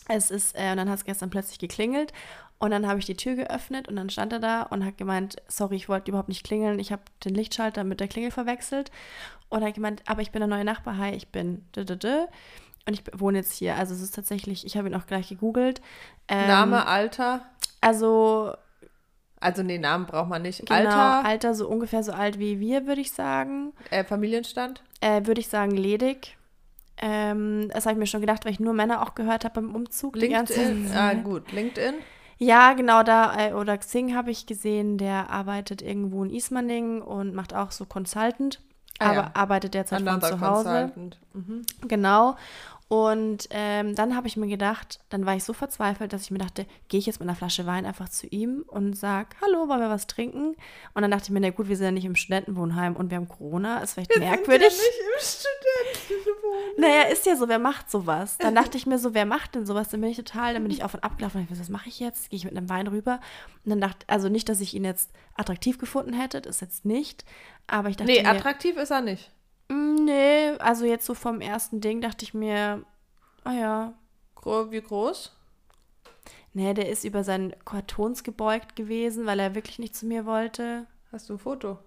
Es 0.07 0.31
ist, 0.31 0.55
äh, 0.55 0.71
und 0.71 0.77
dann 0.77 0.91
hat 0.91 0.99
es 0.99 1.07
gestern 1.07 1.31
plötzlich 1.31 1.59
geklingelt. 1.59 2.13
Und 2.59 2.73
dann 2.73 2.87
habe 2.87 2.99
ich 2.99 3.07
die 3.07 3.17
Tür 3.17 3.37
geöffnet 3.37 3.89
und 3.89 3.97
dann 3.97 4.11
stand 4.11 4.35
er 4.35 4.41
da 4.41 4.63
und 4.65 4.85
hat 4.85 4.99
gemeint, 4.99 5.37
sorry, 5.49 5.77
ich 5.77 5.89
wollte 5.89 6.11
überhaupt 6.11 6.29
nicht 6.29 6.45
klingeln. 6.45 6.79
Ich 6.79 6.93
habe 6.93 7.03
den 7.25 7.35
Lichtschalter 7.35 7.85
mit 7.85 8.01
der 8.01 8.09
Klingel 8.09 8.31
verwechselt. 8.31 8.91
Und 9.49 9.63
er 9.63 9.69
hat 9.69 9.75
gemeint, 9.77 10.03
aber 10.05 10.21
ich 10.21 10.31
bin 10.31 10.41
der 10.41 10.49
neue 10.49 10.67
Nachbar. 10.67 10.99
Hi, 10.99 11.13
ich 11.13 11.29
bin 11.29 11.65
dü, 11.75 11.87
dü, 11.87 11.97
dü. 11.97 12.27
Und 12.87 12.95
ich 12.95 13.03
wohne 13.21 13.39
jetzt 13.39 13.53
hier. 13.53 13.77
Also 13.77 13.95
es 13.95 14.01
ist 14.03 14.15
tatsächlich, 14.15 14.67
ich 14.67 14.77
habe 14.77 14.89
ihn 14.89 14.95
auch 14.95 15.07
gleich 15.07 15.29
gegoogelt. 15.29 15.81
Ähm, 16.29 16.49
Name, 16.49 16.87
Alter. 16.87 17.47
Also 17.81 18.55
Also, 19.41 19.63
nee, 19.63 19.79
Namen 19.79 20.07
braucht 20.07 20.29
man 20.29 20.43
nicht. 20.43 20.61
genau, 20.67 20.75
Alter, 20.79 21.25
Alter 21.25 21.55
so 21.55 21.69
ungefähr 21.69 22.03
so 22.03 22.13
alt 22.13 22.39
wie 22.39 22.59
wir, 22.61 22.87
würde 22.87 23.01
ich 23.01 23.13
sagen. 23.13 23.73
äh, 23.91 24.05
Familienstand. 24.05 24.83
Äh, 25.01 25.27
würde 25.27 25.41
ich 25.41 25.49
sagen 25.49 25.73
ledig. 25.73 26.37
Ähm, 26.99 27.71
das 27.73 27.87
habe 27.87 27.95
ich 27.95 27.99
mir 27.99 28.07
schon 28.07 28.21
gedacht, 28.21 28.45
weil 28.45 28.53
ich 28.53 28.61
nur 28.61 28.73
Männer 28.75 29.03
auch 29.03 29.15
gehört 29.15 29.45
habe 29.45 29.61
beim 29.61 29.75
Umzug. 29.75 30.15
LinkedIn. 30.17 30.91
Ah, 30.95 31.15
gut. 31.15 31.51
LinkedIn. 31.53 31.95
Ja, 32.39 32.73
genau 32.75 33.03
da. 33.03 33.37
Äh, 33.49 33.53
oder 33.55 33.79
Xing 33.79 34.15
habe 34.15 34.31
ich 34.31 34.47
gesehen, 34.47 34.99
der 34.99 35.31
arbeitet 35.31 35.83
irgendwo 35.83 36.23
in 36.25 36.31
Ismaning 36.31 37.01
und 37.03 37.35
macht 37.35 37.55
auch 37.55 37.71
so 37.71 37.85
Consultant. 37.85 38.61
Ah, 39.03 39.11
aber 39.11 39.21
ja. 39.21 39.31
arbeitet 39.35 39.75
derzeit 39.75 40.01
von 40.01 40.09
Another 40.09 40.29
zu 40.29 40.41
Hause. 40.41 40.93
Mhm. 41.33 41.63
Genau. 41.89 42.37
Und 42.93 43.49
ähm, 43.49 43.95
dann 43.95 44.15
habe 44.15 44.27
ich 44.27 44.37
mir 44.37 44.49
gedacht, 44.49 45.01
dann 45.09 45.25
war 45.25 45.35
ich 45.35 45.45
so 45.45 45.55
verzweifelt, 45.55 46.13
dass 46.13 46.25
ich 46.25 46.31
mir 46.31 46.37
dachte, 46.37 46.67
gehe 46.89 47.01
ich 47.01 47.07
jetzt 47.07 47.21
mit 47.21 47.27
einer 47.27 47.35
Flasche 47.35 47.65
Wein 47.65 47.87
einfach 47.87 48.11
zu 48.11 48.27
ihm 48.27 48.67
und 48.67 48.93
sag, 48.99 49.35
hallo, 49.41 49.67
wollen 49.67 49.81
wir 49.81 49.89
was 49.89 50.07
trinken? 50.07 50.57
Und 50.93 51.01
dann 51.01 51.11
dachte 51.11 51.25
ich 51.25 51.31
mir, 51.31 51.41
na 51.41 51.49
gut, 51.49 51.71
wir 51.71 51.79
sind 51.79 51.87
ja 51.87 51.91
nicht 51.93 52.05
im 52.05 52.17
Studentenwohnheim 52.17 52.95
und 52.95 53.09
wir 53.09 53.17
haben 53.17 53.29
Corona, 53.29 53.79
ist 53.79 53.95
vielleicht 53.95 54.15
merkwürdig. 54.19 54.75
Sind 54.75 54.83
ja 54.83 55.91
nicht 55.91 56.11
im 56.11 56.21
Studentenwohnen. 56.21 56.71
Naja, 56.77 57.03
ist 57.11 57.25
ja 57.25 57.35
so, 57.35 57.49
wer 57.49 57.59
macht 57.59 57.91
sowas? 57.91 58.37
Dann 58.37 58.55
dachte 58.55 58.77
ich 58.77 58.85
mir 58.85 58.99
so, 58.99 59.15
wer 59.15 59.25
macht 59.25 59.55
denn 59.55 59.65
sowas? 59.65 59.89
Dann 59.89 60.03
bin 60.03 60.11
ich 60.11 60.19
total, 60.19 60.53
dann 60.53 60.63
bin 60.63 60.71
ich 60.71 60.85
auf 60.85 60.93
und 60.93 61.03
ab 61.03 61.17
gelaufen 61.17 61.39
und 61.39 61.45
ich 61.45 61.49
dachte, 61.49 61.63
was 61.63 61.71
mache 61.71 61.89
ich 61.89 61.99
jetzt? 61.99 62.29
Gehe 62.29 62.37
ich 62.37 62.45
mit 62.45 62.55
einem 62.55 62.69
Wein 62.69 62.89
rüber? 62.89 63.21
Und 63.65 63.71
dann 63.71 63.81
dachte, 63.81 64.05
also 64.07 64.29
nicht, 64.29 64.51
dass 64.51 64.61
ich 64.61 64.75
ihn 64.75 64.85
jetzt 64.85 65.13
attraktiv 65.35 65.79
gefunden 65.79 66.13
hätte, 66.13 66.43
das 66.43 66.61
jetzt 66.61 66.85
nicht, 66.85 67.25
aber 67.67 67.89
ich 67.89 67.97
dachte 67.97 68.13
Nee, 68.13 68.21
mir, 68.21 68.29
attraktiv 68.29 68.77
ist 68.77 68.91
er 68.91 69.01
nicht. 69.01 69.31
Mm, 69.69 70.05
nee, 70.05 70.51
also 70.59 70.85
jetzt 70.85 71.07
so 71.07 71.15
vom 71.15 71.41
ersten 71.41 71.81
Ding 71.81 72.01
dachte 72.01 72.25
ich 72.25 72.35
mir, 72.35 72.85
ah 73.45 73.53
ja, 73.53 73.95
Gro 74.35 74.71
wie 74.71 74.81
groß? 74.83 75.37
nee, 76.55 76.75
der 76.75 76.89
ist 76.91 77.05
über 77.05 77.25
seinen 77.25 77.55
Kartons 77.65 78.25
gebeugt 78.25 78.77
gewesen, 78.77 79.25
weil 79.27 79.41
er 79.41 79.55
wirklich 79.55 79.79
nicht 79.79 79.97
zu 79.97 80.05
mir 80.07 80.27
wollte. 80.27 80.87
Hast 81.11 81.29
du 81.31 81.35
ein 81.35 81.39
Foto? 81.39 81.79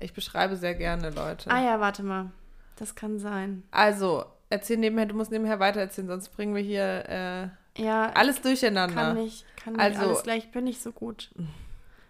Ich 0.00 0.14
beschreibe 0.14 0.56
sehr 0.56 0.74
gerne 0.74 1.10
Leute. 1.10 1.50
Ah 1.50 1.62
ja, 1.62 1.80
warte 1.80 2.02
mal, 2.02 2.30
das 2.76 2.94
kann 2.94 3.18
sein. 3.18 3.64
Also, 3.70 4.24
erzähl 4.48 4.76
nebenher, 4.78 5.06
du 5.06 5.14
musst 5.16 5.30
nebenher 5.30 5.58
weitererzählen, 5.60 6.08
sonst 6.08 6.28
bringen 6.30 6.54
wir 6.54 6.62
hier 6.62 7.04
äh, 7.76 7.82
Ja, 7.82 8.10
alles 8.14 8.40
durcheinander. 8.40 8.94
kann 8.94 9.16
nicht, 9.16 9.44
kann 9.56 9.72
nicht 9.74 9.82
Also- 9.82 10.00
alles 10.00 10.22
gleich, 10.22 10.50
bin 10.52 10.64
nicht 10.64 10.80
so 10.80 10.92
gut. 10.92 11.30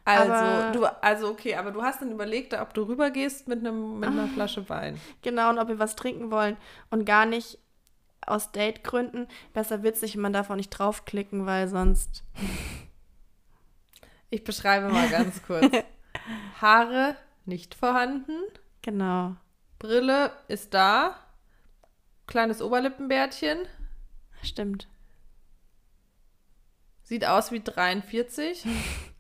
Also, 0.09 0.33
Aber- 0.33 0.73
du, 0.73 1.03
also 1.03 1.29
okay, 1.29 1.55
aber 1.57 1.71
du 1.71 1.83
hast 1.83 2.01
dann 2.01 2.11
überlegt, 2.13 2.55
ob 2.55 2.73
du 2.73 2.83
rübergehst 2.85 3.47
mit, 3.49 3.59
einem, 3.59 4.01
mit 4.01 4.09
einer 4.09 4.25
Ah. 4.25 4.29
Flasche 4.29 4.69
Wein. 4.69 4.99
Genau, 5.23 5.51
und 5.51 5.59
ob 5.59 5.69
wir 5.69 5.79
was 5.79 5.97
trinken 5.97 6.31
wollen 6.31 6.57
und 6.91 7.05
gar 7.05 7.27
nicht 7.27 7.59
aus 8.27 8.51
Dategründen. 8.53 9.29
Besser 9.53 9.83
witzig, 9.83 10.17
man 10.17 10.33
darf 10.33 10.49
auch 10.51 10.55
nicht 10.57 10.71
draufklicken, 10.71 11.47
weil 11.47 11.69
sonst. 11.69 12.25
Ich 14.31 14.45
beschreibe 14.45 14.89
mal 14.91 15.09
ganz 15.09 15.43
kurz. 15.43 15.65
Haare 16.61 17.17
nicht 17.47 17.75
vorhanden, 17.75 18.33
Genau. 18.83 19.37
Brille 19.79 20.33
ist 20.49 20.75
da, 20.75 21.17
kleines 22.27 22.61
Oberlippenbärtchen, 22.61 23.59
Stimmt. 24.43 24.87
sieht 27.03 27.25
aus 27.27 27.53
wie 27.53 27.61
43, 27.63 28.67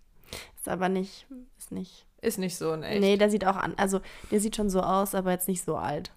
Ist 0.58 0.68
aber 0.68 0.88
nicht. 0.88 1.26
Ist 1.56 1.72
nicht. 1.72 2.06
ist 2.20 2.38
nicht 2.38 2.56
so 2.56 2.74
echt. 2.74 3.00
Nee, 3.00 3.16
der 3.16 3.30
sieht 3.30 3.46
auch 3.46 3.56
an. 3.56 3.74
Also, 3.76 4.00
der 4.30 4.40
sieht 4.40 4.56
schon 4.56 4.70
so 4.70 4.80
aus, 4.80 5.14
aber 5.14 5.30
jetzt 5.30 5.48
nicht 5.48 5.64
so 5.64 5.76
alt. 5.76 6.12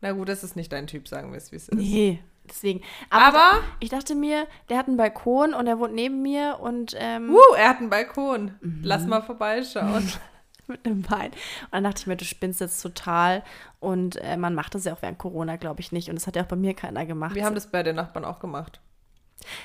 Na 0.00 0.12
gut, 0.12 0.28
das 0.28 0.44
ist 0.44 0.56
nicht 0.56 0.72
dein 0.72 0.86
Typ, 0.86 1.08
sagen 1.08 1.32
wir 1.32 1.38
es, 1.38 1.52
wie 1.52 1.56
es 1.56 1.68
ist. 1.68 1.78
Nee. 1.78 2.22
Deswegen. 2.48 2.80
Aber, 3.10 3.60
ich 3.80 3.88
dachte 3.88 4.14
mir, 4.14 4.46
der 4.68 4.78
hat 4.78 4.86
einen 4.86 4.96
Balkon 4.96 5.52
und 5.52 5.66
er 5.66 5.80
wohnt 5.80 5.94
neben 5.94 6.22
mir 6.22 6.58
und 6.60 6.94
ähm, 6.96 7.34
uh, 7.34 7.54
er 7.56 7.70
hat 7.70 7.78
einen 7.78 7.90
Balkon. 7.90 8.54
Mhm. 8.60 8.80
Lass 8.84 9.04
mal 9.06 9.22
vorbeischauen. 9.22 10.08
mit 10.68 10.84
einem 10.84 11.08
Wein. 11.10 11.30
Und 11.30 11.72
dann 11.72 11.84
dachte 11.84 12.00
ich 12.00 12.06
mir, 12.06 12.16
du 12.16 12.24
spinnst 12.24 12.60
jetzt 12.60 12.80
total. 12.82 13.42
Und 13.80 14.16
äh, 14.16 14.36
man 14.36 14.54
macht 14.54 14.74
das 14.74 14.84
ja 14.84 14.92
auch 14.92 15.02
während 15.02 15.18
Corona, 15.18 15.56
glaube 15.56 15.80
ich, 15.80 15.92
nicht. 15.92 16.08
Und 16.08 16.16
das 16.16 16.26
hat 16.26 16.36
ja 16.36 16.42
auch 16.42 16.48
bei 16.48 16.56
mir 16.56 16.74
keiner 16.74 17.06
gemacht. 17.06 17.34
Wir 17.34 17.44
haben 17.44 17.54
das 17.54 17.70
bei 17.70 17.82
den 17.82 17.96
Nachbarn 17.96 18.24
auch 18.24 18.40
gemacht. 18.40 18.80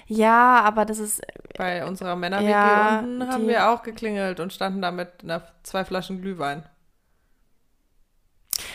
Ja, 0.08 0.62
aber 0.62 0.86
das 0.86 1.00
ist 1.00 1.22
Bei 1.58 1.86
unserer 1.86 2.16
Männer-WG 2.16 2.50
Ja, 2.50 3.00
unten 3.00 3.28
haben 3.28 3.44
die- 3.44 3.50
wir 3.50 3.70
auch 3.70 3.84
geklingelt 3.84 4.40
und 4.40 4.54
standen 4.54 4.82
da 4.82 4.92
mit 4.92 5.10
einer, 5.24 5.42
zwei 5.64 5.84
Flaschen 5.86 6.22
Glühwein. 6.22 6.64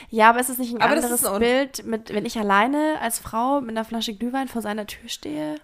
Ja, 0.09 0.31
aber 0.31 0.41
ist 0.41 0.49
es 0.51 0.59
nicht 0.59 0.75
ein 0.75 0.81
Aber 0.81 0.95
anderes 0.95 1.11
ist 1.11 1.27
ein- 1.27 1.39
Bild, 1.41 1.85
mit, 1.85 2.13
wenn 2.15 2.25
ich 2.25 2.39
alleine 2.39 2.99
als 3.01 3.19
Frau 3.19 3.61
mit 3.61 3.71
einer 3.71 3.85
Flasche 3.85 4.15
Glühwein 4.15 4.49
vor 4.49 4.63
seiner 4.63 4.87
Tür 4.87 5.09
stehe? 5.09 5.57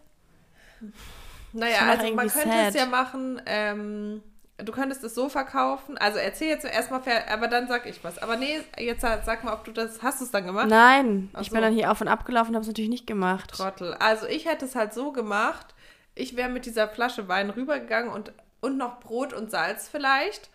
Naja, 1.52 1.80
also 1.88 2.14
man 2.14 2.28
könnte 2.28 2.48
es 2.48 2.72
sad. 2.72 2.74
ja 2.74 2.86
machen, 2.86 3.40
ähm, 3.46 4.22
du 4.62 4.72
könntest 4.72 5.02
es 5.04 5.14
so 5.14 5.28
verkaufen. 5.28 5.98
Also 5.98 6.18
erzähl 6.18 6.48
jetzt 6.48 6.64
erstmal, 6.64 7.02
aber 7.30 7.48
dann 7.48 7.68
sag 7.68 7.86
ich 7.86 8.02
was. 8.04 8.18
Aber 8.18 8.36
nee, 8.36 8.60
jetzt 8.78 9.02
sag 9.02 9.44
mal, 9.44 9.52
ob 9.52 9.64
du 9.64 9.72
das, 9.72 10.02
hast 10.02 10.20
du 10.20 10.24
es 10.24 10.30
dann 10.30 10.46
gemacht? 10.46 10.68
Nein, 10.68 11.30
Ach 11.32 11.40
ich 11.40 11.48
so. 11.48 11.54
bin 11.54 11.62
dann 11.62 11.72
hier 11.72 11.90
auf 11.90 12.00
und 12.00 12.08
ab 12.08 12.24
gelaufen 12.24 12.50
und 12.50 12.54
habe 12.56 12.62
es 12.62 12.68
natürlich 12.68 12.90
nicht 12.90 13.06
gemacht. 13.06 13.50
Trottel. 13.50 13.94
Also 13.94 14.26
ich 14.26 14.46
hätte 14.46 14.64
es 14.64 14.74
halt 14.74 14.94
so 14.94 15.12
gemacht, 15.12 15.74
ich 16.14 16.36
wäre 16.36 16.48
mit 16.48 16.66
dieser 16.66 16.88
Flasche 16.88 17.28
Wein 17.28 17.50
rübergegangen 17.50 18.12
und, 18.12 18.32
und 18.60 18.76
noch 18.76 19.00
Brot 19.00 19.32
und 19.32 19.50
Salz 19.50 19.88
vielleicht. 19.88 20.50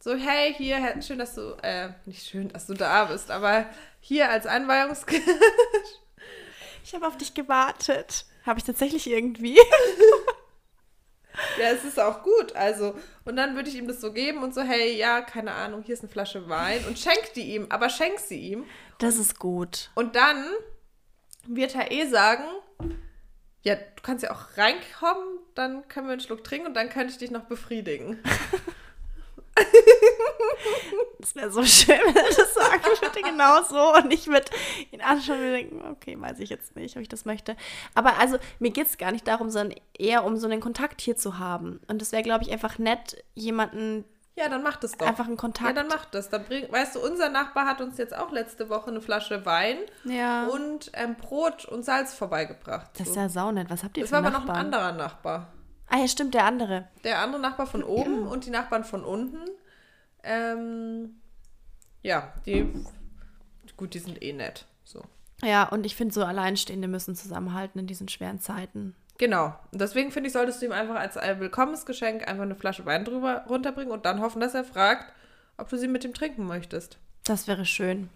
So, 0.00 0.14
hey, 0.14 0.54
hier, 0.54 0.78
schön, 1.02 1.18
dass 1.18 1.34
du, 1.34 1.56
äh, 1.62 1.88
nicht 2.06 2.26
schön, 2.26 2.48
dass 2.50 2.66
du 2.66 2.74
da 2.74 3.06
bist, 3.06 3.30
aber 3.30 3.66
hier 4.00 4.30
als 4.30 4.46
Einweihungskind. 4.46 5.22
Ich 6.84 6.94
habe 6.94 7.06
auf 7.06 7.18
dich 7.18 7.34
gewartet. 7.34 8.24
Habe 8.46 8.58
ich 8.58 8.64
tatsächlich 8.64 9.10
irgendwie. 9.10 9.58
ja, 11.58 11.70
es 11.70 11.84
ist 11.84 11.98
auch 11.98 12.22
gut. 12.22 12.54
Also, 12.54 12.94
und 13.24 13.36
dann 13.36 13.54
würde 13.54 13.68
ich 13.68 13.76
ihm 13.76 13.88
das 13.88 14.00
so 14.00 14.12
geben 14.12 14.42
und 14.42 14.54
so, 14.54 14.62
hey, 14.62 14.96
ja, 14.96 15.20
keine 15.20 15.52
Ahnung, 15.52 15.82
hier 15.82 15.94
ist 15.94 16.02
eine 16.02 16.10
Flasche 16.10 16.48
Wein 16.48 16.84
und 16.86 16.98
schenk 16.98 17.32
die 17.34 17.54
ihm, 17.54 17.66
aber 17.70 17.88
schenk 17.88 18.18
sie 18.18 18.38
ihm. 18.38 18.64
Das 18.98 19.16
ist 19.16 19.38
gut. 19.38 19.90
Und 19.94 20.16
dann 20.16 20.44
wird 21.46 21.74
er 21.74 21.90
eh 21.90 22.06
sagen, 22.06 22.44
ja, 23.62 23.74
du 23.74 24.02
kannst 24.02 24.24
ja 24.24 24.30
auch 24.30 24.56
reinkommen, 24.56 25.38
dann 25.54 25.86
können 25.88 26.06
wir 26.06 26.12
einen 26.12 26.20
Schluck 26.20 26.44
trinken 26.44 26.68
und 26.68 26.74
dann 26.74 26.88
könnte 26.88 27.12
ich 27.12 27.18
dich 27.18 27.30
noch 27.30 27.44
befriedigen. 27.44 28.22
Das 31.18 31.34
wäre 31.34 31.50
so 31.50 31.64
schön, 31.64 31.98
wenn 32.06 32.16
er 32.16 32.28
das 32.28 32.54
sagen 32.54 32.82
würde, 32.84 33.22
genau 33.22 33.62
so. 33.62 33.94
Und 33.96 34.12
ich 34.12 34.28
würde 34.28 34.46
ihn 34.90 35.00
anschauen 35.00 35.38
und 35.38 35.52
denken, 35.52 35.82
okay, 35.90 36.16
weiß 36.18 36.38
ich 36.38 36.48
jetzt 36.48 36.76
nicht, 36.76 36.96
ob 36.96 37.02
ich 37.02 37.08
das 37.08 37.24
möchte. 37.24 37.56
Aber 37.94 38.18
also, 38.18 38.38
mir 38.58 38.70
geht 38.70 38.86
es 38.86 38.98
gar 38.98 39.12
nicht 39.12 39.26
darum, 39.26 39.50
sondern 39.50 39.78
eher 39.98 40.24
um 40.24 40.36
so 40.36 40.46
einen 40.46 40.60
Kontakt 40.60 41.00
hier 41.00 41.16
zu 41.16 41.38
haben. 41.38 41.80
Und 41.88 42.02
es 42.02 42.12
wäre, 42.12 42.22
glaube 42.22 42.44
ich, 42.44 42.52
einfach 42.52 42.78
nett, 42.78 43.22
jemanden. 43.34 44.04
Ja, 44.36 44.48
dann 44.48 44.62
macht 44.62 44.84
es 44.84 44.92
doch. 44.92 45.06
Einfach 45.06 45.26
einen 45.26 45.36
Kontakt. 45.36 45.68
Ja, 45.68 45.74
dann 45.74 45.88
macht 45.88 46.14
es. 46.14 46.28
Dann 46.28 46.44
bring, 46.44 46.70
weißt 46.70 46.94
du, 46.94 47.00
unser 47.00 47.28
Nachbar 47.28 47.66
hat 47.66 47.80
uns 47.80 47.98
jetzt 47.98 48.16
auch 48.16 48.30
letzte 48.30 48.68
Woche 48.68 48.90
eine 48.90 49.00
Flasche 49.00 49.44
Wein 49.44 49.78
ja. 50.04 50.46
und 50.46 50.92
ähm, 50.94 51.16
Brot 51.16 51.64
und 51.64 51.84
Salz 51.84 52.14
vorbeigebracht. 52.14 52.90
Das 52.96 53.08
ist 53.08 53.16
ja 53.16 53.28
saunett. 53.28 53.68
Was 53.68 53.82
habt 53.82 53.96
ihr 53.96 54.04
das 54.04 54.10
für 54.10 54.16
Das 54.16 54.24
war 54.24 54.30
aber 54.32 54.44
noch 54.44 54.48
ein 54.48 54.56
anderer 54.56 54.92
Nachbar. 54.92 55.52
Ah 55.90 55.98
ja, 55.98 56.08
stimmt, 56.08 56.34
der 56.34 56.44
andere. 56.44 56.88
Der 57.04 57.20
andere 57.20 57.40
Nachbar 57.40 57.66
von 57.66 57.82
oben 57.82 58.26
und 58.26 58.44
die 58.44 58.50
Nachbarn 58.50 58.84
von 58.84 59.04
unten. 59.04 59.38
Ähm, 60.22 61.20
ja, 62.02 62.32
die, 62.44 62.66
gut, 63.76 63.94
die 63.94 63.98
sind 63.98 64.22
eh 64.22 64.32
nett. 64.32 64.66
So. 64.84 65.02
Ja, 65.42 65.68
und 65.68 65.86
ich 65.86 65.96
finde, 65.96 66.14
so 66.14 66.24
Alleinstehende 66.24 66.88
müssen 66.88 67.14
zusammenhalten 67.14 67.78
in 67.78 67.86
diesen 67.86 68.08
schweren 68.08 68.40
Zeiten. 68.40 68.94
Genau. 69.18 69.54
Und 69.72 69.80
deswegen 69.80 70.12
finde 70.12 70.28
ich, 70.28 70.32
solltest 70.32 70.62
du 70.62 70.66
ihm 70.66 70.72
einfach 70.72 70.94
als 70.94 71.16
ein 71.16 71.40
Willkommensgeschenk 71.40 72.26
einfach 72.28 72.44
eine 72.44 72.54
Flasche 72.54 72.86
Wein 72.86 73.04
drüber 73.04 73.44
runterbringen 73.48 73.92
und 73.92 74.06
dann 74.06 74.20
hoffen, 74.20 74.40
dass 74.40 74.54
er 74.54 74.64
fragt, 74.64 75.12
ob 75.56 75.68
du 75.68 75.76
sie 75.76 75.88
mit 75.88 76.04
ihm 76.04 76.14
trinken 76.14 76.46
möchtest. 76.46 76.98
Das 77.24 77.48
wäre 77.48 77.66
schön. 77.66 78.10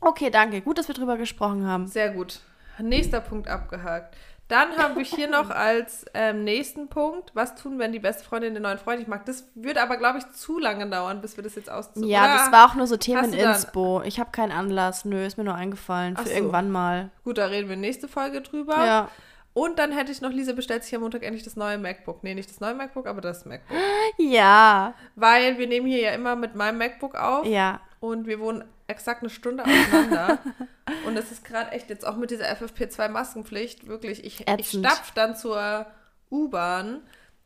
Okay, 0.00 0.30
danke. 0.30 0.62
Gut, 0.62 0.78
dass 0.78 0.88
wir 0.88 0.94
drüber 0.94 1.16
gesprochen 1.16 1.66
haben. 1.66 1.86
Sehr 1.86 2.10
gut. 2.10 2.40
Nächster 2.78 3.20
Punkt 3.20 3.48
abgehakt. 3.48 4.16
Dann 4.50 4.76
habe 4.76 5.00
ich 5.00 5.14
hier 5.14 5.30
noch 5.30 5.48
als 5.48 6.04
ähm, 6.12 6.42
nächsten 6.42 6.88
Punkt, 6.88 7.30
was 7.34 7.54
tun, 7.54 7.78
wenn 7.78 7.92
die 7.92 8.00
beste 8.00 8.24
Freundin 8.24 8.52
den 8.52 8.64
neuen 8.64 8.78
Freund 8.78 8.98
nicht 8.98 9.06
mag. 9.06 9.24
Das 9.24 9.48
würde 9.54 9.80
aber, 9.80 9.96
glaube 9.96 10.18
ich, 10.18 10.28
zu 10.32 10.58
lange 10.58 10.90
dauern, 10.90 11.20
bis 11.20 11.36
wir 11.36 11.44
das 11.44 11.54
jetzt 11.54 11.70
ausziehen. 11.70 12.08
Ja, 12.08 12.24
Oder 12.24 12.34
das 12.34 12.52
war 12.52 12.68
auch 12.68 12.74
nur 12.74 12.88
so 12.88 12.96
Themen 12.96 13.32
Inspo. 13.32 14.02
Ich 14.04 14.18
habe 14.18 14.32
keinen 14.32 14.50
Anlass. 14.50 15.04
Nö, 15.04 15.24
ist 15.24 15.38
mir 15.38 15.44
nur 15.44 15.54
eingefallen. 15.54 16.16
Für 16.16 16.26
so. 16.26 16.34
irgendwann 16.34 16.68
mal. 16.68 17.10
Gut, 17.22 17.38
da 17.38 17.46
reden 17.46 17.68
wir 17.68 17.76
nächste 17.76 18.08
Folge 18.08 18.40
drüber. 18.40 18.84
Ja. 18.84 19.08
Und 19.52 19.78
dann 19.78 19.92
hätte 19.92 20.10
ich 20.10 20.20
noch, 20.20 20.30
Lisa 20.30 20.52
bestellt 20.52 20.82
sich 20.82 20.94
am 20.96 21.02
Montag 21.02 21.22
endlich 21.22 21.44
das 21.44 21.54
neue 21.54 21.78
MacBook. 21.78 22.24
Nee, 22.24 22.34
nicht 22.34 22.50
das 22.50 22.58
neue 22.58 22.74
MacBook, 22.74 23.06
aber 23.06 23.20
das 23.20 23.44
MacBook. 23.44 23.76
Ja. 24.18 24.94
Weil 25.14 25.58
wir 25.58 25.68
nehmen 25.68 25.86
hier 25.86 26.00
ja 26.00 26.10
immer 26.10 26.34
mit 26.34 26.56
meinem 26.56 26.78
MacBook 26.78 27.14
auf. 27.14 27.46
Ja. 27.46 27.80
Und 28.00 28.26
wir 28.26 28.40
wohnen 28.40 28.64
exakt 28.86 29.22
eine 29.22 29.30
Stunde 29.30 29.62
auseinander. 29.64 30.38
und 31.06 31.16
es 31.16 31.30
ist 31.30 31.44
gerade 31.44 31.70
echt 31.72 31.90
jetzt 31.90 32.06
auch 32.06 32.16
mit 32.16 32.30
dieser 32.30 32.46
FFP2-Maskenpflicht 32.46 33.86
wirklich, 33.86 34.24
ich, 34.24 34.46
ich 34.48 34.68
stapf 34.68 35.12
dann 35.12 35.36
zur 35.36 35.86
U-Bahn, 36.30 37.02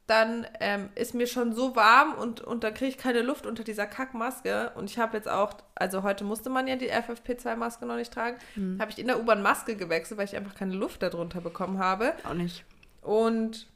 dann 0.06 0.46
ähm, 0.60 0.90
ist 0.94 1.14
mir 1.14 1.26
schon 1.26 1.54
so 1.54 1.74
warm 1.76 2.14
und, 2.14 2.40
und 2.40 2.62
dann 2.62 2.74
kriege 2.74 2.90
ich 2.90 2.98
keine 2.98 3.22
Luft 3.22 3.46
unter 3.46 3.64
dieser 3.64 3.86
Kackmaske. 3.86 4.70
Und 4.74 4.90
ich 4.90 4.98
habe 4.98 5.16
jetzt 5.16 5.28
auch, 5.28 5.54
also 5.74 6.02
heute 6.02 6.24
musste 6.24 6.50
man 6.50 6.68
ja 6.68 6.76
die 6.76 6.92
FFP2-Maske 6.92 7.86
noch 7.86 7.96
nicht 7.96 8.12
tragen, 8.12 8.36
hm. 8.54 8.78
habe 8.80 8.90
ich 8.90 8.98
in 8.98 9.06
der 9.06 9.18
U-Bahn 9.18 9.42
Maske 9.42 9.76
gewechselt, 9.76 10.18
weil 10.18 10.26
ich 10.26 10.36
einfach 10.36 10.54
keine 10.54 10.74
Luft 10.74 11.02
darunter 11.02 11.40
bekommen 11.40 11.78
habe. 11.78 12.12
Auch 12.24 12.34
nicht. 12.34 12.64
Und 13.00 13.66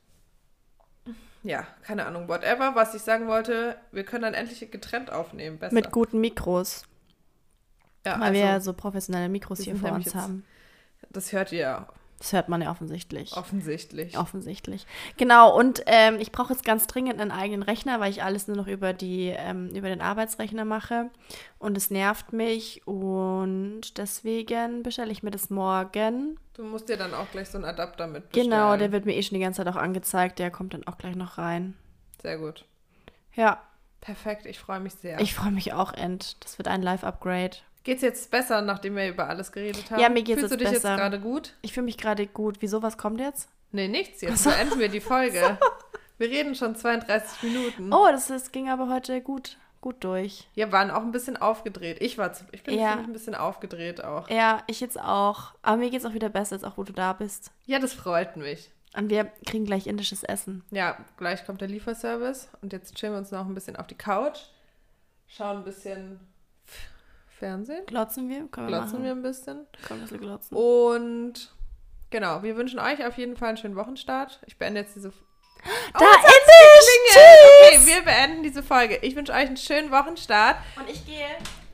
ja, 1.43 1.67
keine 1.83 2.07
Ahnung, 2.07 2.29
whatever. 2.29 2.75
Was 2.75 2.95
ich 2.95 3.03
sagen 3.03 3.27
wollte, 3.29 3.77
wir 3.93 4.05
können 4.05 4.23
dann 4.23 4.35
endlich 4.35 4.71
getrennt 4.71 5.13
aufnehmen. 5.13 5.59
Besser. 5.59 5.75
Mit 5.75 5.91
guten 5.91 6.21
Mikros. 6.21 6.85
Ja, 8.05 8.15
Weil 8.15 8.29
also, 8.29 8.35
wir 8.35 8.41
ja 8.41 8.61
so 8.61 8.73
professionelle 8.73 9.29
Mikros 9.29 9.61
hier 9.61 9.77
vor 9.77 9.93
uns 9.93 10.15
haben. 10.15 10.45
Das 11.11 11.33
hört 11.33 11.53
ihr 11.53 11.87
das 12.19 12.33
hört 12.33 12.49
man 12.49 12.61
ja 12.61 12.71
offensichtlich. 12.71 13.37
Offensichtlich. 13.37 14.19
Offensichtlich. 14.19 14.87
Genau, 15.17 15.57
und 15.57 15.83
ähm, 15.87 16.19
ich 16.19 16.33
brauche 16.33 16.53
jetzt 16.53 16.65
ganz 16.65 16.87
dringend 16.89 17.21
einen 17.21 17.31
eigenen 17.31 17.63
Rechner, 17.63 18.01
weil 18.01 18.11
ich 18.11 18.23
alles 18.23 18.49
nur 18.49 18.57
noch 18.57 18.67
über, 18.67 18.93
die, 18.93 19.29
ähm, 19.37 19.69
über 19.69 19.89
den 19.89 20.01
Arbeitsrechner 20.01 20.65
mache. 20.65 21.11
Und 21.59 21.77
es 21.77 21.91
nervt 21.91 22.33
mich 22.33 22.87
und 22.87 23.99
deswegen 23.99 24.83
bestelle 24.83 25.13
ich 25.13 25.23
mir 25.23 25.31
das 25.31 25.49
morgen. 25.49 26.39
Du 26.55 26.65
musst 26.65 26.89
dir 26.89 26.97
dann 26.97 27.15
auch 27.15 27.31
gleich 27.31 27.49
so 27.51 27.59
einen 27.59 27.65
Adapter 27.65 28.09
mit 28.09 28.29
bestellen. 28.31 28.51
Genau, 28.51 28.77
der 28.77 28.91
wird 28.91 29.07
mir 29.07 29.15
eh 29.15 29.23
schon 29.23 29.37
die 29.37 29.43
ganze 29.43 29.63
Zeit 29.63 29.73
auch 29.73 29.79
angezeigt. 29.81 30.41
Der 30.41 30.51
kommt 30.51 30.75
dann 30.75 30.87
auch 30.89 30.99
gleich 30.99 31.15
noch 31.15 31.39
rein. 31.39 31.77
Sehr 32.21 32.39
gut. 32.39 32.65
Ja. 33.35 33.63
Perfekt, 34.01 34.47
ich 34.47 34.59
freue 34.59 34.81
mich 34.81 34.95
sehr. 34.95 35.21
Ich 35.21 35.35
freue 35.35 35.51
mich 35.51 35.73
auch, 35.73 35.93
End. 35.93 36.37
Das 36.45 36.59
wird 36.59 36.69
ein 36.69 36.83
Live-Upgrade. 36.83 37.57
Geht's 37.89 38.03
jetzt 38.03 38.31
besser, 38.31 38.61
nachdem 38.61 38.97
wir 38.97 39.09
über 39.09 39.31
alles 39.31 39.51
geredet 39.51 39.91
haben? 39.91 39.99
Ja, 39.99 40.11
mir 40.11 40.23
geht's 40.23 40.41
Fühlst 40.41 40.53
jetzt 40.53 40.61
du 40.61 40.65
dich 40.67 40.75
besser. 40.75 40.91
jetzt 40.91 40.99
gerade 40.99 41.19
gut? 41.19 41.55
Ich 41.63 41.73
fühle 41.73 41.87
mich 41.87 41.97
gerade 41.97 42.27
gut. 42.27 42.59
Wieso, 42.61 42.83
was 42.83 42.99
kommt 42.99 43.19
jetzt? 43.19 43.49
Nee, 43.73 43.89
nichts. 43.89 44.21
Jetzt 44.21 44.43
so. 44.43 44.51
beenden 44.51 44.79
wir 44.79 44.91
die 44.91 45.01
Folge. 45.01 45.57
So. 46.19 46.19
Wir 46.19 46.29
reden 46.29 46.55
schon 46.55 46.77
32 46.77 47.45
Minuten. 47.45 47.91
Oh, 47.91 48.07
das, 48.11 48.27
das 48.27 48.53
ging 48.53 48.69
aber 48.69 48.91
heute 48.91 49.23
gut, 49.23 49.57
gut 49.81 50.05
durch. 50.05 50.49
Ja, 50.55 50.71
waren 50.71 50.91
auch 50.91 51.01
ein 51.01 51.13
bisschen 51.13 51.39
aufgedreht. 51.39 52.03
Ich 52.03 52.19
war 52.19 52.31
ich 52.53 52.63
bin 52.63 52.79
ja. 52.79 52.93
ein 52.93 53.13
bisschen 53.13 53.35
aufgedreht 53.35 54.05
auch. 54.05 54.29
Ja, 54.29 54.63
ich 54.67 54.81
jetzt 54.81 55.01
auch. 55.01 55.55
Aber 55.63 55.79
mir 55.79 55.89
geht's 55.89 56.05
auch 56.05 56.13
wieder 56.13 56.29
besser, 56.29 56.57
jetzt 56.57 56.65
auch 56.65 56.77
wo 56.77 56.83
du 56.83 56.93
da 56.93 57.15
bist. 57.15 57.53
Ja, 57.65 57.79
das 57.79 57.95
freut 57.95 58.37
mich. 58.37 58.71
Und 58.99 59.09
wir 59.09 59.33
kriegen 59.47 59.65
gleich 59.65 59.87
indisches 59.87 60.25
Essen. 60.25 60.63
Ja, 60.73 60.99
gleich 61.17 61.47
kommt 61.47 61.63
der 61.63 61.69
Lieferservice. 61.69 62.51
Und 62.61 62.75
jetzt 62.75 62.97
chillen 62.97 63.15
wir 63.15 63.19
uns 63.19 63.31
noch 63.31 63.47
ein 63.47 63.55
bisschen 63.55 63.77
auf 63.77 63.87
die 63.87 63.95
Couch. 63.95 64.41
Schauen 65.29 65.59
ein 65.59 65.65
bisschen 65.65 66.21
Fernsehen. 67.39 67.87
Glotzen 67.87 68.29
wir? 68.29 68.47
Können 68.49 68.69
wir 68.69 68.77
glotzen 68.77 68.93
machen. 68.93 69.05
wir 69.05 69.13
ein 69.13 69.23
bisschen. 69.23 69.67
Können 69.87 69.89
wir 69.89 69.95
ein 69.97 70.01
bisschen 70.01 70.21
glotzen. 70.21 70.57
Und 70.57 71.55
genau, 72.11 72.43
wir 72.43 72.57
wünschen 72.57 72.79
euch 72.79 73.05
auf 73.07 73.17
jeden 73.17 73.37
Fall 73.37 73.49
einen 73.49 73.57
schönen 73.57 73.77
Wochenstart. 73.77 74.41
Ich 74.47 74.59
beende 74.59 74.81
jetzt 74.81 74.97
diese 74.97 75.13
da 75.93 76.01
oh, 76.01 76.05
ist 76.05 77.17
Okay, 77.17 77.87
wir 77.87 78.03
beenden 78.03 78.43
diese 78.43 78.63
Folge. 78.63 78.99
Ich 79.03 79.17
wünsche 79.17 79.33
euch 79.33 79.47
einen 79.47 79.57
schönen 79.57 79.91
Wochenstart. 79.91 80.57
Und 80.77 80.89
ich 80.89 81.05
gehe. 81.05 81.27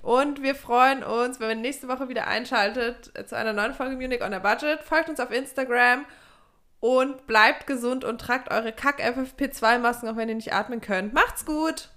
Und 0.02 0.42
wir 0.42 0.54
freuen 0.54 1.02
uns, 1.02 1.40
wenn 1.40 1.48
ihr 1.50 1.56
nächste 1.56 1.88
Woche 1.88 2.08
wieder 2.08 2.26
einschaltet 2.26 3.12
zu 3.26 3.36
einer 3.36 3.52
neuen 3.52 3.72
Folge 3.72 3.96
Munich 3.96 4.22
on 4.22 4.34
a 4.34 4.38
Budget. 4.38 4.80
Folgt 4.82 5.08
uns 5.08 5.20
auf 5.20 5.30
Instagram 5.30 6.04
und 6.80 7.26
bleibt 7.26 7.66
gesund 7.66 8.04
und 8.04 8.20
tragt 8.20 8.50
eure 8.50 8.72
Kack-FFP2-Masken, 8.72 10.08
auch 10.08 10.16
wenn 10.16 10.28
ihr 10.28 10.34
nicht 10.34 10.52
atmen 10.52 10.80
könnt. 10.80 11.14
Macht's 11.14 11.46
gut! 11.46 11.88